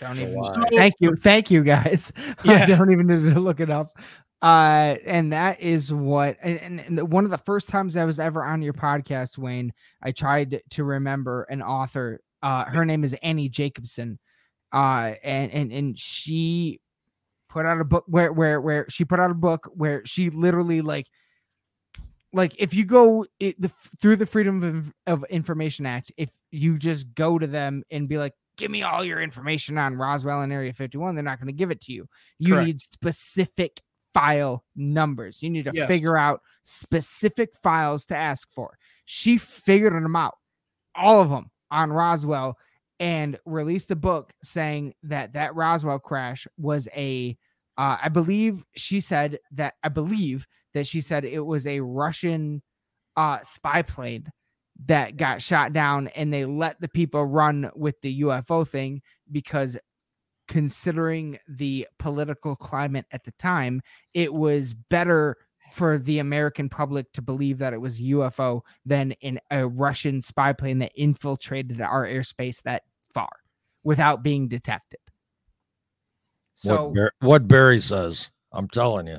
[0.00, 0.42] Don't even.
[0.42, 1.16] So- Thank you.
[1.16, 2.12] Thank you, guys.
[2.44, 2.62] Yeah.
[2.62, 3.98] I don't even need to look it up.
[4.40, 8.44] Uh, and that is what, and, and one of the first times I was ever
[8.44, 12.20] on your podcast, Wayne, I tried to remember an author.
[12.40, 14.18] Uh, her name is Annie Jacobsen.
[14.72, 16.80] Uh, and and and she
[17.48, 20.82] put out a book where where where she put out a book where she literally
[20.82, 21.06] like
[22.32, 23.70] like if you go it, the,
[24.00, 28.18] through the freedom of, of information act if you just go to them and be
[28.18, 31.52] like give me all your information on roswell and area 51 they're not going to
[31.52, 32.06] give it to you
[32.38, 32.66] you Correct.
[32.66, 33.80] need specific
[34.14, 35.86] file numbers you need to Yes.
[35.86, 40.34] figure out specific files to ask for she figured them out
[40.94, 42.56] all of them on roswell
[43.00, 47.36] and released a book saying that that roswell crash was a
[47.76, 52.60] uh, i believe she said that i believe that she said it was a Russian
[53.16, 54.30] uh, spy plane
[54.86, 59.76] that got shot down, and they let the people run with the UFO thing because,
[60.46, 63.82] considering the political climate at the time,
[64.14, 65.36] it was better
[65.74, 70.52] for the American public to believe that it was UFO than in a Russian spy
[70.52, 73.28] plane that infiltrated our airspace that far
[73.82, 75.00] without being detected.
[76.54, 79.18] So what, Bar- what Barry says, I'm telling you,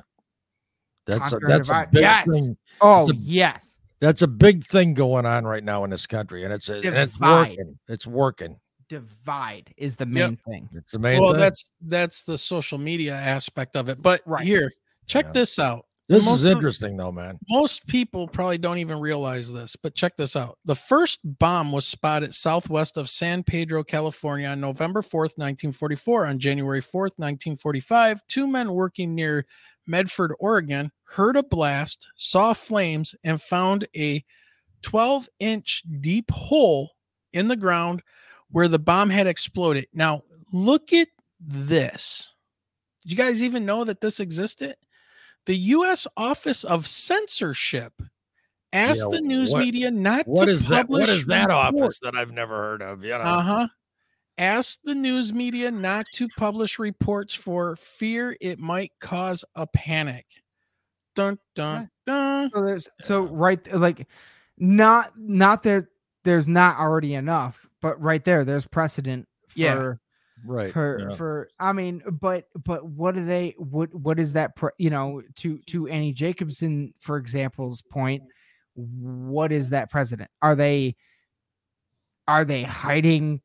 [1.06, 2.27] that's a, that's a big Yes.
[2.30, 2.57] thing.
[2.81, 3.79] Oh a- yes.
[4.02, 7.20] That's a big thing going on right now in this country, and it's and it's
[7.20, 7.80] working.
[7.88, 8.56] It's working.
[8.88, 10.68] Divide is the main thing.
[10.74, 11.22] It's the main thing.
[11.24, 11.42] well, thing.
[11.42, 14.02] that's that's the social media aspect of it.
[14.02, 14.46] But Right.
[14.46, 14.72] here,
[15.08, 15.32] check Yeah.
[15.34, 15.86] this out.
[16.08, 17.38] this most is of- interesting though, man.
[17.50, 20.58] Most people probably don't even realize this, but check this out.
[20.66, 26.26] The first bomb was spotted southwest of San Pedro, California on November 4th, 1944.
[26.26, 29.46] On January 4th, 1945, two men working near
[29.86, 34.23] Medford, Oregon, heard a blast, saw flames, and found a
[34.81, 36.91] 12 inch deep hole
[37.34, 38.02] in the ground
[38.52, 39.88] where the bomb had exploded.
[39.94, 40.23] Now,
[40.53, 41.07] look at
[41.40, 42.34] this.
[43.03, 44.76] Did you guys even know that this existed?
[45.45, 46.06] The U.S.
[46.18, 47.94] Office of Censorship
[48.73, 50.88] asked Yeah, the news what- media not What to is that?
[50.90, 53.03] What publish is that report- office that I've never heard of?
[53.03, 53.68] You know, Uh huh.
[54.38, 60.26] Asked the news media not to publish reports for fear it might cause a panic.
[61.15, 62.52] Dun dun dun.
[62.53, 64.07] So there's so right th- like
[64.57, 65.88] not not that
[66.23, 69.94] there's not already enough, but right there there's precedent for Yeah.
[70.45, 70.72] right?
[70.73, 71.15] for yeah.
[71.15, 75.22] for I mean, but but what do they what what is that pre, you know
[75.38, 78.23] to to Annie Jacobsen for example's point?
[78.76, 80.30] What is that precedent?
[80.41, 80.95] Are they
[82.27, 83.41] are they hiding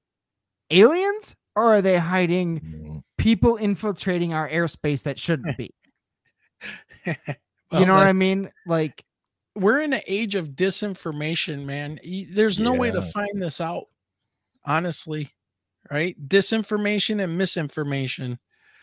[0.70, 3.02] aliens or are they hiding Mm.
[3.18, 5.74] people infiltrating our airspace that shouldn't be?
[7.80, 8.50] you know what I mean?
[8.66, 9.04] Like
[9.54, 12.00] we're in an age of disinformation, man.
[12.30, 13.84] There's no way to find this out,
[14.64, 15.30] honestly.
[15.90, 16.16] Right?
[16.28, 18.38] Disinformation and misinformation.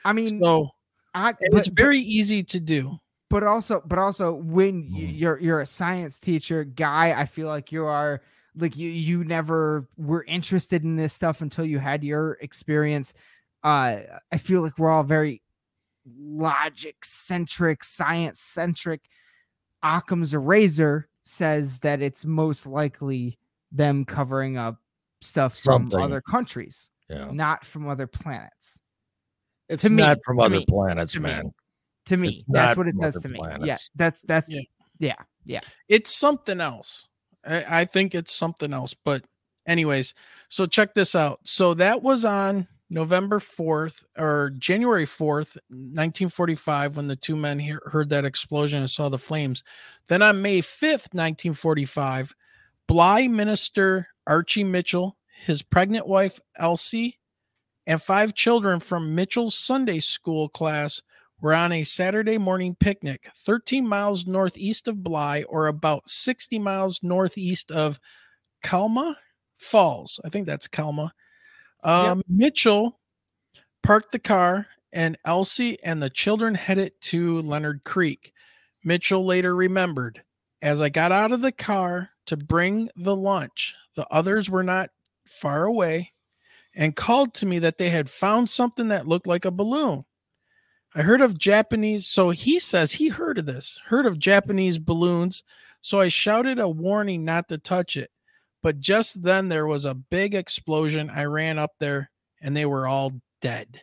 [0.06, 0.70] I mean, So
[1.14, 2.98] I, but, it's very easy to do.
[3.30, 5.20] but also but also when Mhm.
[5.20, 8.22] you're you're a science teacher guy i feel like you are
[8.56, 13.14] like you you never were interested in this stuff until you had your experience
[13.64, 13.98] uh
[14.34, 15.42] i feel like we're all very
[16.20, 19.02] logic centric science centric
[19.84, 23.38] occam's razor says that it's most likely
[23.72, 24.78] them covering up
[25.22, 25.92] stuff Something.
[25.92, 28.80] from other countries Yeah, not from other planets
[29.70, 31.30] it's to me- not from other me- planets, to me.
[31.30, 31.54] man.
[32.08, 34.62] to me It's that's what it from says other to me yeah that's that's Yeah.
[35.00, 35.16] yeah
[35.46, 37.08] yeah it's something else.
[37.46, 38.94] I, I think it's something else.
[38.94, 39.24] But,
[39.68, 40.14] anyways,
[40.50, 41.40] so check this out.
[41.44, 47.82] So that was on November 4th or January 4th, 1945, when the two men hear,
[47.86, 49.64] heard that explosion and saw the flames.
[50.10, 52.36] Then on May 5th, 1945,
[52.88, 57.18] Bly minister Archie Mitchell, his pregnant wife Elsie,
[57.88, 61.02] and five children from Mitchell's Sunday school class
[61.40, 67.00] were on a Saturday morning picnic 13 miles northeast of Bly or about 60 miles
[67.02, 68.02] northeast of
[68.64, 69.16] Kalma
[69.58, 70.20] Falls.
[70.26, 71.12] I think that's Kalma.
[71.84, 73.00] Um, Mitchell
[73.84, 78.34] parked the car and Elsie and the children headed to Leonard Creek.
[78.84, 80.24] Mitchell later remembered
[80.62, 84.92] as I got out of the car to bring the lunch, the others were not
[85.26, 86.14] far away
[86.76, 90.06] and called to me that they had found something that looked like a balloon.
[90.94, 95.44] I heard of Japanese, so he says he heard of this, heard of Japanese balloons.
[95.80, 98.12] So I shouted a warning not to touch it.
[98.64, 101.10] But just then there was a big explosion.
[101.10, 102.12] I ran up there
[102.42, 103.12] and they were all
[103.42, 103.82] dead.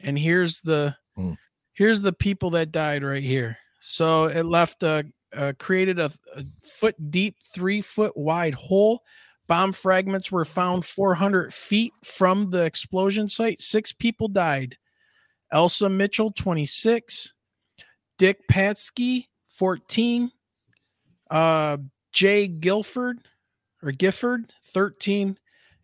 [0.00, 1.32] And here's the Hmm.
[1.72, 3.58] here's the people that died right here.
[3.80, 9.02] So it left a, uh, created a, a foot deep, three foot wide hole.
[9.46, 13.60] Bomb fragments were found 400 feet from the explosion site.
[13.60, 14.76] Six people died.
[15.52, 17.32] Elsa Mitchell, 26,
[18.18, 20.32] Dick Patzke, 14.
[21.30, 21.78] Uh,
[22.12, 23.18] Jay Guilford
[23.82, 25.38] or Gifford, 13.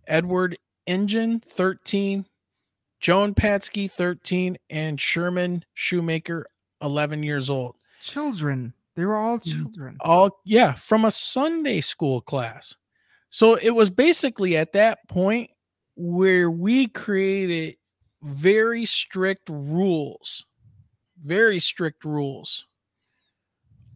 [0.06, 2.27] Edward Engine, 13.
[3.01, 4.59] Joan Patzke, 13.
[4.70, 6.47] And Sherman Shoemaker,
[6.81, 7.77] 11 years old.
[8.02, 8.74] Children.
[8.94, 9.52] They were all Mm.
[9.52, 9.97] children.
[10.01, 12.77] All, yeah, from a Sunday school class.
[13.31, 15.51] So it was basically at that point
[15.94, 17.77] where we created
[18.23, 20.44] very strict rules,
[21.23, 22.66] very strict rules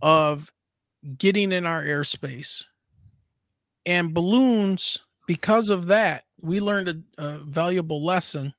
[0.00, 0.50] of
[1.18, 2.64] getting in our airspace.
[3.86, 8.52] And balloons, because of that, we learned a, a valuable lesson.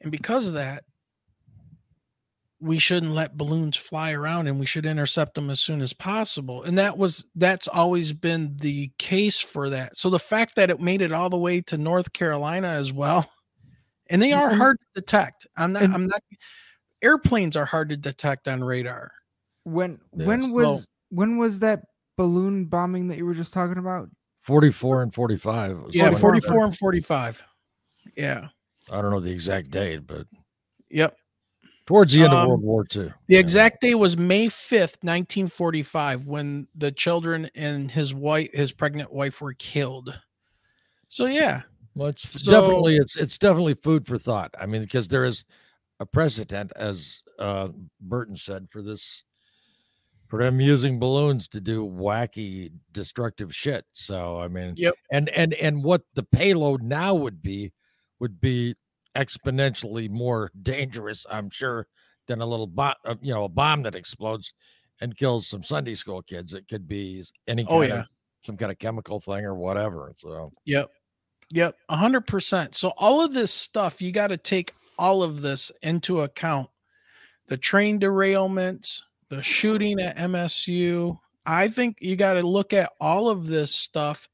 [0.00, 0.84] And because of that,
[2.60, 6.62] we shouldn't let balloons fly around and we should intercept them as soon as possible.
[6.62, 9.96] And that was that's always been the case for that.
[9.96, 13.28] So the fact that it made it all the way to North Carolina as well,
[14.08, 14.58] and they are mm-hmm.
[14.58, 15.46] hard to detect.
[15.56, 16.22] I'm not I'm not
[17.02, 19.10] airplanes are hard to detect on radar.
[19.64, 20.26] When Yes.
[20.26, 21.82] when was when was that
[22.22, 24.08] balloon bombing that you were just talking about?
[24.42, 25.78] 44 and 45.
[25.90, 27.42] Yeah, when- 44 and 45.
[28.16, 28.48] Yeah.
[28.90, 30.26] I don't know the exact date, but
[30.90, 31.16] Yep.
[31.86, 33.12] towards the end of Um, World War II.
[33.28, 39.12] The exact day was May 5th, 1945, when the children and his wife, his pregnant
[39.12, 40.20] wife, were killed.
[41.08, 41.62] So yeah,
[41.94, 44.54] Well, it's So- definitely it's it's definitely food for thought.
[44.58, 45.44] I mean, because there is
[46.00, 47.68] a precedent, as uh,
[48.00, 49.24] Burton said, for this
[50.32, 53.84] for them using balloons to do wacky, destructive shit.
[53.92, 54.94] So I mean, Yep.
[55.10, 57.74] and and and what the payload now would be
[58.18, 58.74] would be
[59.14, 61.86] exponentially more dangerous, I'm sure,
[62.28, 64.54] than a little bot, uh, you know, a bomb that explodes
[65.02, 66.54] and kills some Sunday school kids.
[66.54, 68.00] It could be any kind Oh, yeah.
[68.00, 68.06] of
[68.42, 70.14] some kind of chemical thing or whatever.
[70.16, 70.88] So Yep.
[71.50, 71.76] Yep.
[71.90, 72.74] A hundred percent.
[72.74, 76.70] So all of this stuff, you got to take all of this into account.
[77.48, 79.02] The train derailments,
[79.32, 81.16] the shooting at MSU.
[81.46, 84.28] I think you got to look at all of this stuff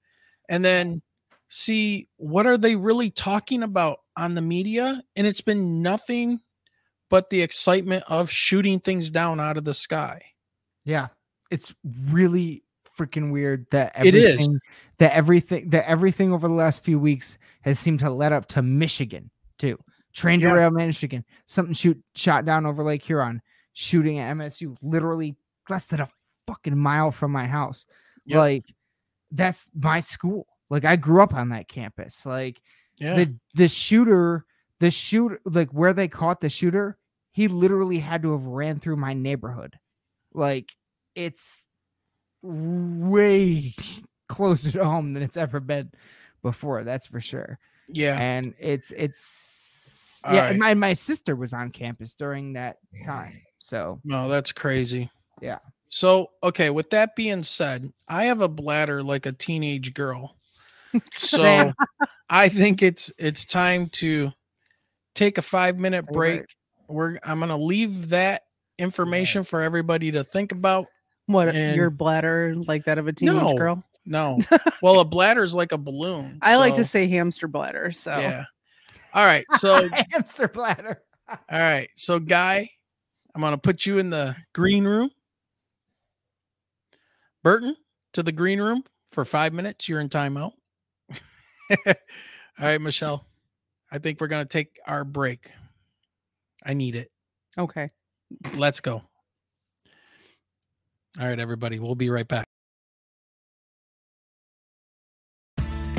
[0.48, 1.02] and then
[1.48, 5.00] see what are they really talking about on the media?
[5.14, 6.40] And it's been nothing
[7.08, 10.20] but the excitement of shooting things down out of the sky.
[10.84, 11.08] Yeah,
[11.48, 11.72] it's
[12.10, 12.64] really
[12.98, 14.32] freaking weird that It is.
[14.34, 14.58] everything
[14.98, 18.62] that everything that everything over the last few weeks has seemed to let up to
[18.62, 19.78] Michigan too.
[20.12, 20.50] Train Yeah.
[20.54, 21.24] derailment, Michigan.
[21.46, 23.40] Something shoot shot down over Lake Huron.
[23.80, 25.36] Shooting at MSU, literally
[25.68, 26.09] less than a
[26.48, 27.86] fucking mile from my house.
[28.26, 28.36] Yep.
[28.38, 28.64] Like
[29.30, 30.48] that's my school.
[30.68, 32.26] Like I grew up on that campus.
[32.26, 32.60] Like
[32.98, 33.14] Yeah.
[33.14, 34.44] the the shooter,
[34.80, 36.98] the shooter, like where they caught the shooter,
[37.30, 39.78] he literally had to have ran through my neighborhood.
[40.34, 40.74] Like
[41.14, 41.62] it's
[42.42, 43.76] way
[44.28, 45.92] closer to home than it's ever been
[46.42, 46.82] before.
[46.82, 47.59] That's for sure.
[47.88, 48.18] yeah.
[48.20, 50.46] And it's it's All yeah.
[50.48, 50.56] right.
[50.56, 53.40] My my sister was on campus during that time.
[53.68, 55.10] So No, that's crazy.
[55.42, 55.58] Yeah.
[55.88, 60.36] So, okay, with that being said, I have a bladder like a teenage girl.
[61.12, 61.72] So,
[62.30, 64.32] I think it's it's time to
[65.14, 66.38] take a 5-minute break.
[66.38, 66.56] break.
[66.88, 68.42] We're I'm going to leave that
[68.78, 70.86] information for everybody to think about.
[71.26, 73.54] What And- your bladder like that of a teenage No.
[73.54, 73.84] girl?
[74.06, 74.38] No.
[74.82, 76.38] well, a bladder is like a balloon.
[76.40, 77.92] I like to say hamster bladder.
[77.92, 78.44] So Yeah.
[79.12, 79.44] All right.
[79.58, 81.02] So, hamster bladder.
[81.28, 81.90] all right.
[81.96, 82.70] So, guy,
[83.39, 85.12] I'm going to put you in the green room.
[87.44, 87.77] Burton,
[88.12, 88.82] to the green room
[89.12, 89.89] for five minutes.
[89.89, 90.55] You're in timeout.
[91.86, 91.94] All
[92.59, 93.24] right, Michelle.
[93.93, 95.52] I think we're going to take our break.
[96.66, 97.12] I need it.
[97.56, 97.90] okay.
[98.56, 99.02] Let's go.
[101.20, 101.78] All right, everybody.
[101.78, 102.48] We'll be right back.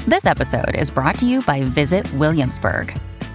[0.07, 2.93] This episode is brought to you by Visit Williamsburg.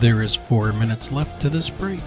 [0.00, 2.00] There is four minutes left to this break.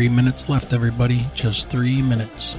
[0.00, 1.28] Three minutes left, everybody.
[1.34, 2.56] Just three minutes.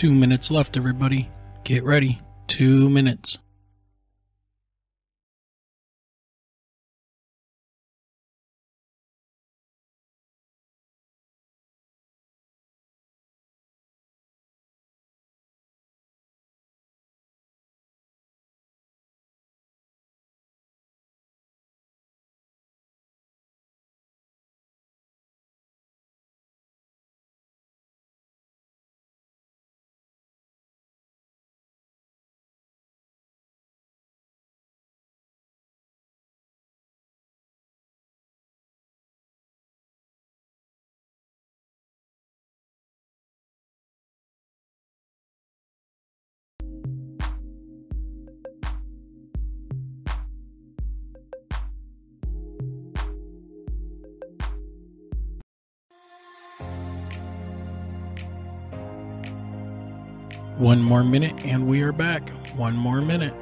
[0.00, 1.28] Two minutes left, everybody.
[1.62, 2.22] Get ready.
[2.46, 3.36] Two minutes.
[60.70, 62.30] One more minute, and we are back.
[62.54, 63.34] One more minute.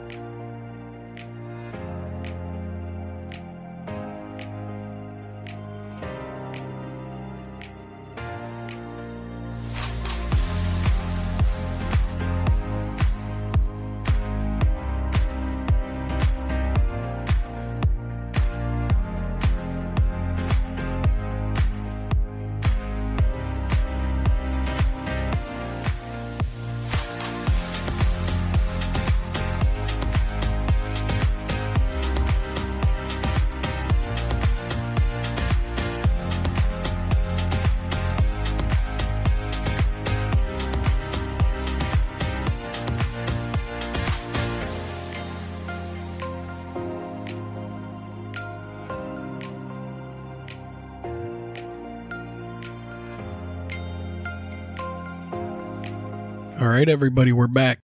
[56.89, 57.81] Right, everybody, we're back.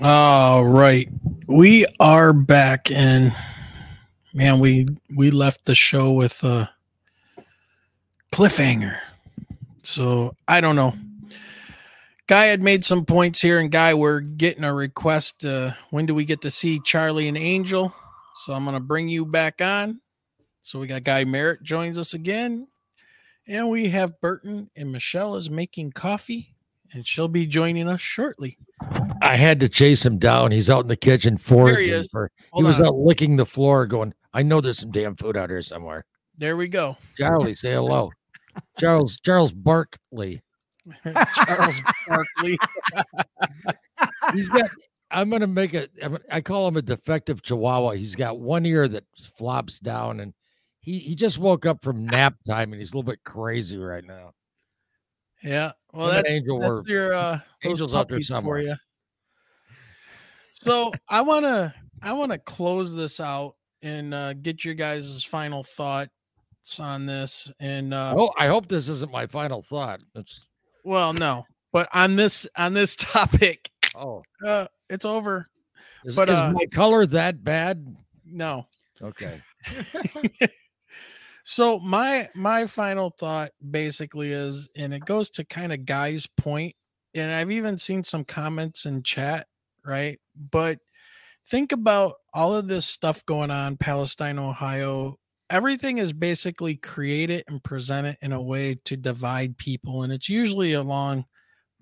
[0.00, 1.10] All right,
[1.46, 3.34] we are back, and
[4.32, 6.70] man, we we left the show with a
[8.32, 8.98] cliffhanger.
[9.82, 10.94] So I don't know.
[12.26, 15.44] Guy had made some points here, and Guy, we're getting a request.
[15.44, 17.94] Uh, when do we get to see Charlie and Angel?
[18.36, 20.00] So I'm gonna bring you back on.
[20.62, 22.68] So we got Guy Merritt joins us again,
[23.46, 26.54] and we have Burton and Michelle is making coffee,
[26.92, 28.58] and she'll be joining us shortly.
[29.22, 30.52] I had to chase him down.
[30.52, 31.92] He's out in the kitchen foraging.
[31.92, 32.08] is.
[32.10, 32.86] for- he was on.
[32.86, 36.04] out licking the floor, going, "I know there's some damn food out here somewhere."
[36.38, 36.96] There we go.
[37.16, 38.10] Charlie, say hello.
[38.78, 40.42] Charles Charles Barkley.
[41.34, 42.58] Charles Barkley.
[44.34, 44.70] He's got.
[45.10, 45.90] I'm gonna make it.
[46.30, 47.92] I call him a defective Chihuahua.
[47.92, 49.04] He's got one ear that
[49.38, 50.34] flops down, and
[50.86, 54.04] he he just woke up from nap time, and he's a little bit crazy right
[54.04, 54.30] now.
[55.42, 55.72] Yeah.
[55.92, 58.60] Well, that's, Angel that's your uh, Angel's out there puppies for somewhere.
[58.60, 58.74] you.
[60.52, 65.24] So I want to I want to close this out and uh, get your guys'
[65.24, 66.10] final thoughts
[66.78, 67.50] on this.
[67.58, 70.00] And uh, Oh, I hope this isn't my final thought.
[70.14, 70.46] It's
[70.84, 75.48] well, no, but on this on this topic, oh, uh, it's over.
[76.04, 77.96] is, But, is uh, my color that bad?
[78.24, 78.68] No.
[79.02, 79.40] Okay.
[81.48, 86.74] so my my final thought basically is and it goes to kind of guy's point
[87.14, 89.46] and i've even seen some comments in chat
[89.86, 90.18] right?
[90.50, 90.80] But
[91.46, 95.16] think about all of this stuff going on palestine ohio.
[95.48, 100.72] Everything is basically created and presented in a way to divide people and it's usually
[100.72, 101.24] along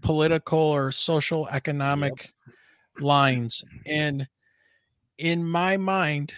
[0.02, 2.32] political or social economic
[3.00, 3.64] lines.
[3.86, 4.28] And
[5.16, 6.34] in my mind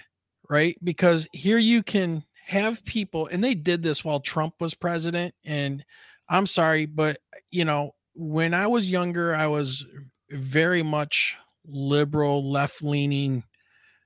[0.49, 0.79] right?
[0.85, 5.35] Because here you can have people, and they did this while Trump was president.
[5.45, 5.85] And
[6.29, 7.19] I'm sorry, but
[7.51, 9.85] you know, when I was younger, I was
[10.31, 11.37] very much
[11.67, 13.43] liberal, left leaning,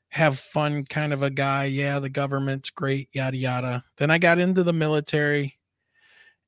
[0.08, 1.66] have fun kind of a guy.
[1.66, 3.84] Yeah, the government's great, yada, yada.
[3.98, 5.58] Then I got into the military,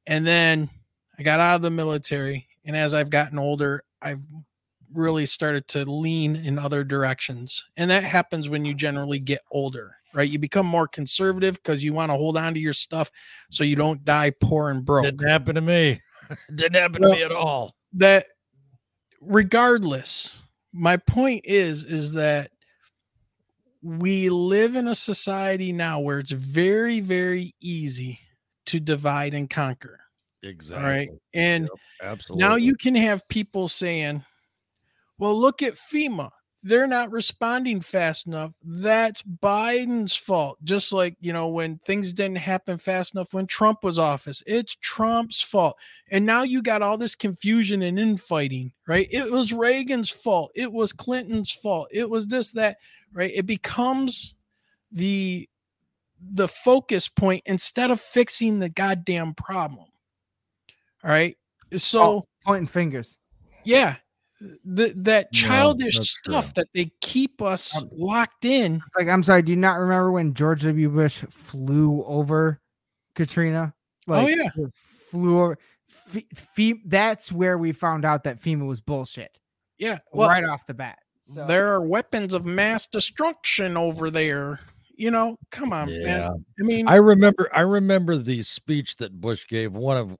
[0.06, 0.70] and then
[1.18, 2.48] I got out of the military.
[2.64, 4.22] And as I've gotten older, I've
[4.94, 7.64] really started to lean in other directions.
[7.76, 10.28] And that happens when you generally get older, right?
[10.28, 13.10] You become more conservative because you want to hold on to your stuff
[13.50, 15.04] so you don't die poor and broke.
[15.06, 16.00] Didn't happen to me.
[16.54, 17.74] Didn't happen Well- to me at all.
[17.94, 18.26] That
[19.20, 20.38] regardless,
[20.72, 22.50] my point is is that
[23.82, 28.20] we live in a society now where it's very very easy
[28.66, 30.00] to divide and conquer.
[30.42, 30.84] Exactly.
[30.84, 31.08] All right.
[31.34, 31.68] And
[32.02, 32.44] Absolutely.
[32.44, 34.24] Now you can have people saying,
[35.18, 36.30] well, look at FEMA.
[36.64, 38.52] They're not responding fast enough.
[38.62, 40.58] That's Biden's fault.
[40.62, 44.76] Just like, you know, when things didn't happen fast enough when Trump was office, it's
[44.76, 45.76] Trump's fault.
[46.10, 49.08] And now you got all this confusion and infighting, right?
[49.10, 50.52] It was Reagan's fault.
[50.54, 51.88] It was Clinton's fault.
[51.90, 52.76] It was this, that,
[53.12, 53.32] right?
[53.34, 54.36] It becomes
[54.92, 55.48] the
[56.34, 59.86] the focus point instead of fixing the goddamn problem.
[61.02, 61.36] All right.
[61.76, 63.18] So Oh, pointing fingers.
[63.64, 63.96] yeah,
[64.76, 66.04] th- that No, childish true.
[66.04, 68.82] stuff that they keep us Um, locked in.
[68.96, 69.42] Like I'm sorry.
[69.42, 70.88] Do you not remember when George W.
[70.88, 72.60] Bush flew over
[73.14, 73.74] Katrina?
[74.08, 74.48] Oh, yeah.
[75.10, 75.58] flew over.
[75.88, 79.38] Fe- Fe- that's where we found out that FEMA was bullshit
[79.78, 80.98] Yeah, well, right off the bat.
[81.20, 84.58] So, there are weapons of mass destruction over there.
[84.96, 86.04] You know, come on, Yeah.
[86.04, 86.44] man.
[86.60, 90.16] I mean, I remember I remember the speech that Bush gave one of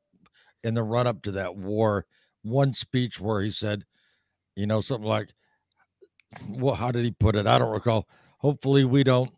[0.65, 2.07] in the run up to that war,
[2.43, 3.85] one speech where he said,
[4.57, 5.29] you know, something like
[6.49, 7.47] well, how did he put it?
[7.47, 8.09] I don't recall.
[8.39, 9.31] Hopefully we don't,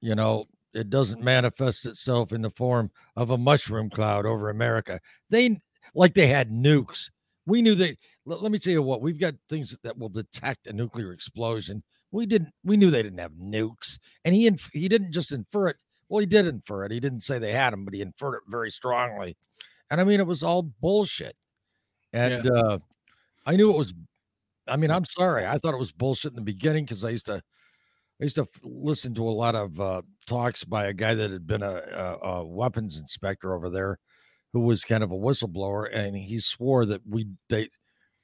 [0.00, 5.00] you know, it doesn't manifest itself in the form of a mushroom cloud over America.
[5.30, 5.60] They
[5.94, 7.10] like they had nukes.
[7.46, 10.66] We knew they let, let me tell you what, we've got things that will detect
[10.66, 11.82] a nuclear explosion.
[12.10, 13.98] We didn't we knew they didn't have nukes.
[14.24, 15.76] And he inf- he didn't just infer it.
[16.08, 16.92] Well, he did infer it.
[16.92, 19.36] He didn't say they had them, but he inferred it very strongly.
[19.90, 21.36] And I mean, it was all bullshit.
[22.12, 22.78] And uh,
[23.46, 23.94] I knew it was.
[24.72, 25.46] I mean, I'm sorry.
[25.46, 28.46] I thought it was bullshit in the beginning because I used to, I used to
[28.62, 31.82] listen to a lot of uh, talks by a guy that had been a,
[32.22, 33.98] a, a weapons inspector over there,
[34.54, 37.68] who was kind of a whistleblower, and he swore that we they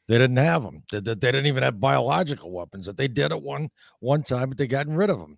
[0.07, 3.31] they didn't have them, that, that they didn't even have biological weapons, that they did
[3.31, 3.69] at one
[4.01, 5.37] one time, but they gotten rid of them,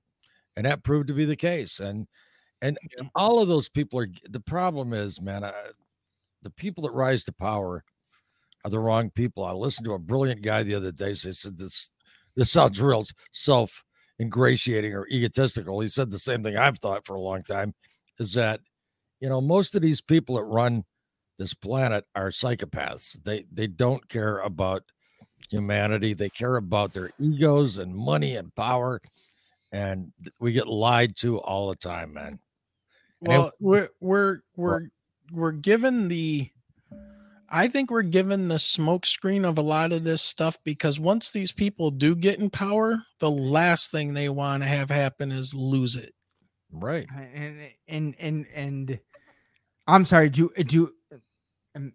[0.57, 1.81] and that proved to be the case.
[1.81, 2.07] And
[2.63, 2.79] and
[3.17, 4.09] all of those people are.
[4.29, 5.53] The problem is, man, uh,
[6.43, 7.83] the people that rise to power
[8.65, 9.45] are the wrong people.
[9.45, 11.15] I listened to a brilliant guy the other day.
[11.15, 11.91] Say said this
[12.37, 13.85] this sounds real self
[14.21, 15.81] ingratiating or egotistical.
[15.81, 17.75] He said the same thing I've thought for a long time
[18.19, 18.61] is that
[19.21, 20.85] you know most of these people that run
[21.39, 23.23] this planet are psychopaths.
[23.25, 24.83] They they don't care about
[25.49, 26.15] humanity.
[26.15, 29.01] They care about their egos and money and power.
[29.73, 32.41] And we get lied to all the time, man.
[33.25, 34.89] And Well, we're we're we're
[35.33, 36.51] we're given the
[37.51, 41.51] I think we're given the smokescreen of a lot of this stuff because once these
[41.51, 45.97] people do get in power, the last thing they want to have happen is lose
[45.97, 46.13] it.
[46.73, 47.35] right.
[47.35, 49.01] and and and and
[49.89, 50.31] I'm sorry.
[50.31, 50.93] Do do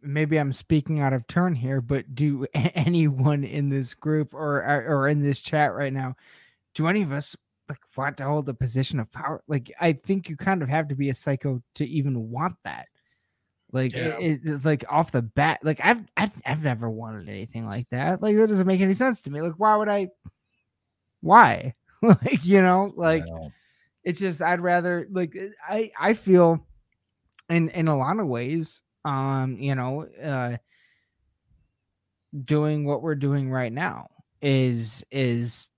[0.02, 4.86] maybe I'm speaking out of turn here, but do anyone in this group or or
[4.88, 6.15] or in this chat right now,
[6.73, 7.36] do any of us
[7.69, 9.41] like want to hold a position of power?
[9.48, 12.88] Like, I think you kind of have to be a psycho to even want that.
[13.76, 14.18] Like, Yeah.
[14.19, 18.22] it, it's like off the bat, like I've, I've I've never wanted anything like that.
[18.22, 19.41] Like, that doesn't make any sense to me.
[19.41, 20.07] Like, why would I?
[21.19, 21.76] Why?
[22.02, 23.52] like, you know, like know.
[24.06, 25.35] it's just I'd rather like
[25.68, 26.65] I I feel
[27.49, 30.57] in in a lot of ways um you know uh
[32.43, 34.07] doing what we're doing right now
[34.41, 35.69] is is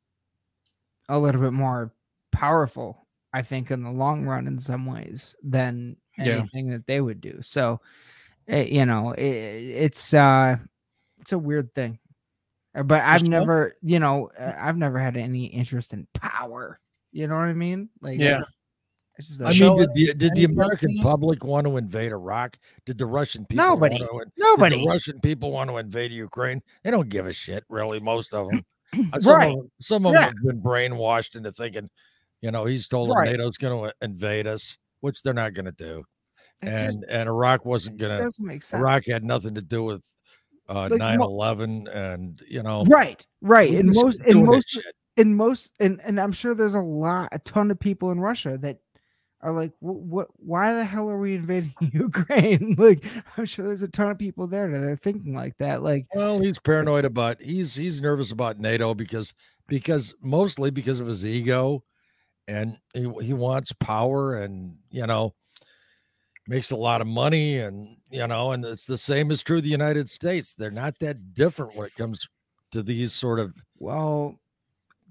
[1.10, 1.94] a little bit more
[2.32, 6.40] powerful I think in the long run in some ways than Yeah.
[6.40, 7.80] anything that they would do so
[8.48, 10.58] eh, you know it, it's uh
[11.22, 12.00] it's a weird thing
[12.76, 13.30] Uh, but I've sure.
[13.30, 16.80] never you know uh, I've never had any interest in power
[17.12, 18.42] you know what I mean like Yeah.
[19.18, 22.12] it's just I a- mean, did the, did the American on public want to invade
[22.12, 22.58] Iraq?
[22.86, 24.00] Did the Russian people Nobody.
[24.00, 26.62] want to, did nobody the Russian people want to invade Ukraine?
[26.84, 28.00] They don't give a shit, really.
[28.00, 28.64] Most of them.
[29.22, 29.50] some Right.
[29.52, 30.28] Of them, some of Yeah.
[30.28, 31.90] them have been brainwashed into thinking,
[32.42, 33.32] you know, he's told them Right.
[33.32, 36.04] NATO's going to invade us, which they're not going to do,
[36.62, 38.24] It just and and Iraq wasn't going to.
[38.24, 40.06] doesn't make sense Iraq had nothing to do with
[40.70, 44.84] uh, Like, 9/11, and you know, right right in most in most
[45.16, 48.58] in most and and I'm sure there's a lot a ton of people in Russia
[48.62, 48.80] that
[49.42, 53.04] are like what, what why the hell are we invading Ukraine like
[53.38, 56.40] I'm sure there's a ton of people there that are thinking like that like Well,
[56.40, 59.34] he's paranoid about he's he's nervous about NATO because
[59.68, 61.84] because mostly because of his ego
[62.48, 65.34] and he, he wants power and you know
[66.48, 69.64] makes a lot of money and you know and it's the same is true of
[69.64, 70.54] the United States.
[70.54, 72.28] They're not that different when it comes
[72.72, 74.40] to these sort of well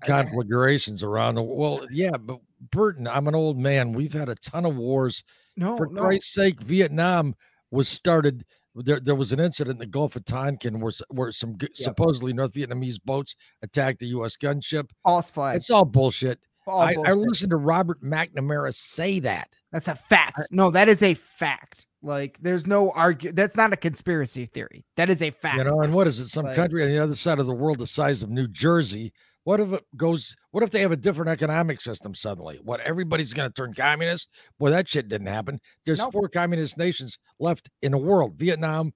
[0.03, 1.89] conflagrations around the world.
[1.91, 2.41] Yeah, but
[2.71, 3.93] Burton, I'm an old man.
[3.93, 5.25] We've had a ton of wars
[5.57, 7.35] no for no Christ's sake, Vietnam
[7.71, 8.45] was started.
[8.75, 12.35] There, there was an incident in the Gulf of Tonkin where, where some g- supposedly
[12.35, 14.37] North Vietnamese boats attacked a U.S.
[14.37, 14.91] gunship.
[15.03, 16.39] false flag It's all bullshit.
[16.67, 19.49] All I, I listened to Robert McNamara say that.
[19.73, 23.77] that's a fact no that is a fact like there's no argue that's not a
[23.77, 26.29] conspiracy theory that is a fact You know, and what is it?
[26.29, 29.13] Some Like- country on the other side of the world, the size of New Jersey.
[29.45, 30.35] What if it goes?
[30.51, 32.59] What if they have a different economic system suddenly?
[32.65, 34.29] What everybody's going to turn communist?
[34.59, 35.61] Boy, that shit didn't happen.
[35.85, 36.13] There's Nope.
[36.15, 38.93] four communist nations left in the world: Vietnam.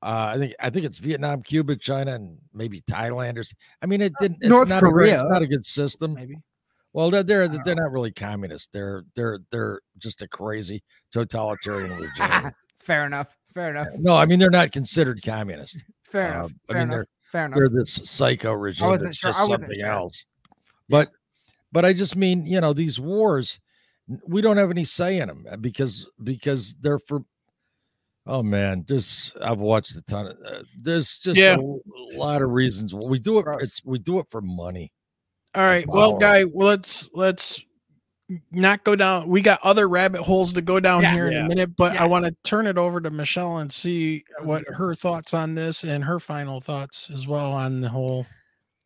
[0.00, 3.52] Uh, I think I think it's Vietnam, Cuba, China, and maybe Thailanders.
[3.82, 4.38] I mean, it didn't.
[4.40, 6.14] It's North not A, it's not a good system.
[6.14, 6.36] maybe
[6.92, 8.72] Well, they're they're, they're not really communist.
[8.72, 10.82] They're they're they're just a crazy
[11.12, 12.50] totalitarian regime.
[12.80, 15.82] fair enough fair enough no, I mean they're not considered communist.
[16.10, 19.30] fair Uh, enough I fair mean, enough fair enough they're this psycho regime that's sure-
[19.32, 19.86] just something sure.
[19.88, 20.24] else.
[20.88, 21.10] But
[21.70, 23.60] but I just mean, you know, these wars,
[24.26, 27.20] we don't have any say in them because because they're for.
[28.26, 30.36] Oh man, this I've watched a ton of.
[30.46, 31.56] Uh, there's just Yeah.
[31.56, 31.80] a, l-
[32.14, 33.46] lot of reasons we do it.
[33.60, 34.92] It's we do it for money.
[35.58, 35.86] All right.
[35.88, 36.18] Well, Wow.
[36.18, 37.60] guy, well, let's let's
[38.52, 39.28] not go down.
[39.28, 41.12] We got other rabbit holes to go down Yeah.
[41.14, 41.44] here in Yeah.
[41.46, 42.04] a minute, but Yeah.
[42.04, 45.82] I want to turn it over to Michelle and see what her thoughts on this
[45.82, 48.26] and her final thoughts as well on the whole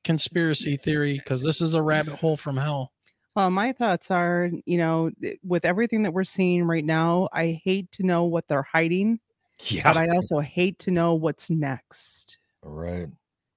[0.02, 2.92] conspiracy theory because this is a rabbit hole from hell.
[3.36, 5.10] Well, my thoughts are, you know,
[5.44, 9.20] with everything that we're seeing right now, I hate to know what they're hiding,
[9.84, 12.38] but I also hate to know what's next.
[12.62, 13.08] right.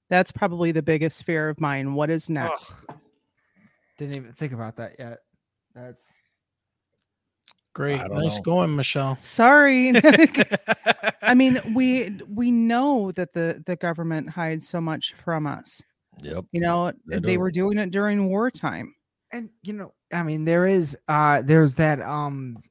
[0.07, 1.95] That's probably the biggest fear of mine.
[1.95, 2.75] What is next?
[3.97, 5.19] Didn't even think about that yet.
[5.73, 6.01] That's
[7.73, 8.41] Great, nice know.
[8.41, 9.17] going, Michelle.
[9.19, 9.93] Sorry.
[11.21, 15.81] I mean, we we know that the the government hides so much from us.
[16.21, 16.45] Yep.
[16.53, 18.95] You know, They they were doing it during wartime.
[19.33, 22.63] and you know, I mean, there is uh there's that um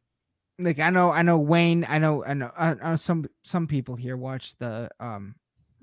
[0.58, 3.96] like I know I know Wayne, I know I know uh, uh, some some people
[3.96, 5.34] here watch the um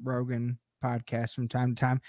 [0.03, 2.01] Rogan podcast from time to time.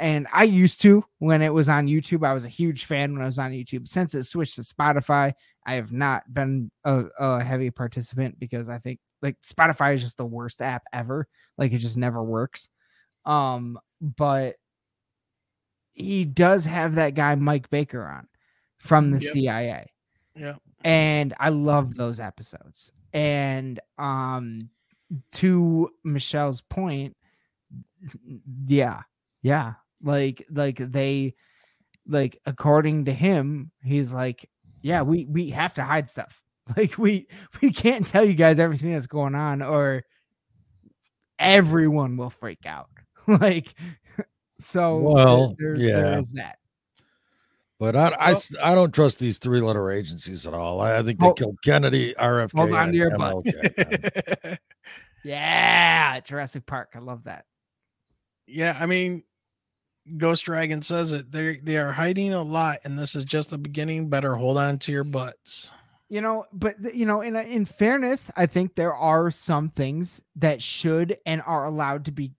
[0.00, 2.26] And I used to when it was on YouTube.
[2.26, 3.86] I was a huge fan when I was on YouTube.
[3.86, 5.34] Since it switched to Spotify,
[5.66, 10.16] I have not been a, a heavy participant because I think like Spotify is just
[10.16, 11.28] the worst app ever.
[11.58, 12.68] Like it just never works.
[13.26, 14.56] Um, but
[15.92, 18.26] he does have that guy Mike Baker on
[18.78, 19.32] from the Yep.
[19.34, 19.86] CIA
[20.34, 20.54] Yeah.
[20.82, 22.90] and I love those episodes.
[23.12, 24.70] And um
[25.32, 27.16] to Michelle's point,
[28.66, 29.02] yeah,
[29.42, 31.34] yeah, like like they
[32.06, 34.48] like according to him, he's like,
[34.82, 36.40] yeah, we we have to hide stuff.
[36.76, 37.26] Like we
[37.60, 40.04] we can't tell you guys everything that's going on, or
[41.36, 42.88] everyone will freak out.
[43.26, 43.74] like
[44.60, 44.98] so.
[44.98, 46.00] Well, there, yeah.
[46.00, 46.58] there is that.
[47.80, 50.80] But I don't trust these three letter agencies at all.
[50.80, 52.52] I, I think they Hold- killed Kennedy, RFK.
[52.56, 54.58] hold on to your MLK, man.
[55.24, 56.90] Yeah, Jurassic Park.
[56.94, 57.46] I love that.
[58.46, 59.22] yeah, I mean,
[60.16, 61.30] Ghost Dragon says it.
[61.30, 64.08] They they are hiding a lot, and this is just the beginning.
[64.08, 65.72] Better hold on to your butts.
[66.08, 70.62] You know, but you know, in in fairness, I think there are some things that
[70.62, 72.32] should and are allowed to be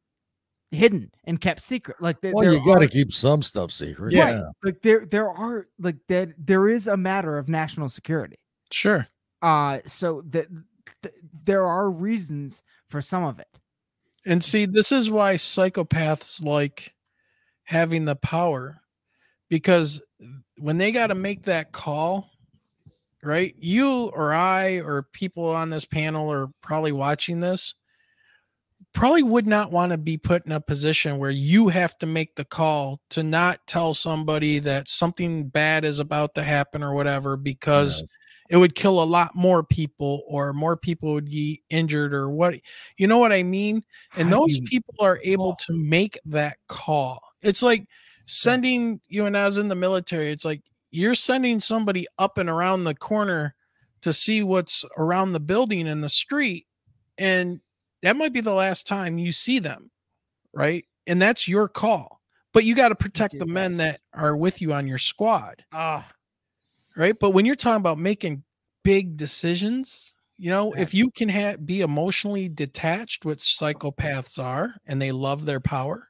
[0.71, 2.01] hidden and kept secret.
[2.01, 4.13] Like th- well, you got to keep some stuff secret.
[4.13, 4.29] Yeah.
[4.29, 4.43] Yeah.
[4.63, 8.39] like there there are like that there is a matter of national security.
[8.71, 9.07] Sure.
[9.41, 10.47] Uh so that
[11.03, 13.47] th- there are reasons for some of it.
[14.25, 16.93] And see, this is why psychopaths like
[17.71, 18.81] having the power
[19.49, 20.01] because
[20.57, 22.29] when they got to make that call,
[23.23, 23.55] right?
[23.57, 27.73] You or I or people on this panel are probably watching this,
[28.93, 32.35] probably would not want to be put in a position where you have to make
[32.35, 37.37] the call to not tell somebody that something bad is about to happen or whatever
[37.37, 38.03] because
[38.49, 42.55] it would kill a lot more people or more people would be injured or what
[42.97, 43.81] you know what I mean?
[44.17, 47.30] And those people are able to make that call.
[47.41, 47.85] It's like
[48.25, 50.31] sending you and I was in the military.
[50.31, 50.61] It's like
[50.91, 53.55] you're sending somebody up and around the corner
[54.01, 56.67] to see what's around the building and the street.
[57.17, 57.61] And
[58.01, 59.91] that might be the last time you see them.
[60.53, 60.85] Right.
[61.07, 62.21] And that's your call.
[62.53, 66.11] But you got to protect the men that are with you on your squad Ah,
[66.97, 67.17] right?
[67.17, 68.43] But when you're talking about making
[68.83, 75.01] big decisions, you know, if you can ha- be emotionally detached, which psychopaths are, and
[75.01, 76.09] they love their power,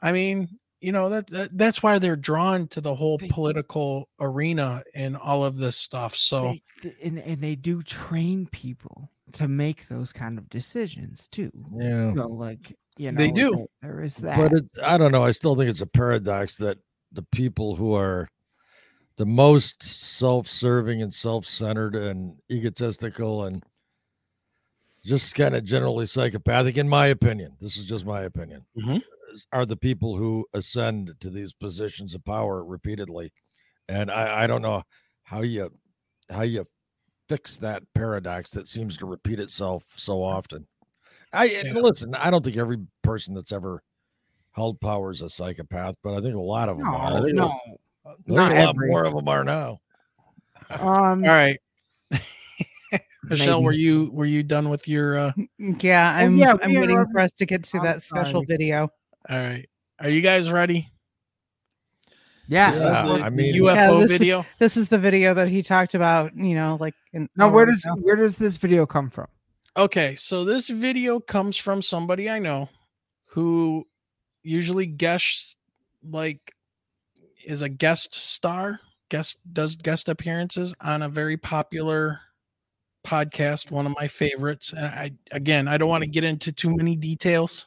[0.00, 0.48] I mean,
[0.80, 5.16] you know that, that that's why they're drawn to the whole They- political arena and
[5.16, 6.14] all of this stuff.
[6.14, 11.50] So they, and and they do train people to make those kind of decisions too.
[11.78, 12.14] Yeah.
[12.14, 13.66] So like you know They do.
[13.82, 14.36] there- is that.
[14.38, 15.24] But it's, I don't know.
[15.24, 16.78] I still think it's a paradox that
[17.12, 18.28] the people who are
[19.16, 23.64] the most self-serving and self-centered and egotistical and
[25.04, 29.02] just kind of generally psychopathic, in my opinion, this is just my opinion, Mhm.
[29.38, 33.32] Is- are the people who ascend to these positions of power repeatedly.
[33.88, 34.82] And I, I don't know
[35.24, 35.70] how you
[36.30, 36.66] how you
[37.28, 40.66] fix that paradox that seems to repeat itself so often.
[41.32, 41.72] I Yeah.
[41.74, 43.82] listen, I don't think every person that's ever
[44.52, 46.96] held power is a psychopath, but I think a lot of them are.
[46.96, 47.60] I no, think, no.
[48.26, 49.80] Not a lot every- more of them are now.
[50.70, 51.58] Um, all right.
[53.24, 57.20] Michelle, were you were you done with your uh Yeah, I'm yeah, I'm waiting for
[57.20, 58.46] us to get to I'm that special sorry.
[58.46, 58.88] video.
[59.28, 59.68] All right.
[60.00, 60.90] Are you guys ready?
[62.46, 62.70] yeah.
[62.70, 64.46] This Yeah, is the, I the mean- UFO Yeah, this is- video.
[64.58, 67.84] This is the video that he talked about, you know, like in Now, where does
[67.84, 67.94] ago.
[68.00, 69.26] where does this video come from?
[69.76, 72.68] Okay, so this video comes from somebody I know
[73.30, 73.86] who
[74.42, 75.56] usually guests
[76.02, 76.54] like
[77.44, 78.80] is a guest star,
[79.10, 82.20] guest does guest appearances on a very popular
[83.06, 84.72] podcast, one of my favorites.
[84.72, 87.66] And I again, I don't want to get into too many details.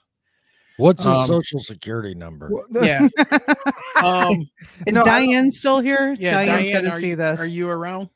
[0.82, 2.52] What's his Um, social security number?
[2.72, 3.08] Yeah.
[4.02, 4.50] Um
[4.88, 6.16] Is No, Diane still here?
[6.20, 7.40] yeah, Diane's Diane, got to see you, this.
[7.40, 8.10] are you around?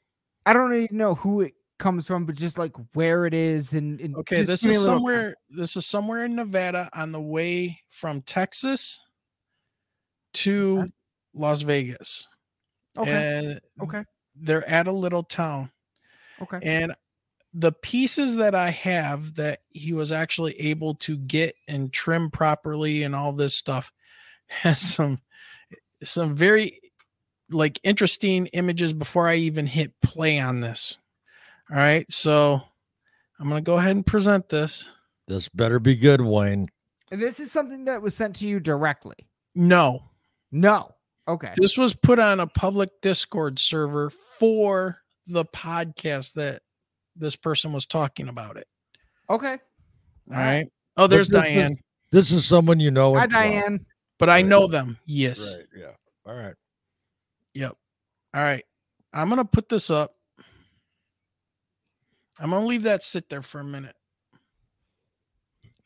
[0.48, 4.00] I don't even know who it comes from, but just like where it is and,
[4.02, 7.80] and Okay, this is a little somewhere this is somewhere in Nevada on the way
[7.90, 9.00] from Texas
[10.36, 10.92] to Okay.
[11.36, 12.28] Las Vegas.
[12.98, 13.12] Okay.
[13.12, 14.04] And Okay.
[14.36, 15.70] they're at a little town.
[16.42, 16.60] Okay.
[16.64, 16.94] And
[17.58, 23.02] the pieces that I have that he was actually able to get and trim properly
[23.04, 23.94] and all this stuff
[24.48, 25.22] has some
[26.04, 26.82] some very
[27.50, 30.98] like interesting images before I even hit play on this.
[31.72, 32.06] All right.
[32.12, 32.62] So
[33.40, 34.88] I'm going to go ahead and present this.
[35.28, 36.70] This better be good, Wayne.
[37.10, 39.16] And this is something that was sent to you directly.
[39.56, 40.04] No,
[40.52, 40.92] No.
[41.28, 41.54] Okay.
[41.58, 46.62] this was put on a public Discord server for the podcast that
[47.16, 48.68] this person was talking about it.
[49.30, 49.58] Okay.
[50.32, 50.68] All right.
[50.98, 51.78] Oh, there's this Diane,
[52.12, 53.16] This is someone you know.
[53.16, 53.44] Hi, and trust.
[53.50, 53.86] Diane.
[54.20, 54.46] but I Right.
[54.46, 54.98] know them.
[55.06, 55.56] Yes.
[55.56, 55.66] Right.
[55.76, 55.92] Yeah.
[56.26, 56.56] All right.
[57.54, 57.78] Yep.
[58.34, 58.64] All right.
[59.14, 60.16] I'm going to put this up.
[62.40, 63.96] I'm going to leave that sit there for a minute.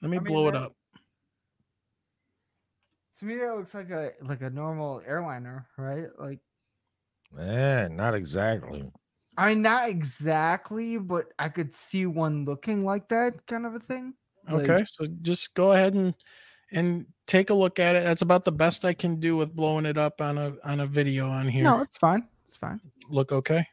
[0.01, 0.76] Let me I mean, blow it up.
[3.19, 6.07] To me, that looks like a like a normal airliner, right?
[6.18, 6.39] Like
[7.34, 8.89] Man, not exactly.
[9.39, 13.79] I mean, not exactly, but I could see one looking like that kind of a
[13.79, 14.13] thing.
[14.49, 16.13] Like- Okay, so just go ahead and
[16.71, 18.03] and take a look at it.
[18.03, 20.85] That's about the best I can do with blowing it up on a on a
[20.87, 21.63] video on here.
[21.63, 22.27] No, it's fine.
[22.47, 22.81] It's fine.
[23.09, 23.65] Look okay.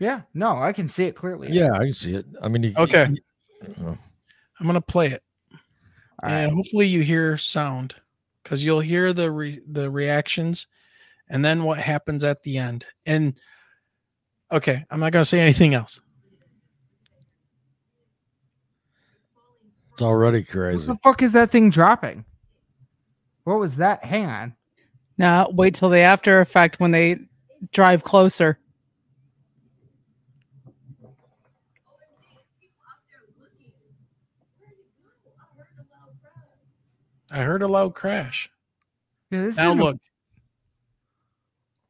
[0.00, 0.22] Yeah.
[0.34, 1.50] No, I can see it clearly.
[1.52, 2.26] Yeah, I can see it.
[2.42, 3.08] I mean, you, Okay.
[3.62, 3.96] you- uh,
[4.58, 5.22] I'm gonna play it,
[5.52, 5.58] All
[6.30, 6.54] and right.
[6.54, 7.94] hopefully you hear sound
[8.42, 10.66] because you'll hear the re- the reactions,
[11.28, 12.84] and then what happens at the end.
[13.06, 13.38] And
[14.54, 16.00] okay, I'm not gonna say anything else.
[19.92, 20.72] it's already crazy.
[20.72, 20.86] What crazy.
[20.88, 22.24] the fuck is that thing dropping?
[23.44, 24.04] What was that?
[24.04, 24.56] Hang on.
[25.18, 27.20] Now wait till the after effect when they
[27.72, 28.58] drive closer.
[37.30, 38.50] I heard a loud crash.
[39.30, 39.96] Yeah, this Now is a- look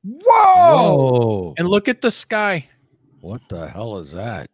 [0.04, 0.96] Whoa!
[0.96, 1.54] Whoa!
[1.58, 2.68] and look at the sky.
[3.20, 4.50] What the hell is that?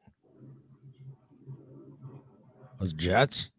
[2.79, 3.51] Those jets?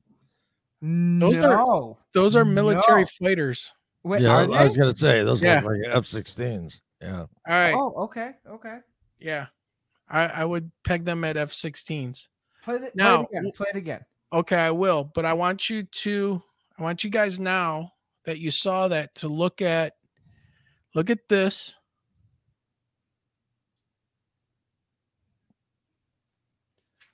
[0.81, 1.97] Those are- no.
[2.13, 3.07] Those are military No.
[3.27, 3.71] fighters.
[4.03, 5.61] Wait, yeah, are I was gonna say those Yeah.
[5.61, 6.81] look like F-16s.
[7.01, 7.19] Yeah.
[7.21, 7.73] All right.
[7.73, 8.31] Oh, okay.
[8.47, 8.79] Okay.
[9.19, 9.47] Yeah.
[10.09, 12.27] I, I would peg them at F 16s.
[12.63, 13.51] Play, the, Now, play it again.
[13.55, 14.05] Play it again.
[14.33, 16.41] Okay, I will, but I want you to
[16.77, 17.93] I want you guys now
[18.25, 19.93] that you saw that to look at
[20.95, 21.75] look at this.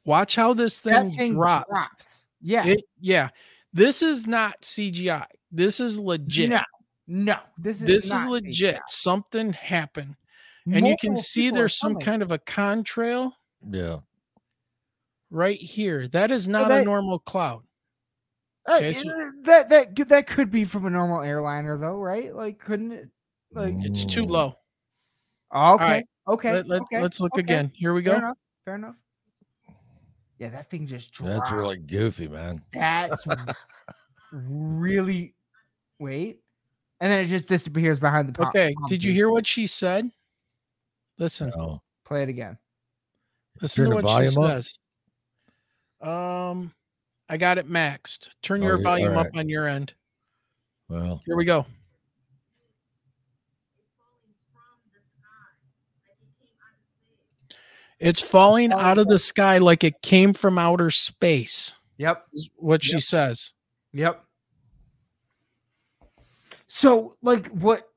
[0.07, 1.69] Watch how this thing, That thing drops.
[1.69, 2.25] drops.
[2.41, 2.65] Yeah.
[2.65, 3.29] It yeah.
[3.73, 5.25] This is not CGI.
[5.51, 6.49] This is legit.
[6.49, 6.61] No.
[7.07, 7.35] No.
[7.57, 8.75] This is this is legit.
[8.75, 8.81] CGI.
[8.88, 10.15] Something happened.
[10.73, 13.99] And you can see there's some kind of a contrail Yeah.
[15.29, 16.07] right here.
[16.07, 17.63] That is not a normal cloud.
[18.67, 21.97] Uh, Okay, so- uh, that that could- that could be from a normal airliner though,
[21.99, 22.34] right?
[22.35, 23.09] Like, couldn't it?
[23.51, 24.55] Like, It's too low.
[25.53, 26.05] okay, right.
[26.27, 27.41] okay, Let, let, okay, us look okay.
[27.41, 27.71] again.
[27.73, 28.17] Here we Fair go.
[28.19, 28.38] enough.
[28.65, 28.95] Fair enough.
[30.39, 31.34] Yeah, that thing just dropped.
[31.34, 32.61] That's really goofy, man.
[32.73, 33.26] That's
[34.31, 35.34] really.
[35.99, 36.39] Wait,
[36.99, 38.34] and then it just disappears behind the.
[38.34, 38.73] palm- Okay.
[38.76, 40.11] palm Did you hear what she said?
[41.18, 41.51] Listen.
[41.55, 41.81] No.
[42.05, 42.57] Play it again.
[43.61, 44.51] Listen Turn to what she volume up?
[44.64, 44.77] says.
[45.99, 46.72] Um,
[47.27, 48.30] I got it maxed.
[48.43, 49.93] Turn Oh, your yeah, volume up on your end.
[50.88, 51.65] Well, Here we go.
[57.99, 61.75] It's falling out of the sky like it came from outer space.
[61.97, 62.27] Yep.
[62.55, 63.01] What she Yep.
[63.03, 63.53] says.
[63.93, 64.23] Yep.
[66.67, 67.89] So, like, what?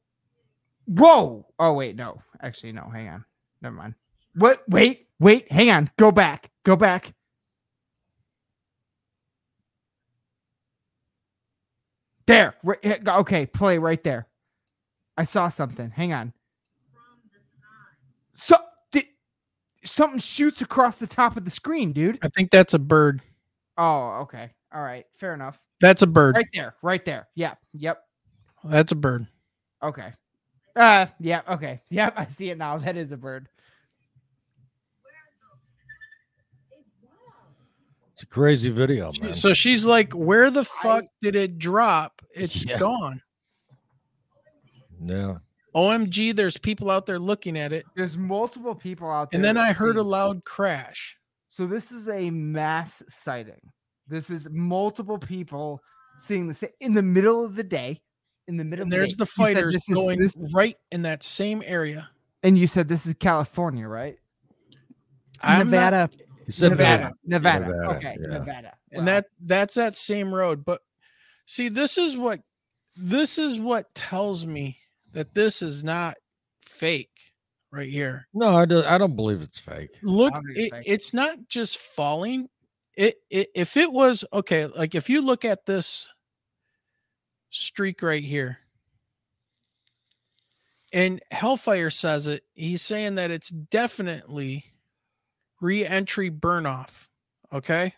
[0.87, 1.47] Whoa!
[1.59, 2.19] Oh wait, no.
[2.41, 2.89] Actually, no.
[2.89, 3.25] Hang on.
[3.61, 3.95] Never mind.
[4.35, 4.63] What?
[4.69, 5.51] Wait, wait.
[5.53, 5.91] Hang on.
[5.99, 6.51] Go back.
[6.65, 7.13] Go back.
[12.27, 12.55] There.
[12.63, 14.29] Right, eh, okay, play right there.
[15.17, 15.91] I saw something.
[15.91, 16.33] Hang on.
[18.33, 18.70] So, did,
[19.85, 22.19] something shoots across the top of the screen, dude.
[22.23, 23.23] I think that's a bird.
[23.79, 24.51] Oh, okay.
[24.73, 25.07] All right.
[25.17, 25.59] Fair enough.
[25.81, 26.35] That's a bird.
[26.37, 26.75] Right there.
[26.83, 27.29] Right there.
[27.35, 27.55] Yeah.
[27.75, 28.03] Yep.
[28.65, 29.27] That's a bird.
[29.83, 30.13] Okay.
[30.77, 31.81] Uh yeah, okay.
[31.91, 32.79] Yep, I see it now.
[32.79, 33.49] That is a bird.
[38.13, 39.35] it's a crazy video, man.
[39.35, 42.21] So she's like, "Where the fuck did it drop?
[42.35, 42.79] It's Yeah.
[42.79, 43.23] gone."
[45.03, 45.37] yeah.
[45.75, 47.85] OMG, there's people out there looking at it.
[47.97, 49.39] There's multiple people out there.
[49.39, 51.17] And then I heard a loud crash.
[51.49, 53.61] So this is a mass sighting.
[54.09, 55.81] This is multiple people
[56.19, 58.01] seeing the same in the middle of the day.
[58.49, 59.31] In the middle And of there's the, the day.
[59.43, 62.11] You said fighters this is- going this- right in that same area.
[62.43, 64.17] and you said this is California, right?
[65.43, 66.11] I'm Nevada.
[66.47, 67.13] He said Nevada.
[67.25, 67.61] Nevada.
[67.61, 67.77] Nevada.
[67.77, 68.27] Nevada, Okay, yeah.
[68.39, 68.73] Nevada.
[68.93, 70.65] and that that's that same road.
[70.65, 70.81] But
[71.47, 72.41] see, this is what
[72.97, 74.79] this is what tells me
[75.13, 76.15] that this is not
[76.63, 77.11] fake
[77.71, 78.27] right here.
[78.35, 79.91] No, I don't, I don't believe it's fake.
[80.03, 80.85] Look, it's it, fake.
[80.87, 82.49] it's not just falling.
[82.97, 86.09] It, it if it was okay, like if you look at this
[87.51, 88.59] streak right here,
[90.93, 94.65] and Hellfire says it, he's saying that it's definitely
[95.61, 97.09] re-entry burn off.
[97.53, 97.95] Okay.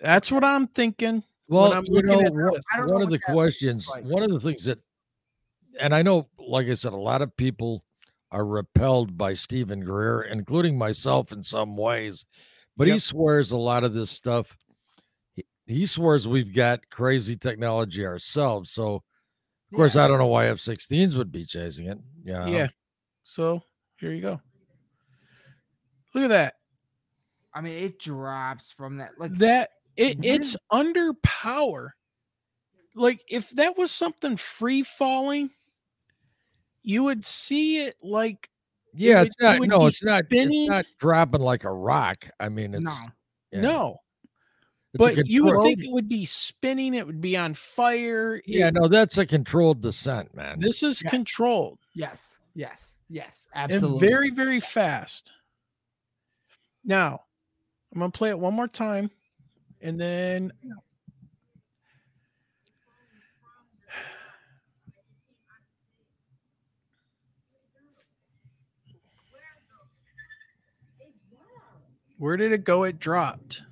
[0.00, 1.24] That's what I'm thinking.
[1.48, 2.62] Well, I'm you know, at one- this.
[2.72, 4.04] I don't know one of the questions, like.
[4.04, 4.78] one of the things that,
[5.78, 7.84] and I know, like I said, a lot of people
[8.32, 12.24] are repelled by Steven Greer, including myself in some ways,
[12.76, 14.56] but he swears a lot of this stuff.
[15.34, 18.70] He, he swears we've got crazy technology ourselves.
[18.70, 19.02] So,
[19.72, 21.98] of course, I don't know why F-16s would be chasing it.
[22.24, 22.46] You know?
[22.46, 22.68] Yeah.
[23.22, 23.62] So
[23.98, 24.40] here you go.
[26.14, 26.54] Look at that.
[27.52, 29.12] I mean, it drops from that.
[29.18, 31.94] Like that it, it's is- under power.
[32.94, 35.50] Like if that was something free falling,
[36.82, 38.48] you would see it like
[38.94, 39.58] Yeah, would- it's it not.
[39.60, 40.24] would No, it's not.
[40.24, 42.28] spinning- It's not dropping like a rock.
[42.40, 42.94] I mean, it's no.
[43.52, 44.00] yeah, No,
[44.94, 46.94] it's a but you would think it would be spinning.
[46.94, 48.40] It would be on fire.
[48.46, 50.58] Yeah, it- no, that's a controlled descent, man.
[50.58, 51.10] this is Yes.
[51.10, 52.38] controlled Yes.
[52.54, 52.96] Yes.
[53.08, 53.46] Yes.
[53.54, 54.08] and Absolutely.
[54.08, 55.32] very, very fast.
[56.84, 57.24] Now,
[57.92, 59.10] I'm gonna play it one more time,
[59.80, 60.52] and then
[72.20, 72.84] where did it go?
[72.84, 73.62] It dropped.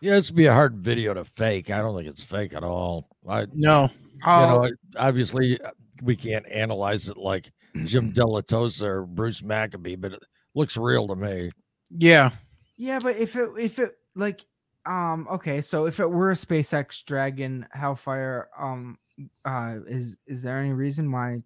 [0.00, 1.70] yeah, it's be a hard video to fake.
[1.70, 3.08] I don't think it's fake at all.
[3.26, 3.88] I, No,
[4.24, 5.70] Oh, know, obviously uh,
[6.02, 7.50] we can't analyze it like
[7.84, 10.22] Jim Dilettoso or Bruce Maccabee, but it
[10.54, 11.50] looks real to me.
[11.90, 12.30] yeah,
[12.76, 14.44] Yeah, but if it if it like
[14.86, 18.98] um okay, so if it were a SpaceX Dragon Hellfire, um
[19.44, 21.42] uh is is there any reason why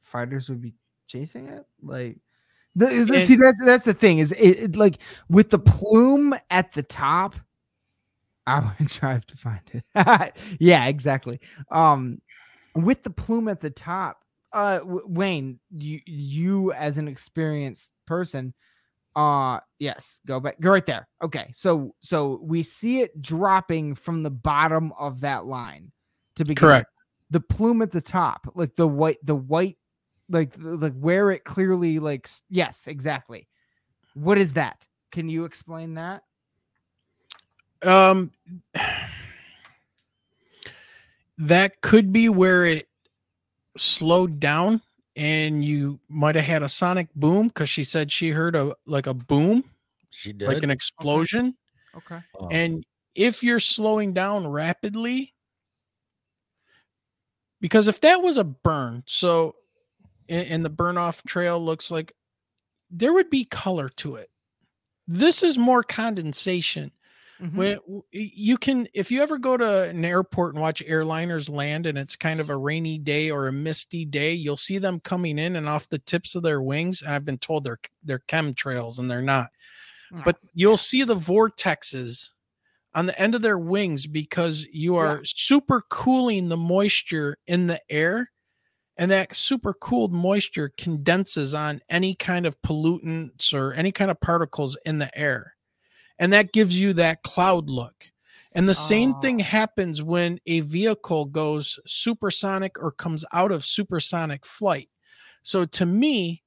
[0.00, 0.74] fighters would be
[1.06, 1.64] chasing it?
[1.82, 2.18] Like
[2.76, 6.34] the, is And- see that's that's the thing is it, it like with the plume
[6.50, 7.34] at the top
[8.46, 9.84] I would drive to find it.
[10.60, 11.40] yeah, exactly.
[11.70, 12.20] Um
[12.74, 18.54] with the plume at the top, uh W- Wayne, you you as an experienced person
[19.16, 20.60] uh yes, go back.
[20.60, 21.08] Go right there.
[21.22, 21.50] Okay.
[21.54, 25.92] So so we see it dropping from the bottom of that line
[26.36, 26.54] to begin.
[26.54, 26.58] with.
[26.58, 26.90] correct.
[27.30, 29.78] The plume at the top, like the white the white
[30.28, 33.48] like like where it clearly like yes, exactly.
[34.14, 34.86] What is that?
[35.12, 36.22] Can you explain that?
[37.82, 38.32] Um,
[41.38, 42.88] that could be where it
[43.76, 44.82] slowed down,
[45.20, 49.06] and you might have had a sonic boom because she said she heard a like
[49.06, 49.64] a boom,
[50.08, 50.48] She did.
[50.48, 51.58] like an explosion.
[51.94, 52.20] Okay.
[52.38, 52.84] Oh, And
[53.14, 55.34] if you're slowing down rapidly,
[57.60, 59.56] because if that was a burn, so
[60.26, 62.14] and, and the burn off trail looks like
[62.90, 64.30] there would be color to it.
[65.06, 66.92] This is more condensation.
[67.40, 67.50] Mhm.
[67.54, 67.78] When
[68.12, 72.16] you can, if you ever go to an airport and watch airliners land and it's
[72.16, 75.68] kind of a rainy day or a misty day, you'll see them coming in and
[75.68, 77.02] off the tips of their wings.
[77.02, 79.50] And I've been told they're they're chemtrails and they're not
[80.12, 82.30] Oh, but you'll see the vortexes
[82.94, 85.14] on the end of their wings because you Yeah.
[85.14, 88.30] are super cooling the moisture in the air
[88.96, 94.20] and that super cooled moisture condenses on any kind of pollutants or any kind of
[94.20, 95.54] particles in the air
[96.20, 98.12] and that gives you that cloud look
[98.52, 99.44] and the same thing Oh.
[99.44, 104.88] happens when a vehicle goes supersonic or comes out of supersonic flight
[105.42, 106.42] so to me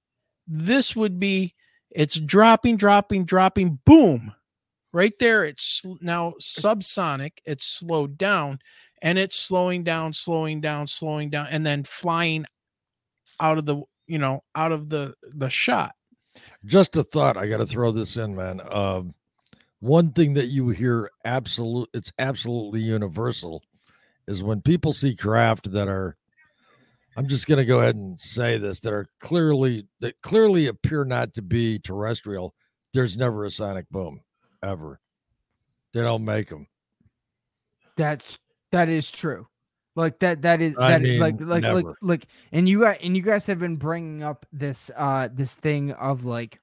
[0.48, 1.56] this would be
[1.96, 4.34] it's dropping, dropping, dropping, boom.
[4.92, 8.58] Right there, it's now subsonic, it's slowed down,
[9.02, 12.46] and it's slowing down, slowing down, slowing down, and then flying
[13.40, 15.94] out of the you know out of the the shot.
[16.66, 19.14] just a thought i got to throw this in man um
[19.84, 23.62] one thing that you hear absolute it's absolutely universal
[24.28, 26.16] is when people see craft that are
[27.18, 31.04] i'm just going to go ahead and say this that are clearly that clearly appear
[31.04, 32.54] not to be terrestrial
[32.94, 34.22] there's never a sonic boom
[34.62, 35.00] ever.
[35.94, 36.68] They don't make them
[37.98, 38.38] That's
[38.72, 39.48] that is true.
[39.96, 42.98] Like that that is I that is like mean, like like like and you guys
[43.04, 46.60] and you guys have been bringing up this uh this thing of like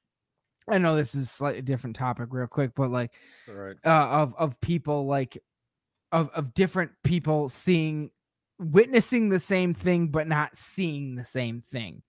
[0.71, 3.13] I know this is a slightly different topic real quick but like
[3.49, 3.77] right.
[3.85, 5.39] uh of of people like
[6.13, 8.11] of of different people seeing
[8.59, 12.03] witnessing the same thing but not seeing the same thing.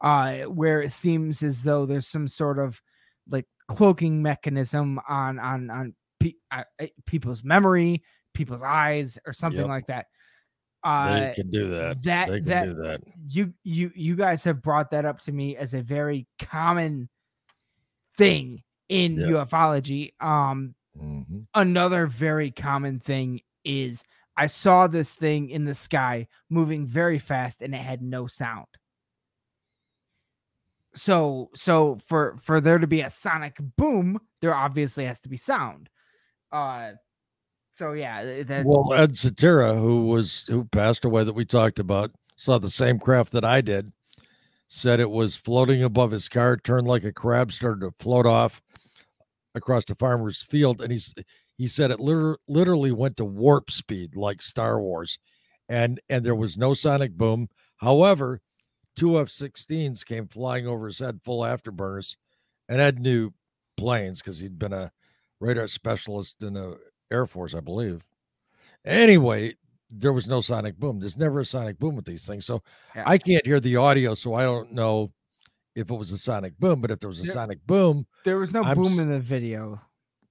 [0.00, 2.80] Uh where it seems as though there's some sort of
[3.28, 8.02] like cloaking mechanism on on on pe- uh, uh, people's memory
[8.34, 9.68] people's eyes or something Yep.
[9.68, 10.06] like that.
[10.82, 12.02] Uh they can do that.
[12.02, 13.00] that they can that do that.
[13.28, 17.08] you you you guys have brought that up to me as a very common
[18.16, 19.26] thing in Yeah.
[19.44, 21.46] ufology um Mhm.
[21.54, 24.04] another very common thing is
[24.36, 28.66] I saw this thing in the sky moving very fast and it had no sound.
[30.94, 35.36] So so for for there to be a sonic boom, there obviously has to be
[35.36, 35.88] sound.
[36.52, 36.92] Uh
[37.72, 42.12] so yeah, that's well ed Satira, who was who passed away that we talked about
[42.36, 43.92] saw the same craft that i did
[44.74, 48.60] said it was floating above his car turned like a crab started to float off
[49.54, 51.14] across the farmer's field and he's
[51.56, 55.18] he said it liter- literally went to warp speed like star wars
[55.68, 58.40] and and there was no sonic boom however
[58.96, 62.16] two f-16s came flying over his head full afterburners
[62.68, 63.32] and ed knew
[63.76, 64.90] planes because he'd been a
[65.40, 66.78] radar specialist in the
[67.10, 68.02] Air Force, I believe.
[68.84, 69.54] Anyway,
[69.96, 70.98] there was no sonic boom.
[71.00, 72.44] There's never a sonic boom with these things.
[72.46, 72.62] So
[72.94, 73.04] Yeah.
[73.06, 75.12] I can't hear the audio, so I don't know
[75.74, 76.80] if it was a sonic boom.
[76.80, 77.32] But if there was a Yeah.
[77.32, 79.80] sonic boom, There was no I'm boom s- in the video.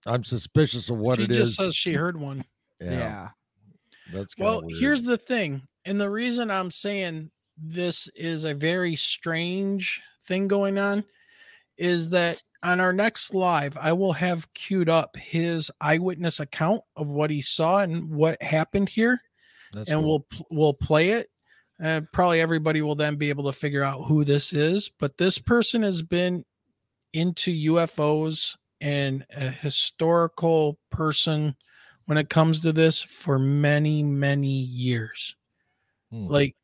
[0.05, 1.37] I'm suspicious of what it is.
[1.37, 2.43] she just says she heard one.
[2.81, 3.29] yeah, Yeah.
[4.11, 4.79] that's Well, weird.
[4.81, 10.77] here's the thing, and the reason I'm saying this is a very strange thing going
[10.77, 11.05] on
[11.77, 17.07] is that on our next live, I will have queued up his eyewitness account of
[17.07, 19.21] what he saw and what happened here,
[19.73, 20.25] That's and cool.
[20.29, 21.29] we'll we'll play it.
[21.83, 24.89] Uh, probably everybody will then be able to figure out who this is.
[24.99, 26.45] But this person has been
[27.11, 31.55] into UFOs and a historical person
[32.05, 35.35] when it comes to this for many, many years.
[36.11, 36.27] Hmm.
[36.27, 36.55] Like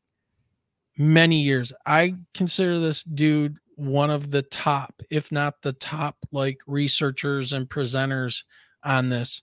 [0.96, 1.72] many years.
[1.84, 7.68] I consider this dude one of the top, if not the top, like researchers and
[7.68, 8.44] presenters
[8.84, 9.42] on this.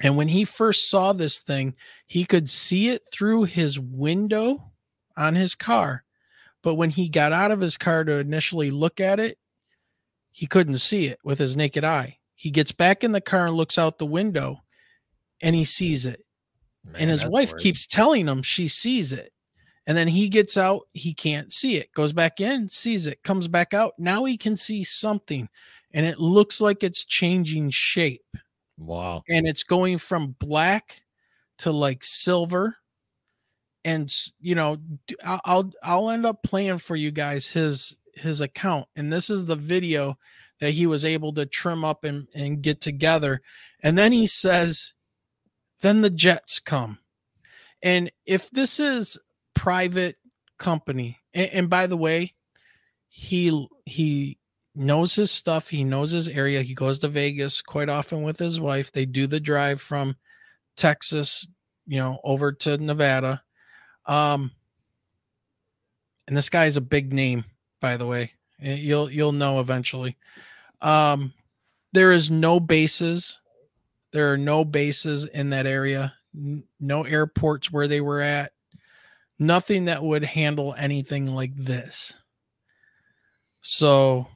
[0.00, 1.74] And when he first saw this thing,
[2.06, 4.72] he could see it through his window
[5.16, 6.04] on his car.
[6.62, 9.38] But when he got out of his car to initially look at it,
[10.30, 12.18] he couldn't see it with his naked eye.
[12.34, 14.62] He gets back in the car and looks out the window
[15.40, 16.24] and he sees it.
[16.84, 17.60] Man, and his wife weird.
[17.60, 19.32] keeps telling him she sees it.
[19.86, 23.48] And then he gets out, he can't see it, goes back in, sees it, comes
[23.48, 23.94] back out.
[23.98, 25.48] Now he can see something
[25.92, 28.22] and it looks like it's changing shape
[28.78, 29.22] Wow.
[29.28, 31.02] and it's going from black
[31.58, 32.76] to like silver
[33.84, 34.78] and you know
[35.24, 39.56] I'll i'll end up playing for you guys his his account and this is the
[39.56, 40.18] video
[40.60, 43.40] that he was able to trim up and and get together
[43.82, 44.94] and then he says
[45.80, 46.98] then the jets come
[47.82, 49.18] and if this is
[49.54, 50.16] private
[50.58, 52.34] company and, and by the way
[53.08, 54.38] he he
[54.78, 55.68] knows his stuff.
[55.68, 56.62] He knows his area.
[56.62, 58.92] He goes to Vegas quite often with his wife.
[58.92, 60.16] They do the drive from
[60.76, 61.46] Texas,
[61.86, 63.42] you know, over to Nevada.
[64.06, 64.52] Um,
[66.26, 67.44] and this guy is a big name,
[67.80, 68.32] by the way.
[68.62, 70.16] Eh, You'll you'll know eventually.
[70.80, 71.32] Um,
[71.92, 73.40] there is no bases.
[74.12, 76.14] There are no bases in that area.
[76.78, 78.52] No airports where they were at.
[79.38, 82.14] Nothing that would handle anything like this.
[83.60, 84.28] So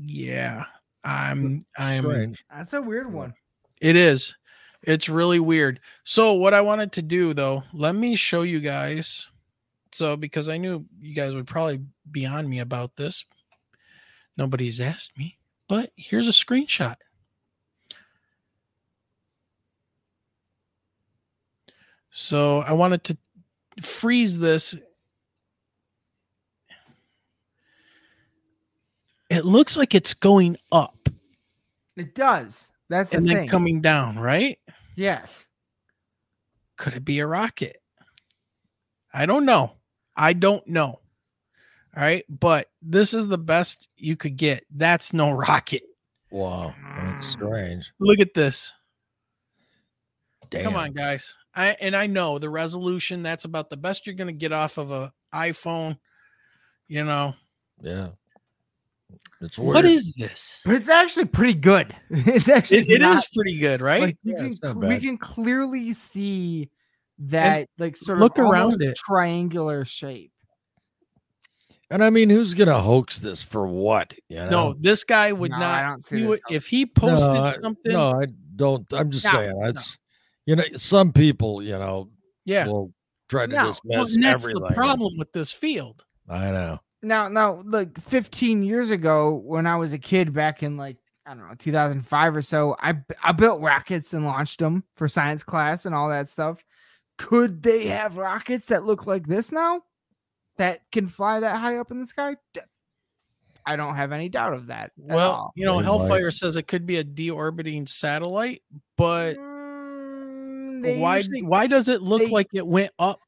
[0.00, 0.64] yeah,
[1.04, 2.44] I'm I'm Strange.
[2.50, 3.34] That's a weird one.
[3.80, 4.34] it is.
[4.82, 5.80] It's really weird.
[6.04, 9.28] So what I wanted to do though, let me show you guys.
[9.92, 11.80] So because I knew you guys would probably
[12.10, 13.24] be on me about this.
[14.36, 15.36] Nobody's asked me,
[15.68, 16.96] but here's a screenshot.
[22.10, 23.18] So I wanted to
[23.82, 24.76] freeze this.
[29.30, 31.08] It looks like it's going up
[31.96, 32.70] It does.
[32.88, 33.48] That's the and then thing.
[33.48, 34.58] coming down, right?
[34.96, 35.46] yes.
[36.76, 37.76] Could it be a rocket?
[39.12, 39.72] I don't know.
[40.16, 41.00] I don't know.
[41.96, 42.24] All right.
[42.28, 44.64] But this is the best you could get.
[44.70, 45.82] That's no rocket.
[46.30, 46.74] Wow.
[47.00, 47.30] That's mm.
[47.30, 47.92] strange.
[47.98, 48.72] Look at this.
[50.50, 50.64] Damn.
[50.64, 51.36] Come on, guys.
[51.54, 54.90] I and I know the resolution, that's about the best you're gonna get off of
[54.90, 55.98] a iPhone.
[56.86, 57.34] You know,
[57.82, 58.10] Yeah.
[59.40, 59.74] It's weird.
[59.74, 60.60] what is this?
[60.64, 61.94] But it's actually pretty good.
[62.10, 64.02] It's actually It, it not- is pretty good, right?
[64.02, 66.70] Like Yeah, can, not we can clearly see
[67.20, 68.96] that like sort look of around it.
[68.96, 70.32] triangular shape.
[71.90, 74.14] And I mean, who's gonna hoax this for what?
[74.28, 74.48] You know?
[74.50, 77.42] no, this guy would No, I not don't see he would, if he posted no,
[77.44, 77.92] I, something.
[77.92, 78.92] no, I don't.
[78.92, 79.66] I'm just No, saying no.
[79.66, 79.98] that's
[80.46, 82.10] you know, some people, you know,
[82.44, 82.66] yeah.
[82.66, 82.92] will
[83.28, 84.62] try to No, dismiss Well, and that's everything.
[84.68, 86.04] the problem with this field.
[86.28, 86.80] I know.
[87.02, 90.96] Now, now, like 15 years ago, when I was a kid, back in like
[91.26, 95.44] I don't know 2005 or so, I I built rockets and launched them for science
[95.44, 96.64] class and all that stuff.
[97.18, 99.82] Could they have rockets that look like this now,
[100.56, 102.36] that can fly that high up in the sky?
[103.66, 104.92] I don't have any doubt of that.
[104.96, 105.52] Well, all.
[105.54, 105.98] you know, They might.
[105.98, 108.62] Hellfire says it could be a deorbiting satellite,
[108.96, 113.20] but Mm, why usually- why does it look they- like it went up?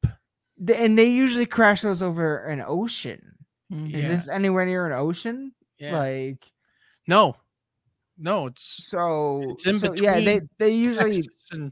[0.75, 3.35] and they usually crash those over an ocean.
[3.71, 5.53] Is this anywhere near an ocean?
[5.79, 5.97] yeah.
[5.97, 6.51] Like
[7.07, 7.35] no,
[8.17, 9.41] no, it's so.
[9.51, 11.71] It's in so, Yeah, they they usually Texas and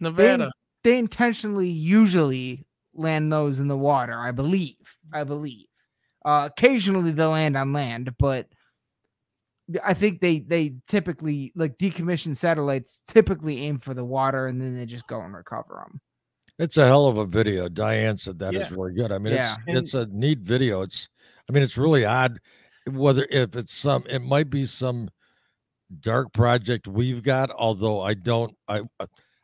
[0.00, 0.50] Nevada.
[0.84, 4.18] they intentionally usually land those in the water.
[4.18, 4.76] I believe.
[5.12, 5.66] I believe.
[6.24, 8.48] Uh, occasionally they land on land, but
[9.84, 14.76] I think they they typically like decommissioned satellites typically aim for the water and then
[14.76, 16.00] they just go and recover them.
[16.58, 17.68] It's a hell of a video.
[17.68, 18.76] Diane said that is Yeah.
[18.76, 19.12] really good.
[19.12, 19.54] I mean, Yeah.
[19.66, 20.82] it's it's a neat video.
[20.82, 21.08] It's
[21.48, 22.40] I mean, it's really odd.
[22.90, 25.10] whether if it's some, it might be some
[26.00, 27.50] dark project we've got.
[27.50, 28.82] Although I don't, I,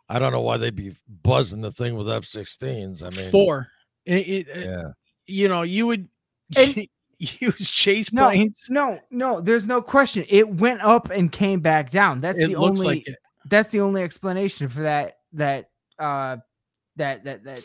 [0.08, 3.02] I don't know why they'd be buzzing the thing with F-16s.
[3.04, 3.68] I mean, Four.
[4.04, 4.82] It, it, it- Yeah,
[5.26, 6.08] you know, you would
[6.56, 6.86] And-
[7.18, 8.66] use chase No, planes.
[8.68, 9.40] no, no.
[9.40, 10.24] There's no question.
[10.28, 12.20] It went up and came back down.
[12.20, 12.96] That's It the looks only.
[12.96, 13.16] like it.
[13.48, 15.18] That's the only explanation for that.
[15.34, 15.70] That
[16.00, 16.38] uh,
[16.96, 17.62] that that that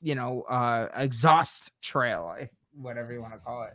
[0.00, 2.48] you know uh exhaust trail, if
[2.80, 3.72] whatever you want to call it.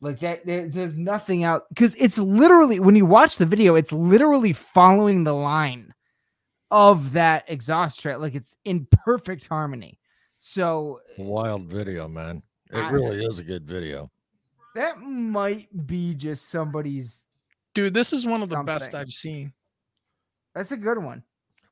[0.00, 3.92] Like that, there, there's nothing out because it's literally when you watch the video, it's
[3.92, 5.92] literally following the line
[6.70, 8.18] of that exhaust trail.
[8.18, 9.98] Like it's in perfect harmony.
[10.38, 12.42] So wild video, man.
[12.72, 14.10] It I- really is a good video.
[14.74, 17.26] that might be just somebody's.
[17.74, 19.52] Dude, this is one of the best I've seen.
[20.54, 21.22] That's a good one.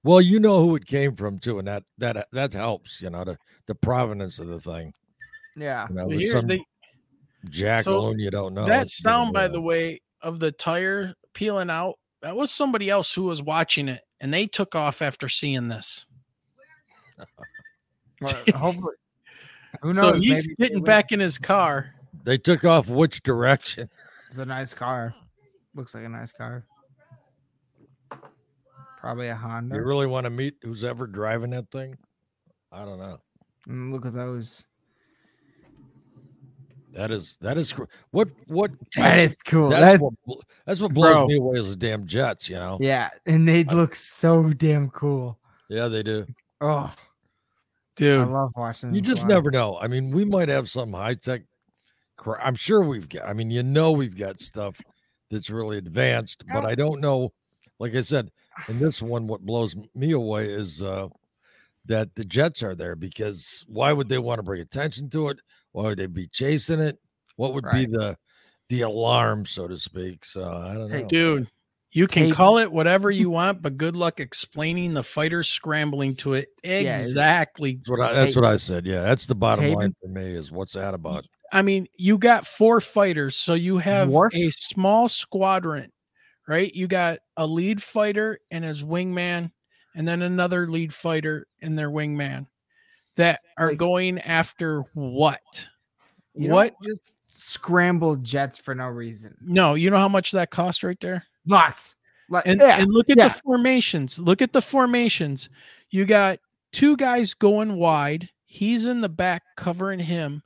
[0.04, 3.00] Well, you know who it came from too, and that that that helps.
[3.00, 4.92] You know the the provenance of the thing.
[5.58, 5.86] Yeah.
[5.88, 6.60] You know, But with here's some the-
[7.50, 8.66] jackaloon you don't know.
[8.66, 13.14] that it's sound, by the way, of the tire peeling out, that was somebody else
[13.14, 16.04] who was watching it, and they took off after seeing this.
[18.54, 18.94] Hopefully.
[19.82, 20.22] Who so knows?
[20.22, 21.94] he's maybe getting back in his car.
[22.24, 23.88] They took off which direction?
[24.30, 25.14] It's a nice car.
[25.74, 26.62] Looks like a nice car.
[29.00, 29.76] Probably a Honda.
[29.76, 31.96] You really want to meet who's ever driving that thing?
[32.70, 33.18] I don't know.
[33.66, 34.66] Mm, look at those.
[36.98, 37.70] That is that is
[38.10, 39.68] what what That is cool.
[39.68, 41.26] That's That's, what that's what blows Bro.
[41.28, 42.50] me away is the damn jets.
[42.50, 42.76] You know?
[42.80, 45.38] yeah, and they look so damn cool.
[45.68, 46.26] Yeah, they do.
[46.60, 46.92] Oh,
[47.94, 48.92] dude, I love watching.
[48.92, 49.28] You just fly.
[49.28, 49.78] never know.
[49.78, 51.42] I mean, we might have some high tech.
[52.16, 53.28] Cra- I'm sure we've got.
[53.28, 54.80] I mean, you know, we've got stuff
[55.30, 57.32] that's really advanced, but I don't know.
[57.78, 58.32] Like I said,
[58.66, 61.06] in this one, what blows me away is uh,
[61.86, 65.38] that the jets are there because why would they want to bring attention to it?
[65.78, 66.98] Why would they be chasing it?
[67.36, 68.16] What would be the
[68.68, 70.24] the alarm, so to speak?
[70.24, 71.08] So I don't Hey, know.
[71.08, 71.48] dude,
[71.92, 76.16] you can Tape- call it whatever you want, but good luck explaining the fighters scrambling
[76.16, 77.76] to it it's- exactly.
[77.76, 78.86] That's what I, that's what I said.
[78.86, 80.22] Yeah, that's the bottom Tape- line for me.
[80.24, 81.24] Is what's that about?
[81.52, 84.34] I mean, you got four fighters, so you have Dwarf?
[84.34, 85.92] a small squadron,
[86.48, 86.74] right?
[86.74, 89.52] You got a lead fighter and his wingman,
[89.94, 92.48] and then another lead fighter and their wingman
[93.18, 95.68] that are Like- going after what?
[96.32, 96.74] What?
[96.82, 99.36] just scramble jets for no reason.
[99.40, 101.24] No, you know how much that cost right there?
[101.44, 101.96] Lots.
[102.30, 103.28] Like, And, yeah, and look at yeah.
[103.28, 104.18] the formations.
[104.18, 105.50] Look at the formations.
[105.90, 106.38] You got
[106.72, 108.30] two guys going wide.
[108.44, 110.42] He's in the back covering him.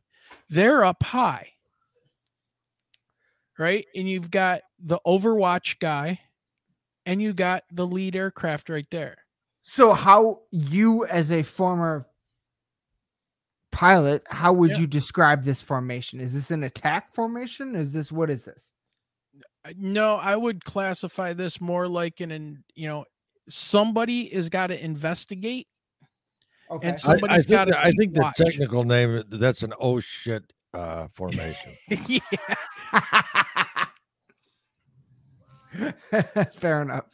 [0.48, 1.52] They're up high.
[3.58, 3.86] Right?
[3.94, 6.20] And you've got the Overwatch guy
[7.04, 9.18] and you got the lead aircraft right there.
[9.62, 12.06] So, how you, as a former
[13.72, 14.78] pilot, how would Yeah.
[14.78, 16.20] you describe this formation?
[16.20, 17.74] Is this an attack formation?
[17.74, 18.70] Is this what is this?
[19.76, 23.04] No, I would classify this more like an, an you know,
[23.48, 25.66] somebody has got to investigate
[26.70, 26.88] Okay.
[26.88, 28.36] and I, I somebody's think got to the, I think the watch.
[28.36, 31.72] technical name that's an oh shit uh, formation.
[32.08, 32.20] yeah.
[36.58, 37.04] Fair enough.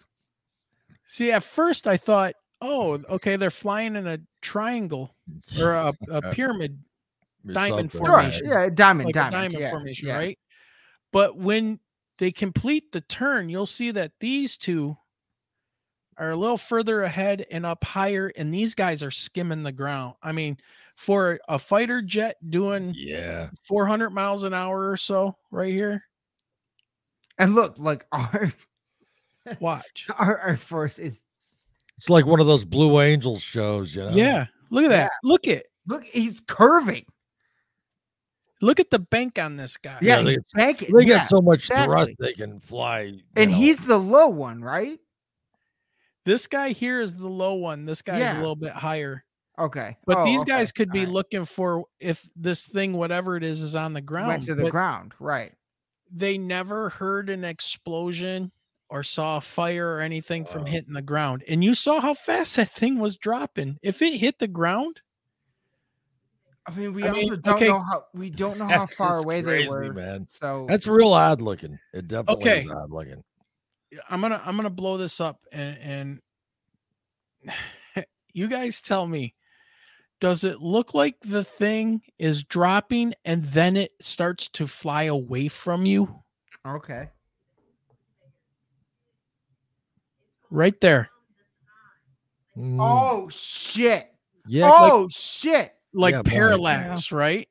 [1.05, 5.15] See, at first I thought, oh, okay, they're flying in a triangle
[5.61, 6.79] or a, a pyramid,
[7.47, 8.07] Diamond something.
[8.07, 8.07] Sure.
[8.07, 8.47] formation.
[8.49, 10.17] Yeah, diamond, like diamond, diamond yeah, formation, yeah.
[10.17, 10.39] right?
[11.13, 11.81] But when
[12.19, 14.97] they complete the turn, you'll see that these two
[16.19, 20.15] are a little further ahead and up higher, and these guys are skimming the ground.
[20.23, 20.59] I mean,
[20.97, 23.51] for a fighter jet doing Yeah.
[23.63, 26.03] 400 miles an hour or so, right here,
[27.39, 28.53] And look, like our
[29.61, 30.07] watch.
[30.19, 31.23] our, our force is
[31.99, 34.11] It's like one of those Blue Angels shows, you know?
[34.11, 35.11] Yeah, look at that.
[35.23, 37.05] Look at look, he's curving.
[38.63, 39.99] look at the bank on this guy.
[40.01, 40.95] Yeah, Yeah, they- he's banking.
[40.97, 41.19] They yeah.
[41.19, 41.87] get so much exactly.
[41.93, 43.21] thrust they can fly.
[43.37, 43.57] and know.
[43.57, 44.99] he's the low one, right?
[46.25, 47.85] This guy here is the low one.
[47.85, 48.37] This guy's Yeah.
[48.37, 49.25] a little bit higher.
[49.59, 49.97] Okay.
[50.07, 50.53] But Oh, these okay.
[50.53, 51.15] guys could be Alright.
[51.15, 54.29] looking for if this thing, whatever it is, is on the ground.
[54.29, 55.53] went to the but ground, right?
[56.13, 58.53] They never heard an explosion
[58.91, 60.71] or saw a fire or anything from Wow.
[60.71, 61.45] hitting the ground.
[61.49, 63.79] And you saw how fast that thing was dropping.
[63.83, 65.03] If it hit the ground,
[66.67, 67.69] I mean, we I also mean, don't okay.
[67.69, 69.93] know how we don't know how That far away crazy, they were.
[69.93, 70.27] man.
[70.29, 71.79] So That's real odd looking.
[71.95, 73.25] It definitely is odd looking.
[74.11, 76.21] I'm gonna I'm gonna blow this up and
[77.47, 78.05] and
[78.35, 79.35] you guys tell me
[80.21, 85.49] does it look like the thing is dropping and then it starts to fly away
[85.49, 86.23] from you
[86.67, 87.09] okay.
[90.51, 91.11] Right there
[92.57, 94.09] Mm, Oh shit!
[94.47, 94.69] yeah.
[94.73, 95.73] oh shit!
[95.93, 96.31] like Yeah, boy.
[96.31, 97.49] parallax right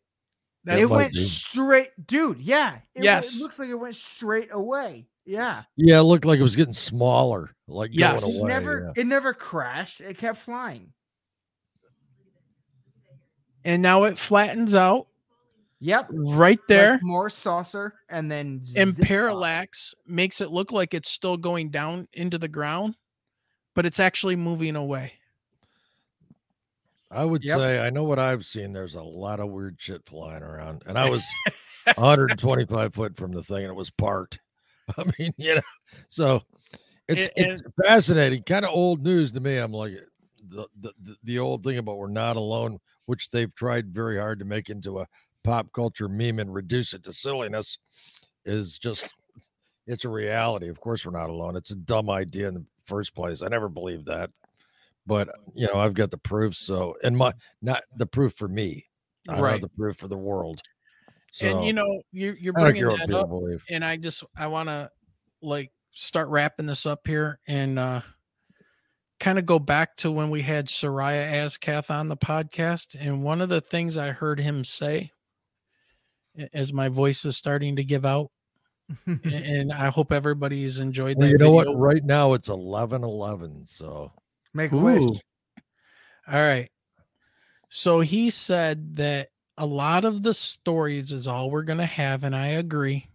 [0.66, 1.24] That's it went be.
[1.24, 2.40] straight, dude.
[2.40, 2.76] Yeah.
[2.94, 3.38] It, went- Yes.
[3.40, 5.08] It looks like it went straight away.
[5.26, 5.64] Yeah.
[5.78, 8.24] Yeah, it looked like it was getting smaller, like Yes.
[8.26, 8.48] going away.
[8.50, 9.02] never yeah.
[9.02, 10.02] it never crashed.
[10.02, 10.92] It kept flying.
[13.64, 15.08] and now it flattens out
[15.80, 16.08] Yep.
[16.12, 17.00] right like there.
[17.04, 19.08] more saucer and then and zips off.
[19.08, 22.96] parallax makes it look like it's still going down into the ground,
[23.76, 25.14] but it's actually moving away.
[27.10, 27.58] I would Yep.
[27.58, 28.74] say I know what I've seen.
[28.74, 31.24] There's a lot of weird shit flying around, and I was
[31.96, 34.40] 125 foot from the thing, and it was parked.
[34.98, 35.62] I mean, you know,
[36.08, 36.42] so
[37.08, 38.44] it's, And- it's fascinating.
[38.44, 39.58] Kind of old news to me.
[39.58, 39.94] I'm like
[40.50, 44.40] the, the the the old thing about we're not alone, which they've tried very hard
[44.40, 45.08] to make into a
[45.48, 47.78] pop culture meme and reduce it to silliness,
[48.46, 49.14] is just
[49.88, 50.68] it's a reality.
[50.68, 51.56] Of course, we're not alone.
[51.56, 53.42] It's a dumb idea in the first place.
[53.42, 54.30] I never believed that
[55.08, 58.86] but you know i've got the proof so and my not the proof for me
[59.30, 59.62] I Right.
[59.62, 60.62] the proof for the world
[61.32, 64.48] so and you know, you you're i bringing that up, believe and I just I
[64.48, 64.90] want to
[65.42, 68.02] like start wrapping this up here and uh
[69.20, 73.42] kind of go back to when we had Soraya Ascath on the podcast, and one
[73.42, 75.12] of the things I heard him say,
[76.54, 78.32] as my voice is starting to give out,
[79.24, 81.20] and I hope everybody's enjoyed that.
[81.20, 84.12] well, you know what right now it's 11 11 so
[84.54, 85.04] Make a wish.
[86.28, 86.70] All right.
[87.70, 92.24] So he said that a lot of the stories is all we're going to have.
[92.24, 93.10] And I agree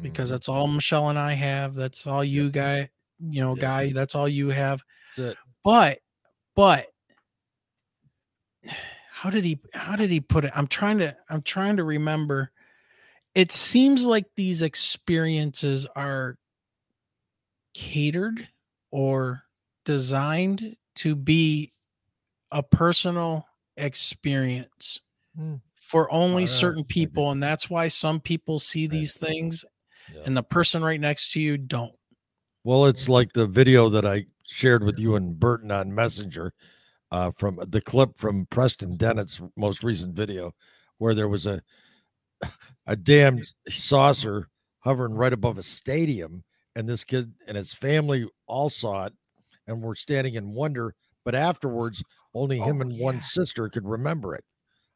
[0.00, 1.74] because mhm, that's all Michelle and I have.
[1.74, 2.88] That's all you guy,
[3.18, 3.60] you know, Yeah.
[3.60, 4.82] guy, that's all you have.
[5.16, 5.98] that's it But,
[6.56, 6.86] but
[9.10, 10.52] how did he, how did he put it?
[10.54, 12.50] I'm trying to, I'm trying to remember.
[13.38, 16.36] It seems like these experiences are
[17.72, 18.48] catered
[18.90, 19.42] or
[19.84, 21.72] designed to be
[22.50, 23.46] a personal
[23.76, 25.00] experience
[25.36, 25.56] Hmm.
[25.76, 29.64] for only yeah, certain people and that's why some people see these things
[30.12, 30.22] Yeah.
[30.24, 31.94] and the person right next to you don't
[32.64, 36.52] well it's like the video that i shared with you and burton on messenger
[37.12, 40.52] uh from the clip from preston dennett's most recent video
[40.96, 41.62] where there was a
[42.86, 44.48] a damn saucer
[44.80, 46.44] hovering right above a stadium
[46.76, 49.12] and this kid and his family all saw it
[49.66, 50.94] and were standing in wonder
[51.24, 52.02] but afterwards
[52.34, 54.44] only him Oh, and one sister could remember it.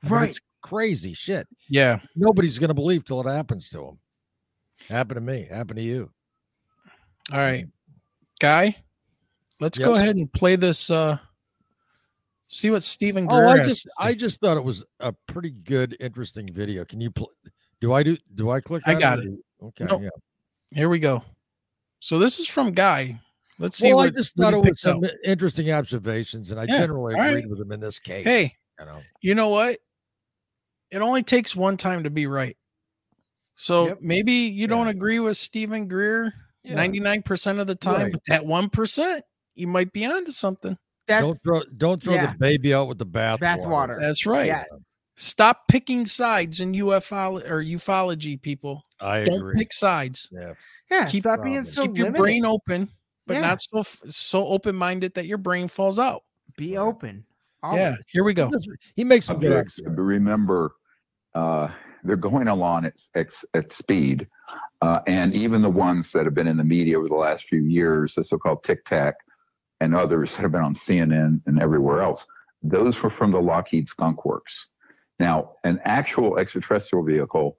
[0.02, 0.28] I mean, Right.
[0.30, 1.46] it's crazy shit.
[1.68, 2.00] Yeah.
[2.16, 3.98] Nobody's gonna believe till it happens to them
[4.88, 6.10] happened to me happened to you.
[7.32, 7.66] All right.
[8.40, 8.76] Guy
[9.60, 11.18] let's go ahead and play this uh
[12.52, 16.46] see what Steven oh i just i just thought it was a pretty good interesting
[16.46, 17.30] video can you pl-
[17.80, 19.22] do i do do i click I got it.
[19.24, 20.02] do- okay Nope.
[20.02, 20.10] yeah
[20.70, 21.24] here we go
[22.00, 23.18] so this is from guy
[23.58, 25.02] let's see well, what I just thought it was picks out.
[25.02, 27.28] some interesting observations, and I Yeah, generally all right.
[27.36, 28.24] agreed with him in this case.
[28.26, 28.52] Hey.
[28.80, 29.78] you know, you know what?
[30.90, 32.56] It only takes one time to be right.
[33.54, 33.98] So Yep.
[34.00, 36.32] maybe you don't agree with Steven Greer
[36.66, 38.12] 99% of the time, Right.
[38.12, 39.22] but that 1%,
[39.54, 40.76] you might be onto something.
[41.06, 42.32] That's don't throw don't throw yeah.
[42.32, 43.98] the baby out with the bath Bathwater.
[43.98, 44.46] That's right.
[44.46, 44.64] Yeah.
[45.16, 48.84] Stop picking sides in UFO or ufology, people.
[49.00, 49.54] I don't agree.
[49.56, 50.28] pick sides.
[50.32, 50.54] Yeah,
[50.90, 51.06] yeah.
[51.06, 52.88] keep- stop being so Keep your brain open,
[53.26, 53.40] but Yeah.
[53.40, 56.22] not so so open-minded that your brain falls out.
[56.56, 57.24] Be open.
[57.64, 58.50] Yeah, here we go.
[58.96, 59.52] He makes some good.
[59.52, 59.78] objects.
[59.84, 60.72] Remember,
[61.34, 61.68] uh,
[62.02, 64.26] they're going along at, at, at speed.
[64.80, 67.62] Uh, and even the ones that have been in the media over the last few
[67.62, 69.14] years, the so called Tic Tac
[69.82, 72.24] and others that have been on CNN and everywhere else,
[72.62, 74.68] those were from the Lockheed Skunk Works.
[75.18, 77.56] Now, an actual extraterrestrial vehicle,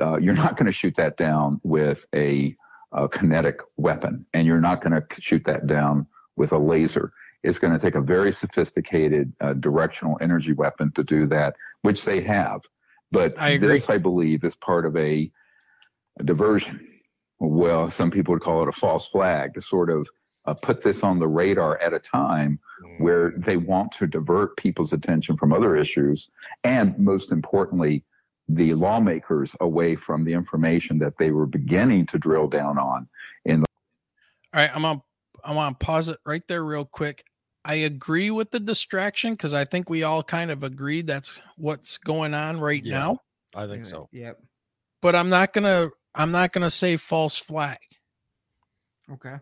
[0.00, 2.54] uh, you're not going to shoot that down with a,
[2.92, 6.06] a kinetic weapon, and you're not going to shoot that down
[6.36, 7.12] with a laser.
[7.42, 12.04] It's going to take a very sophisticated uh, directional energy weapon to do that, which
[12.04, 12.60] they have.
[13.10, 15.30] But I this, I believe, is part of a,
[16.20, 16.86] a diversion.
[17.40, 20.08] Well, some people would call it a false flag to sort of
[20.46, 22.58] uh, put this on the radar at a time
[22.98, 26.28] where they want to divert people's attention from other issues
[26.64, 28.04] and most importantly
[28.48, 33.08] the lawmakers away from the information that they were beginning to drill down on
[33.44, 33.66] in the
[34.54, 35.02] All right, I'm on
[35.44, 37.24] I want to pause it right there real quick.
[37.64, 41.98] I agree with the distraction because I think we all kind of agreed that's what's
[41.98, 42.98] going on right Yeah.
[42.98, 43.20] now.
[43.54, 44.08] I think so.
[44.12, 44.40] Yep.
[45.02, 47.78] But I'm not gonna I'm not gonna say false flag.
[49.12, 49.36] Okay.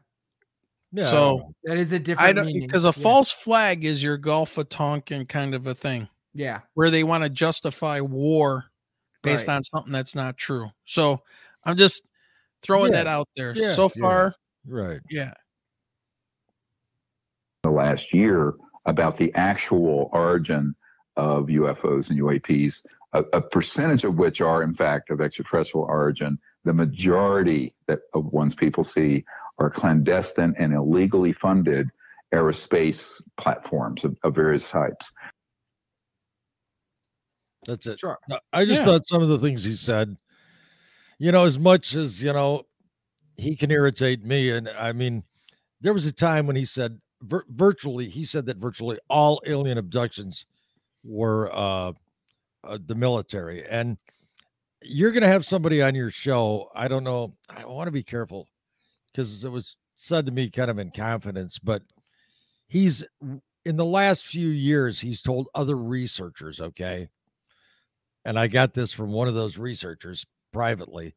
[0.95, 1.55] Yeah, I So.
[1.65, 2.67] That is a different I don't meaning.
[2.67, 2.93] because a Yeah.
[3.03, 6.61] false flag is your Gulf of Tonkin kind of a thing Yeah.
[6.75, 8.67] where they want to justify war
[9.23, 9.57] based Right.
[9.57, 10.71] on something that's not true.
[10.85, 11.21] So
[11.65, 12.03] I'm just
[12.63, 13.05] throwing Yeah.
[13.05, 13.53] that out there.
[13.57, 14.01] Yeah, so yeah.
[14.01, 14.35] far,
[14.67, 15.01] right.
[15.11, 15.35] yeah.
[17.63, 18.55] the last year
[18.85, 20.75] about the actual origin
[21.17, 26.39] of UFOs and UAPs a, a percentage of which are, in fact, of extraterrestrial origin.
[26.65, 29.25] The majority that of ones people see
[29.59, 31.91] are clandestine and illegally funded
[32.33, 35.13] aerospace platforms of, of various types.
[37.67, 37.99] That's it.
[37.99, 38.19] Sure.
[38.53, 38.87] I just Yeah.
[38.87, 40.17] thought some of the things he said,
[41.19, 42.67] you know, as much as, you know,
[43.37, 44.51] he can irritate me.
[44.51, 45.25] And I mean,
[45.81, 49.79] there was a time when he said vir- virtually, he said that virtually all alien
[49.79, 50.45] abductions
[51.03, 51.93] were uh,
[52.65, 53.65] uh the military.
[53.67, 53.99] And
[54.83, 56.71] you're going to have somebody on your show.
[56.75, 57.35] I don't know.
[57.49, 58.49] I want to be careful
[59.15, 61.83] because it was said to me kind of in confidence, but
[62.67, 63.05] he's
[63.65, 67.09] in the last few years, he's told other researchers, okay,
[68.25, 71.15] and I got this from one of those researchers privately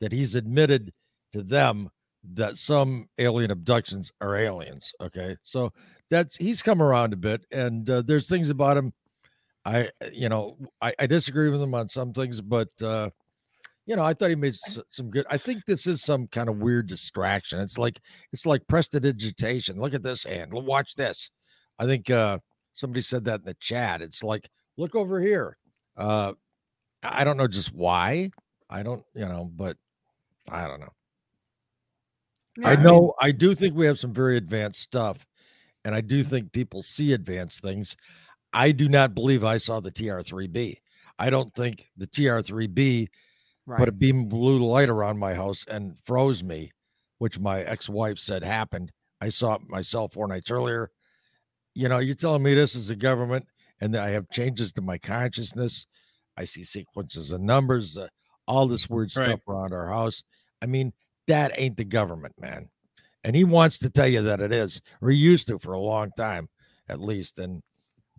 [0.00, 0.92] that he's admitted
[1.32, 1.90] to them
[2.32, 4.92] that some alien abductions are aliens.
[5.00, 5.72] Okay, so
[6.10, 8.92] that's he's come around a bit, and uh, there's things about him.
[9.64, 13.10] I, you know, I, I disagree with him on some things, but uh,
[13.86, 14.54] you know, I thought he made
[14.90, 15.26] some good.
[15.28, 17.60] I think this is some kind of weird distraction.
[17.60, 18.00] It's like
[18.32, 19.80] it's like prestidigitation.
[19.80, 20.52] Look at this hand.
[20.52, 21.30] Watch this.
[21.78, 22.38] I think uh,
[22.72, 24.02] somebody said that in the chat.
[24.02, 25.56] It's like look over here.
[25.96, 26.34] Uh,
[27.02, 28.30] I don't know just why.
[28.68, 29.76] I don't, you know, but
[30.50, 30.92] I don't know.
[32.62, 35.26] I Yeah, know I do think we have some very advanced stuff,
[35.84, 37.96] and I do think people see advanced things.
[38.52, 40.78] I do not believe I saw the TR3B.
[41.18, 43.08] I don't think the TR3B
[43.70, 43.78] right.
[43.78, 46.72] put a beam blew blue light around my house and froze me,
[47.18, 48.92] which my ex-wife said happened.
[49.20, 50.90] I saw it myself four nights earlier.
[51.74, 53.46] You know, you're telling me this is a government
[53.80, 55.86] and that I have changes to my consciousness.
[56.36, 58.08] I see sequences of numbers, uh,
[58.46, 59.26] all this weird Right.
[59.26, 60.22] stuff around our house.
[60.62, 60.92] I mean,
[61.26, 62.70] that ain't the government, man.
[63.22, 65.78] And he wants to tell you that it is, or he used to for a
[65.78, 66.48] long time,
[66.88, 67.38] at least.
[67.38, 67.62] And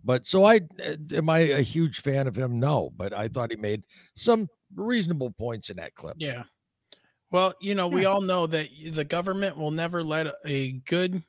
[0.04, 2.58] but so I uh, am I a huge fan of him?
[2.58, 3.82] No, but I thought he made
[4.14, 6.16] some reasonable points in that clip.
[6.18, 6.44] Yeah.
[7.30, 11.22] Well, you know, we all know that the government will never let a- a good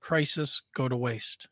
[0.00, 1.48] crisis go to waste.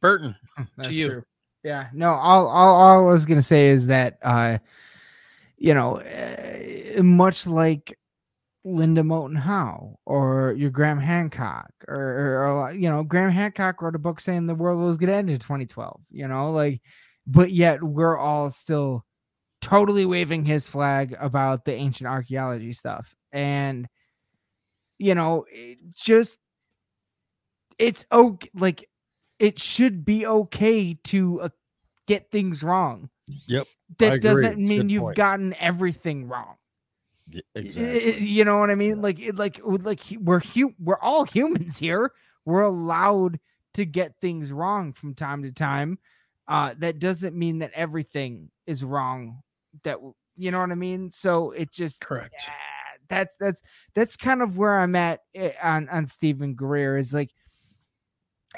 [0.00, 0.36] Burton,
[0.76, 1.08] That's you.
[1.08, 1.24] true.
[1.62, 1.88] Yeah.
[1.92, 4.58] No, all, all all I was gonna say is that uh
[5.58, 7.96] you know, uh, much like
[8.64, 13.94] Linda Moulton Howe or your Graham Hancock or, or, or, you know, Graham Hancock wrote
[13.94, 16.80] a book saying the world was gonna end in 2012, you know, like
[17.28, 19.04] but yet we're all still
[19.62, 23.16] totally waving his flag about the ancient archaeology stuff.
[23.32, 23.88] And
[24.98, 26.36] you know, it just
[27.78, 28.88] it's okay like
[29.38, 31.48] it should be okay to uh,
[32.06, 33.08] get things wrong.
[33.48, 33.66] Yep.
[33.98, 35.16] That doesn't mean good you've point.
[35.16, 36.56] gotten everything wrong.
[37.54, 38.20] Exactly.
[38.20, 39.00] You know what I mean?
[39.00, 42.12] Like, it, like, like we're hu- we're all humans here.
[42.44, 43.38] We're allowed
[43.74, 45.98] to get things wrong from time to time.
[46.46, 49.42] Uh, that doesn't mean that everything is wrong.
[49.84, 49.98] That
[50.36, 51.10] you know what I mean?
[51.10, 52.34] So it just correct.
[52.38, 52.52] yeah,
[53.08, 53.62] that's that's
[53.94, 57.30] that's kind of where I'm at eh, on on Steven Greer is like,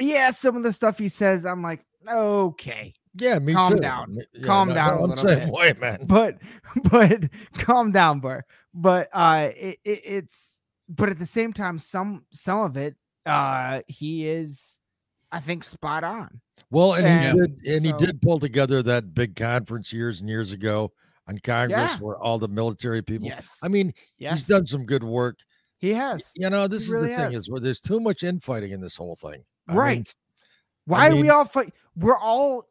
[0.01, 3.81] yeah, some of the stuff he says, I'm like, okay, Yeah, me Calm too.
[3.81, 4.19] down.
[4.33, 5.53] Yeah, Calm no, down no, a I'm little saying bit.
[5.55, 6.05] way, man.
[6.07, 6.39] but
[6.91, 8.41] but calm down, bro.
[8.75, 13.83] But uh, it, it, it's but at the same time, some some of it, uh,
[13.87, 14.79] he is,
[15.35, 16.41] I think, spot on.
[16.71, 17.07] Well, and
[17.37, 20.93] he did, and he did pull together that big conference years and years ago
[21.27, 21.99] on Congress Yeah.
[21.99, 23.27] where all the military people.
[23.27, 25.39] Yes, I mean, yes, he's done some good work.
[25.79, 27.43] He has You know, this He is really the thing has.
[27.43, 29.45] is where there's too much infighting in this whole thing.
[29.67, 30.15] I mean, right.
[30.87, 31.75] why are we all fight?
[31.97, 32.69] We're all.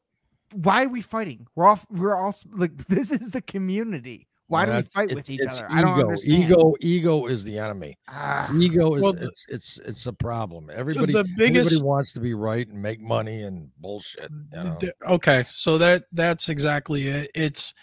[0.53, 1.47] Why are we fighting?
[1.55, 1.79] We're all.
[1.89, 4.27] We're all like this is the community.
[4.53, 5.67] Why do we fight it's- with each it's other?
[5.71, 6.07] I don't ego.
[6.07, 6.43] understand.
[6.43, 7.97] Ego, ego is the enemy.
[8.07, 10.69] Ah, Ego is Well, the- it's it's it's a problem.
[10.73, 14.29] Everybody, the biggest everybody wants to be right and make money and bullshit.
[14.53, 14.77] You know?
[14.79, 17.73] Th- okay so that that's exactly it it's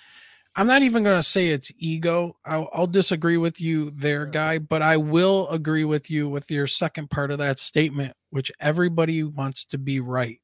[0.57, 4.59] i'm not even going to say it's ego I'll, I'll disagree with you there guy
[4.59, 9.23] but i will agree with you with your second part of that statement which everybody
[9.23, 10.41] wants to be right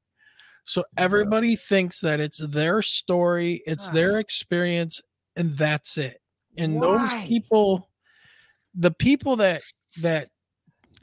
[0.65, 3.93] so everybody thinks that it's their story it's Ah.
[3.93, 5.01] their experience
[5.37, 6.21] and that's it
[6.59, 7.89] and those people
[8.75, 9.63] the people that
[10.01, 10.29] that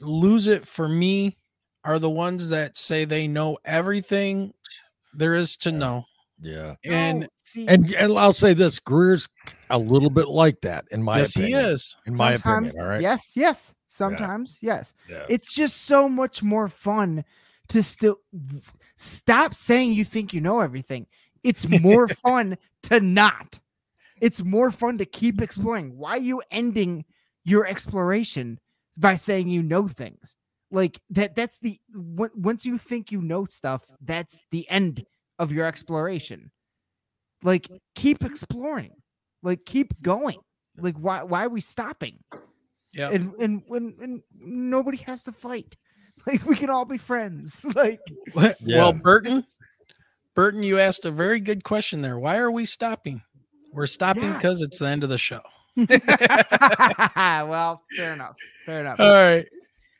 [0.00, 1.36] lose it for me
[1.84, 4.52] are the ones that say they know everything
[5.12, 6.04] there is to know
[6.40, 6.74] yeah.
[6.84, 7.26] and no,
[7.68, 9.28] And and I'll say this: Greer's
[9.70, 11.60] a little bit like that, in my yes opinion.
[11.60, 13.00] he is In my sometimes, opinion, all right.
[13.00, 14.92] yes, yes, sometimes, yes.
[15.08, 15.24] Yeah.
[15.28, 17.24] it's just so much more fun
[17.68, 18.18] to still
[18.96, 21.06] stop saying you think you know everything.
[21.44, 23.60] It's more fun to not.
[24.24, 25.44] It's more fun to keep mm-hmm.
[25.44, 25.98] exploring.
[25.98, 27.04] Why are you ending
[27.44, 28.58] your exploration
[28.96, 30.38] by saying you know things?
[30.70, 35.04] Like that that's the on- once you think you know stuff, that's the end
[35.38, 36.50] of your exploration.
[37.42, 38.32] Like keep mm-hmm.
[38.32, 38.92] exploring.
[39.42, 40.38] Like keep going.
[40.78, 42.20] Like why why are we stopping?
[42.94, 43.10] Yeah.
[43.10, 45.76] And and when and nobody has to fight.
[46.26, 47.66] Like we can all be friends.
[47.74, 48.00] Like
[48.78, 49.44] Well, Burton,
[50.34, 52.18] Burton, you asked a very good question there.
[52.18, 53.20] Why are we stopping?
[53.74, 54.34] We're stopping Yeah.
[54.34, 55.40] because it's the end of the show.
[55.76, 58.36] well, fair enough.
[58.66, 59.00] Fair enough.
[59.00, 59.46] All right.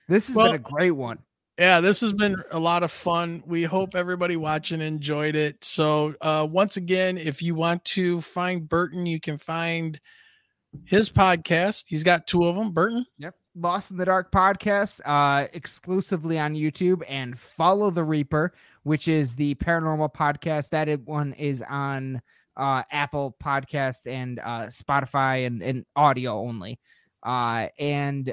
[0.08, 1.18] this has well- been a great one.
[1.58, 3.44] Yeah, this has been a lot of fun.
[3.46, 5.64] We hope everybody watching enjoyed it.
[5.64, 10.00] So, uh, once again, if you want to find Burton, you can find
[10.84, 11.84] his podcast.
[11.86, 12.72] He's got two of them.
[12.72, 13.36] Burton, Yep.
[13.54, 19.36] Lost in the Dark podcast, uh, exclusively on YouTube, and Follow the Reaper, which is
[19.36, 20.70] the paranormal podcast.
[20.70, 22.20] That one is on
[22.56, 26.78] uh, Apple Podcast and uh, Spotify and, and audio only.
[27.22, 28.32] Uh, and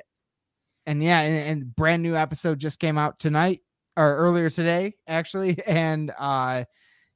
[0.85, 3.61] and yeah, and, and brand new episode just came out tonight
[3.97, 5.57] or earlier today, actually.
[5.67, 6.63] And uh,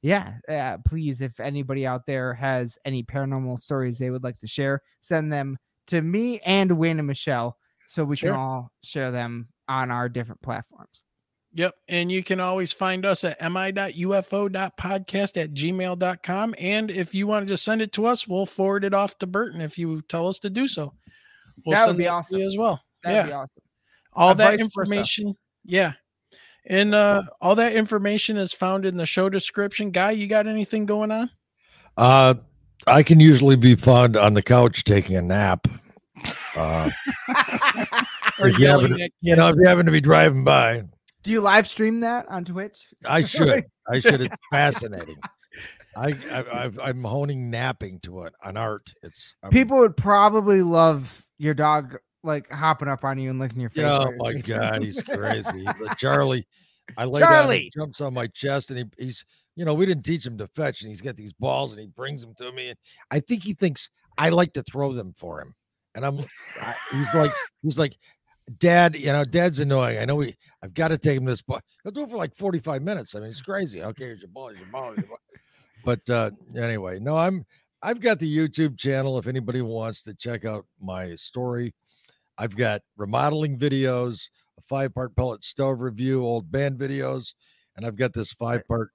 [0.02, 4.46] yeah, uh, please, if anybody out there has any paranormal stories they would like to
[4.46, 8.30] share, send them to me and Wayne and Michelle so we Sure.
[8.32, 11.02] can all share them on our different platforms.
[11.56, 11.74] Yep.
[11.88, 16.54] And you can always find us at mi.ufo.podcast at gmail.com.
[16.58, 19.26] And if you want to just send it to us, we'll forward it off to
[19.26, 20.92] Burton if you tell us to do so.
[21.64, 22.40] We'll That would send be awesome.
[22.42, 22.82] as well.
[23.02, 23.26] That'd yeah.
[23.26, 23.62] be awesome.
[24.12, 25.34] all Uh, that information.
[25.64, 25.92] Yeah.
[26.68, 29.92] And uh all that information is found in the show description.
[29.92, 31.30] Guy, you got anything going on?
[31.96, 32.34] Uh,
[32.86, 35.66] I can usually be found on the couch taking a nap.
[36.54, 36.90] Uh,
[38.38, 40.44] Or if you, happen, yelling to- at you know, if you happen to be driving
[40.44, 40.82] by,
[41.26, 42.86] Do you live stream that on Twitch?
[43.04, 43.64] I should.
[43.90, 44.20] I should.
[44.20, 45.16] It's fascinating.
[45.96, 48.94] I, I I'm honing napping to it on art.
[49.02, 53.58] It's I'm- People would probably love your dog like hopping up on you and licking
[53.58, 53.86] your face.
[53.86, 55.64] Oh my god, he's crazy.
[55.64, 56.46] But Charlie,
[56.96, 57.58] I lay down, Charlie!
[57.58, 59.24] he jumps on my chest, and he, he's
[59.56, 61.88] you know we didn't teach him to fetch, and he's got these balls, and he
[61.88, 62.78] brings them to me, and
[63.10, 65.56] I think he thinks I like to throw them for him,
[65.96, 66.20] and I'm
[66.60, 67.32] I, he's like
[67.62, 67.98] he's like.
[68.58, 69.98] Dad, you know, Dad's annoying.
[69.98, 70.36] I know we.
[70.62, 71.60] I've got to take him to this ball.
[71.82, 73.14] He'll do it for like forty-five minutes.
[73.14, 73.82] I mean, it's crazy.
[73.82, 74.48] Okay, here's your ball.
[74.48, 74.92] Here's your ball.
[74.92, 75.18] Here's your ball.
[75.84, 77.44] But uh, anyway, no, I'm.
[77.82, 79.18] I've got the YouTube channel.
[79.18, 81.74] If anybody wants to check out my story,
[82.38, 87.34] I've got remodeling videos, a five part pellet stove review, old band videos,
[87.76, 88.90] and I've got this five part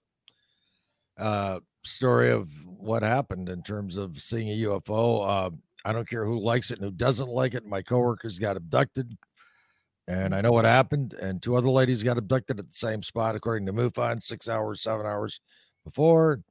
[1.18, 5.28] uh, story of what happened in terms of seeing a UFO.
[5.28, 5.50] Uh,
[5.84, 7.66] I don't care who likes it and who doesn't like it.
[7.66, 9.18] My coworkers got abducted,
[10.12, 11.14] and I know what happened.
[11.14, 14.82] And two other ladies got abducted at the same spot, according to MUFON, six hours,
[14.82, 15.40] seven hours
[15.86, 16.42] before.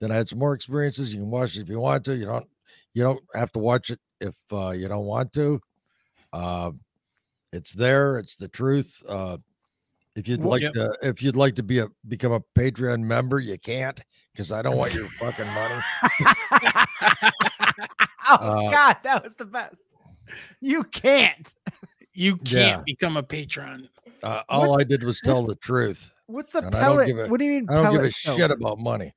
[0.00, 1.12] Then I had some more experiences.
[1.14, 2.16] You can watch it if you want to.
[2.16, 2.48] You don't.
[2.94, 5.60] You don't have to watch it if uh, you don't want to.
[6.32, 6.72] Uh,
[7.52, 8.18] it's there.
[8.18, 9.02] It's the truth.
[9.08, 9.36] Uh,
[10.16, 10.72] if you'd Well, like yep.
[10.74, 14.00] to, if you'd like to be a become a Patreon member, you can't
[14.32, 15.80] because I don't want your fucking money.
[18.28, 19.76] oh Uh, God, that was the best.
[20.60, 21.54] You can't.
[22.18, 22.48] You can't
[22.78, 22.82] Yeah.
[22.84, 23.88] become a patron.
[24.22, 26.12] Uh, all What's- I did was tell the truth.
[26.26, 27.08] What's the And pellet?
[27.10, 27.66] a- what do you mean?
[27.70, 28.36] I don't give a stove?
[28.36, 29.14] shit about money.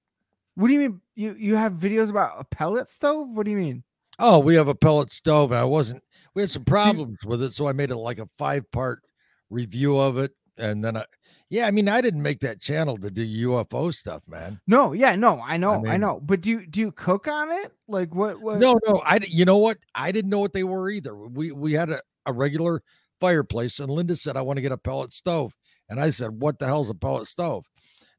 [0.55, 1.01] What do you mean?
[1.15, 3.29] You you have videos about a pellet stove?
[3.35, 3.83] What do you mean?
[4.19, 6.03] Oh, we have a pellet stove, and I wasn't.
[6.35, 9.01] We had some problems with it, so I made it like a five part
[9.49, 11.05] review of it, and then I,
[11.49, 14.61] yeah, I mean, I didn't make that channel to do UFO stuff, man.
[14.67, 16.19] No, yeah, no, I know, I, mean- know.
[16.23, 17.73] But do you do you cook on it?
[17.87, 18.39] Like what?
[18.41, 18.59] what?
[18.59, 19.19] No, no, I.
[19.19, 19.77] di- You know what?
[19.95, 21.15] I didn't know what they were either.
[21.15, 22.81] We we had a, a regular
[23.19, 25.53] fireplace, and Linda said, "I want to get a pellet stove,"
[25.89, 27.65] and I said, "What the hell's a pellet stove?"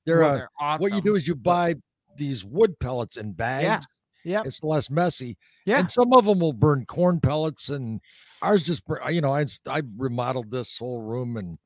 [0.04, 0.82] They're, Well, uh, they're awesome.
[0.82, 1.76] what you do is you buy
[2.16, 3.86] these wood pellets in bags.
[4.24, 4.46] Yep.
[4.46, 5.36] It's less messy.
[5.66, 5.80] Yeah.
[5.80, 8.00] And some of them will burn corn pellets, and
[8.40, 11.58] ours just, you know, I I remodeled this whole room and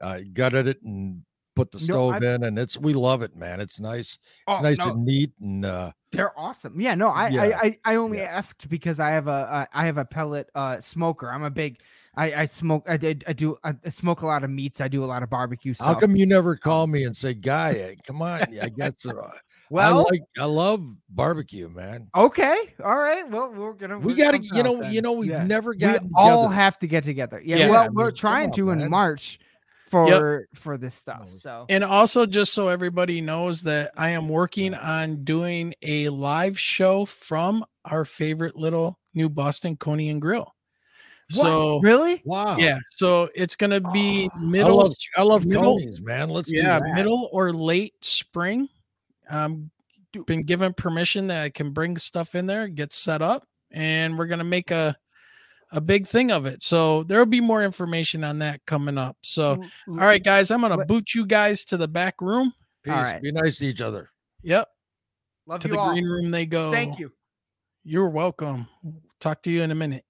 [0.00, 1.24] uh, gutted it and
[1.56, 3.60] put the stove I've- in, and it's we love it, man.
[3.60, 4.14] It's nice.
[4.48, 4.92] It's Oh, nice no.
[4.92, 6.80] and neat, and uh, They're awesome.
[6.80, 8.24] Yeah, no, I Yeah, I, I, I only yeah.
[8.24, 9.30] asked because I have a
[9.72, 11.30] uh, have a pellet uh smoker.
[11.30, 11.80] I'm a big
[12.16, 14.80] I I smoke I did I do I smoke a lot of meats.
[14.80, 15.86] I do a lot of barbecue stuff.
[15.86, 19.20] how come you never call me and say, "Guy, come on, I got some."
[19.70, 22.08] well, I like, I love barbecue, man.
[22.16, 23.28] okay, all right.
[23.30, 24.92] Well, we're gonna We got to, you know, then.
[24.92, 25.44] you know, we've Yeah.
[25.44, 26.54] never we all together.
[26.54, 27.40] have to get together.
[27.44, 28.90] Yeah, well, I we're trying on, to in man.
[28.90, 29.38] March
[29.90, 31.32] for for this stuff.
[31.32, 36.58] So And also, just so everybody knows that I am working on doing a live
[36.58, 40.54] show from our favorite little new Boston Coney and Grill.
[41.34, 41.42] What?
[41.42, 42.56] So really, Wow.
[42.56, 44.78] yeah, so it's gonna be I middle.
[44.78, 46.28] love, I love middle- Coney's, man.
[46.28, 46.94] Let's yeah, do that.
[46.94, 48.68] middle or late spring.
[49.28, 49.70] Um,
[50.26, 54.26] been given permission that I can bring stuff in there, get set up, and we're
[54.26, 54.96] gonna make a
[55.72, 56.62] a big thing of it.
[56.62, 59.16] So there'll be more information on that coming up.
[59.22, 62.52] So all right, guys, I'm gonna boot you guys to the back room.
[62.82, 62.94] Peace.
[62.94, 63.22] All right.
[63.22, 64.10] Be nice to each other.
[64.42, 64.68] Yep.
[65.46, 65.90] Love to you the all.
[65.90, 66.70] green room they go.
[66.70, 67.12] Thank you.
[67.84, 68.68] You're welcome.
[69.20, 70.04] Talk to you in a minute.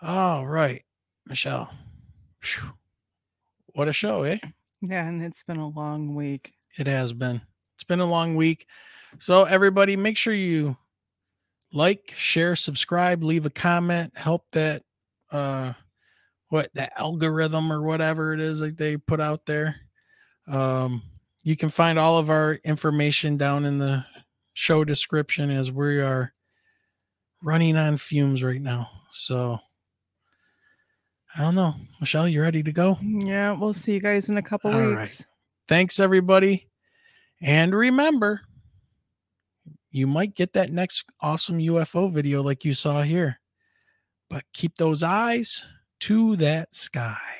[0.00, 0.84] All right,
[1.26, 1.70] Michelle.
[2.40, 2.70] Phew.
[3.74, 4.38] What a show, eh?
[4.80, 6.52] Yeah, and it's been a long week.
[6.78, 7.40] It has been.
[7.74, 8.66] It's been a long week.
[9.18, 10.76] So, everybody, make sure you
[11.72, 14.82] like, share, subscribe, leave a comment, help that,
[15.30, 15.72] uh,
[16.48, 19.76] what, that algorithm or whatever it is that they put out there.
[20.50, 21.02] Um,
[21.42, 24.04] you can find all of our information down in the
[24.54, 26.32] show description as we are
[27.42, 28.88] running on fumes right now.
[29.10, 29.60] So,
[31.36, 31.74] I don't know.
[32.00, 32.98] Michelle, you ready to go?
[33.02, 34.96] Yeah, we'll see you guys in a couple All weeks.
[34.96, 35.26] right.
[35.68, 36.68] Thanks, everybody.
[37.42, 38.40] And remember,
[39.90, 43.40] you might get that next awesome UFO video like you saw here.
[44.28, 45.64] But keep those eyes
[46.00, 47.37] to that sky.